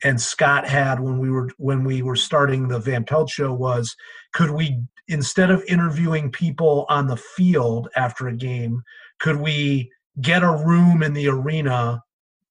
and 0.05 0.19
Scott 0.19 0.65
had 0.65 1.01
when 1.01 1.19
we 1.19 1.29
were 1.29 1.49
when 1.57 1.83
we 1.83 2.01
were 2.01 2.15
starting 2.15 2.69
the 2.69 2.79
Van 2.79 3.03
Pelt 3.03 3.29
show 3.29 3.53
was 3.53 3.93
could 4.33 4.51
we 4.51 4.81
instead 5.09 5.51
of 5.51 5.61
interviewing 5.67 6.31
people 6.31 6.85
on 6.87 7.07
the 7.07 7.17
field 7.17 7.89
after 7.97 8.29
a 8.29 8.35
game, 8.35 8.81
could 9.19 9.35
we 9.35 9.91
get 10.21 10.43
a 10.43 10.63
room 10.65 11.03
in 11.03 11.11
the 11.11 11.27
arena 11.27 12.01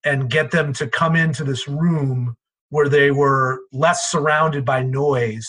and 0.05 0.29
get 0.29 0.51
them 0.51 0.75
to 0.75 0.87
come 0.87 1.17
into 1.17 1.45
this 1.45 1.67
room 1.67 2.37
where 2.73 2.89
they 2.89 3.11
were 3.11 3.61
less 3.71 4.11
surrounded 4.11 4.65
by 4.65 4.83
noise 4.83 5.47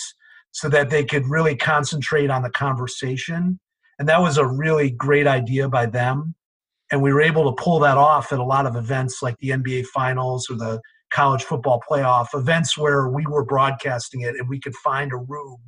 so 0.52 0.68
that 0.68 0.90
they 0.90 1.06
could 1.06 1.26
really 1.26 1.56
concentrate 1.56 2.30
on 2.30 2.42
the 2.42 2.50
conversation. 2.50 3.58
And 3.98 4.10
that 4.10 4.20
was 4.20 4.38
a 4.38 4.46
really 4.46 4.92
great 4.92 5.26
idea 5.26 5.70
by 5.70 5.86
them. 5.86 6.36
And 6.92 7.02
we 7.02 7.14
were 7.14 7.22
able 7.22 7.50
to 7.50 7.64
pull 7.64 7.80
that 7.80 7.98
off 7.98 8.34
at 8.34 8.40
a 8.40 8.44
lot 8.44 8.66
of 8.66 8.76
events 8.76 9.22
like 9.22 9.38
the 9.38 9.52
NBA 9.52 9.86
Finals 9.86 10.50
or 10.50 10.58
the 10.58 10.82
college 11.14 11.46
football 11.46 11.82
playoff, 11.90 12.28
events 12.34 12.78
where 12.78 13.08
we 13.08 13.26
were 13.26 13.46
broadcasting 13.46 14.20
it 14.20 14.36
and 14.36 14.50
we 14.50 14.60
could 14.60 14.76
find 14.76 15.14
a 15.14 15.16
room 15.18 15.60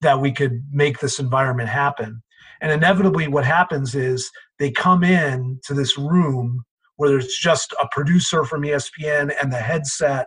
that 0.00 0.20
we 0.20 0.32
could 0.32 0.60
make 0.72 0.98
this 0.98 1.20
environment 1.20 1.68
happen. 1.68 2.20
And 2.60 2.72
inevitably, 2.72 3.28
what 3.28 3.44
happens 3.44 3.94
is 3.94 4.28
they 4.58 4.72
come 4.72 5.04
in 5.04 5.60
to 5.66 5.72
this 5.72 5.96
room 5.96 6.64
where 6.96 7.10
there's 7.10 7.36
just 7.36 7.72
a 7.80 7.86
producer 7.92 8.44
from 8.44 8.62
ESPN 8.62 9.32
and 9.40 9.52
the 9.52 9.58
headset 9.58 10.26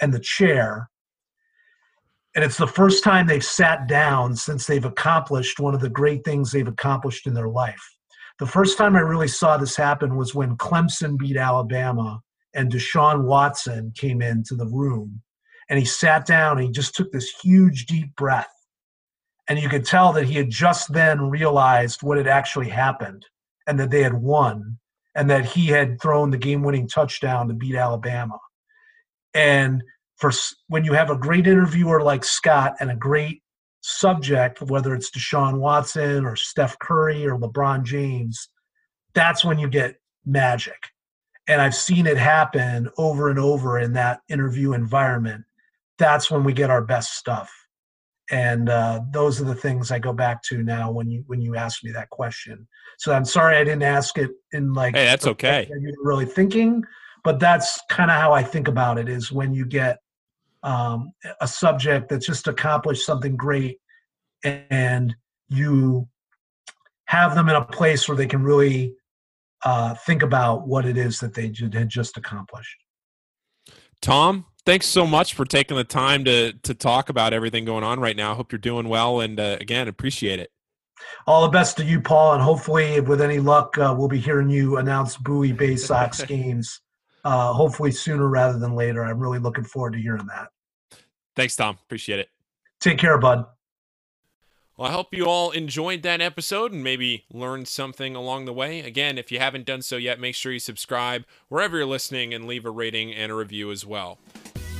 and 0.00 0.12
the 0.12 0.20
chair 0.20 0.90
and 2.34 2.44
it's 2.44 2.56
the 2.56 2.66
first 2.66 3.04
time 3.04 3.26
they've 3.26 3.44
sat 3.44 3.86
down 3.86 4.34
since 4.34 4.66
they've 4.66 4.84
accomplished 4.84 5.60
one 5.60 5.74
of 5.74 5.80
the 5.80 5.88
great 5.88 6.24
things 6.24 6.50
they've 6.50 6.66
accomplished 6.66 7.26
in 7.26 7.34
their 7.34 7.48
life. 7.48 7.82
The 8.40 8.46
first 8.46 8.76
time 8.76 8.96
I 8.96 9.00
really 9.00 9.28
saw 9.28 9.56
this 9.56 9.76
happen 9.76 10.16
was 10.16 10.34
when 10.34 10.56
Clemson 10.56 11.16
beat 11.16 11.36
Alabama 11.36 12.20
and 12.54 12.72
Deshaun 12.72 13.24
Watson 13.24 13.92
came 13.96 14.20
into 14.20 14.56
the 14.56 14.66
room 14.66 15.22
and 15.68 15.78
he 15.78 15.84
sat 15.84 16.26
down 16.26 16.58
and 16.58 16.66
he 16.66 16.72
just 16.72 16.96
took 16.96 17.12
this 17.12 17.30
huge 17.42 17.86
deep 17.86 18.14
breath. 18.16 18.50
And 19.46 19.58
you 19.58 19.68
could 19.68 19.84
tell 19.84 20.12
that 20.14 20.24
he 20.24 20.34
had 20.34 20.50
just 20.50 20.92
then 20.92 21.30
realized 21.30 22.02
what 22.02 22.16
had 22.16 22.26
actually 22.26 22.68
happened 22.68 23.24
and 23.68 23.78
that 23.78 23.90
they 23.90 24.02
had 24.02 24.14
won 24.14 24.78
and 25.14 25.30
that 25.30 25.44
he 25.44 25.66
had 25.66 26.00
thrown 26.00 26.30
the 26.30 26.38
game 26.38 26.64
winning 26.64 26.88
touchdown 26.88 27.46
to 27.46 27.54
beat 27.54 27.76
Alabama. 27.76 28.38
And 29.34 29.82
for 30.16 30.30
when 30.68 30.84
you 30.84 30.92
have 30.92 31.10
a 31.10 31.16
great 31.16 31.46
interviewer 31.46 32.02
like 32.02 32.24
Scott 32.24 32.74
and 32.80 32.90
a 32.90 32.96
great 32.96 33.42
subject, 33.82 34.62
whether 34.62 34.94
it's 34.94 35.10
Deshaun 35.10 35.58
Watson 35.58 36.24
or 36.24 36.36
Steph 36.36 36.78
Curry 36.78 37.26
or 37.26 37.36
LeBron 37.38 37.84
James, 37.84 38.48
that's 39.14 39.44
when 39.44 39.58
you 39.58 39.68
get 39.68 39.96
magic. 40.24 40.78
And 41.46 41.60
I've 41.60 41.74
seen 41.74 42.06
it 42.06 42.16
happen 42.16 42.88
over 42.96 43.28
and 43.28 43.38
over 43.38 43.78
in 43.78 43.92
that 43.92 44.20
interview 44.28 44.72
environment. 44.72 45.44
That's 45.98 46.30
when 46.30 46.44
we 46.44 46.52
get 46.52 46.70
our 46.70 46.82
best 46.82 47.14
stuff. 47.16 47.52
And 48.30 48.70
uh, 48.70 49.02
those 49.10 49.40
are 49.40 49.44
the 49.44 49.54
things 49.54 49.90
I 49.90 49.98
go 49.98 50.14
back 50.14 50.42
to 50.44 50.62
now 50.62 50.90
when 50.90 51.10
you 51.10 51.24
when 51.26 51.42
you 51.42 51.56
ask 51.56 51.84
me 51.84 51.92
that 51.92 52.08
question. 52.08 52.66
So 52.98 53.12
I'm 53.12 53.26
sorry 53.26 53.56
I 53.56 53.64
didn't 53.64 53.82
ask 53.82 54.16
it 54.16 54.30
in 54.52 54.72
like 54.72 54.96
hey, 54.96 55.04
that's 55.04 55.26
okay. 55.26 55.68
You're 55.68 55.92
really 56.02 56.24
thinking, 56.24 56.82
but 57.24 57.40
that's 57.40 57.80
kind 57.88 58.10
of 58.10 58.16
how 58.16 58.32
I 58.32 58.42
think 58.42 58.68
about 58.68 58.98
it. 58.98 59.08
Is 59.08 59.32
when 59.32 59.52
you 59.52 59.66
get 59.66 59.98
um, 60.62 61.12
a 61.40 61.48
subject 61.48 62.08
that's 62.08 62.26
just 62.26 62.46
accomplished 62.46 63.04
something 63.04 63.36
great 63.36 63.78
and 64.44 65.14
you 65.48 66.08
have 67.06 67.34
them 67.34 67.48
in 67.48 67.56
a 67.56 67.64
place 67.64 68.08
where 68.08 68.16
they 68.16 68.26
can 68.26 68.42
really 68.42 68.94
uh, 69.64 69.94
think 69.94 70.22
about 70.22 70.66
what 70.66 70.84
it 70.84 70.96
is 70.96 71.20
that 71.20 71.34
they 71.34 71.52
had 71.72 71.88
just 71.88 72.16
accomplished. 72.16 72.76
Tom, 74.00 74.44
thanks 74.66 74.86
so 74.86 75.06
much 75.06 75.34
for 75.34 75.44
taking 75.44 75.76
the 75.76 75.84
time 75.84 76.24
to 76.24 76.52
to 76.62 76.74
talk 76.74 77.08
about 77.08 77.32
everything 77.32 77.64
going 77.64 77.84
on 77.84 78.00
right 78.00 78.16
now. 78.16 78.32
I 78.32 78.34
hope 78.34 78.52
you're 78.52 78.58
doing 78.58 78.88
well, 78.88 79.20
and 79.20 79.40
uh, 79.40 79.56
again, 79.60 79.88
appreciate 79.88 80.38
it. 80.38 80.50
All 81.26 81.42
the 81.42 81.48
best 81.48 81.76
to 81.78 81.84
you, 81.84 82.00
Paul, 82.00 82.34
and 82.34 82.42
hopefully, 82.42 83.00
with 83.00 83.20
any 83.20 83.38
luck, 83.38 83.76
uh, 83.78 83.94
we'll 83.96 84.08
be 84.08 84.20
hearing 84.20 84.50
you 84.50 84.76
announce 84.76 85.16
Bowie 85.16 85.52
Baysox 85.52 86.26
games. 86.28 86.80
Uh, 87.24 87.52
hopefully 87.52 87.90
sooner 87.90 88.28
rather 88.28 88.58
than 88.58 88.74
later. 88.74 89.04
I'm 89.04 89.18
really 89.18 89.38
looking 89.38 89.64
forward 89.64 89.94
to 89.94 89.98
hearing 89.98 90.26
that. 90.26 90.48
Thanks, 91.34 91.56
Tom. 91.56 91.78
Appreciate 91.84 92.18
it. 92.20 92.28
Take 92.80 92.98
care, 92.98 93.18
bud. 93.18 93.46
Well, 94.76 94.88
I 94.88 94.92
hope 94.92 95.14
you 95.14 95.26
all 95.26 95.52
enjoyed 95.52 96.02
that 96.02 96.20
episode 96.20 96.72
and 96.72 96.82
maybe 96.82 97.24
learned 97.32 97.68
something 97.68 98.16
along 98.16 98.44
the 98.44 98.52
way. 98.52 98.80
Again, 98.80 99.18
if 99.18 99.30
you 99.30 99.38
haven't 99.38 99.66
done 99.66 99.82
so 99.82 99.96
yet, 99.96 100.18
make 100.18 100.34
sure 100.34 100.52
you 100.52 100.58
subscribe 100.58 101.24
wherever 101.48 101.76
you're 101.76 101.86
listening 101.86 102.34
and 102.34 102.46
leave 102.46 102.66
a 102.66 102.70
rating 102.70 103.14
and 103.14 103.30
a 103.30 103.36
review 103.36 103.70
as 103.70 103.86
well. 103.86 104.18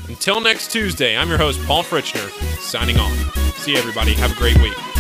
Until 0.08 0.40
next 0.40 0.72
Tuesday, 0.72 1.16
I'm 1.16 1.28
your 1.28 1.38
host, 1.38 1.64
Paul 1.64 1.84
Fritschner, 1.84 2.28
signing 2.58 2.98
off. 2.98 3.56
See 3.58 3.72
you, 3.72 3.78
everybody. 3.78 4.14
Have 4.14 4.32
a 4.32 4.38
great 4.38 4.60
week. 4.60 4.93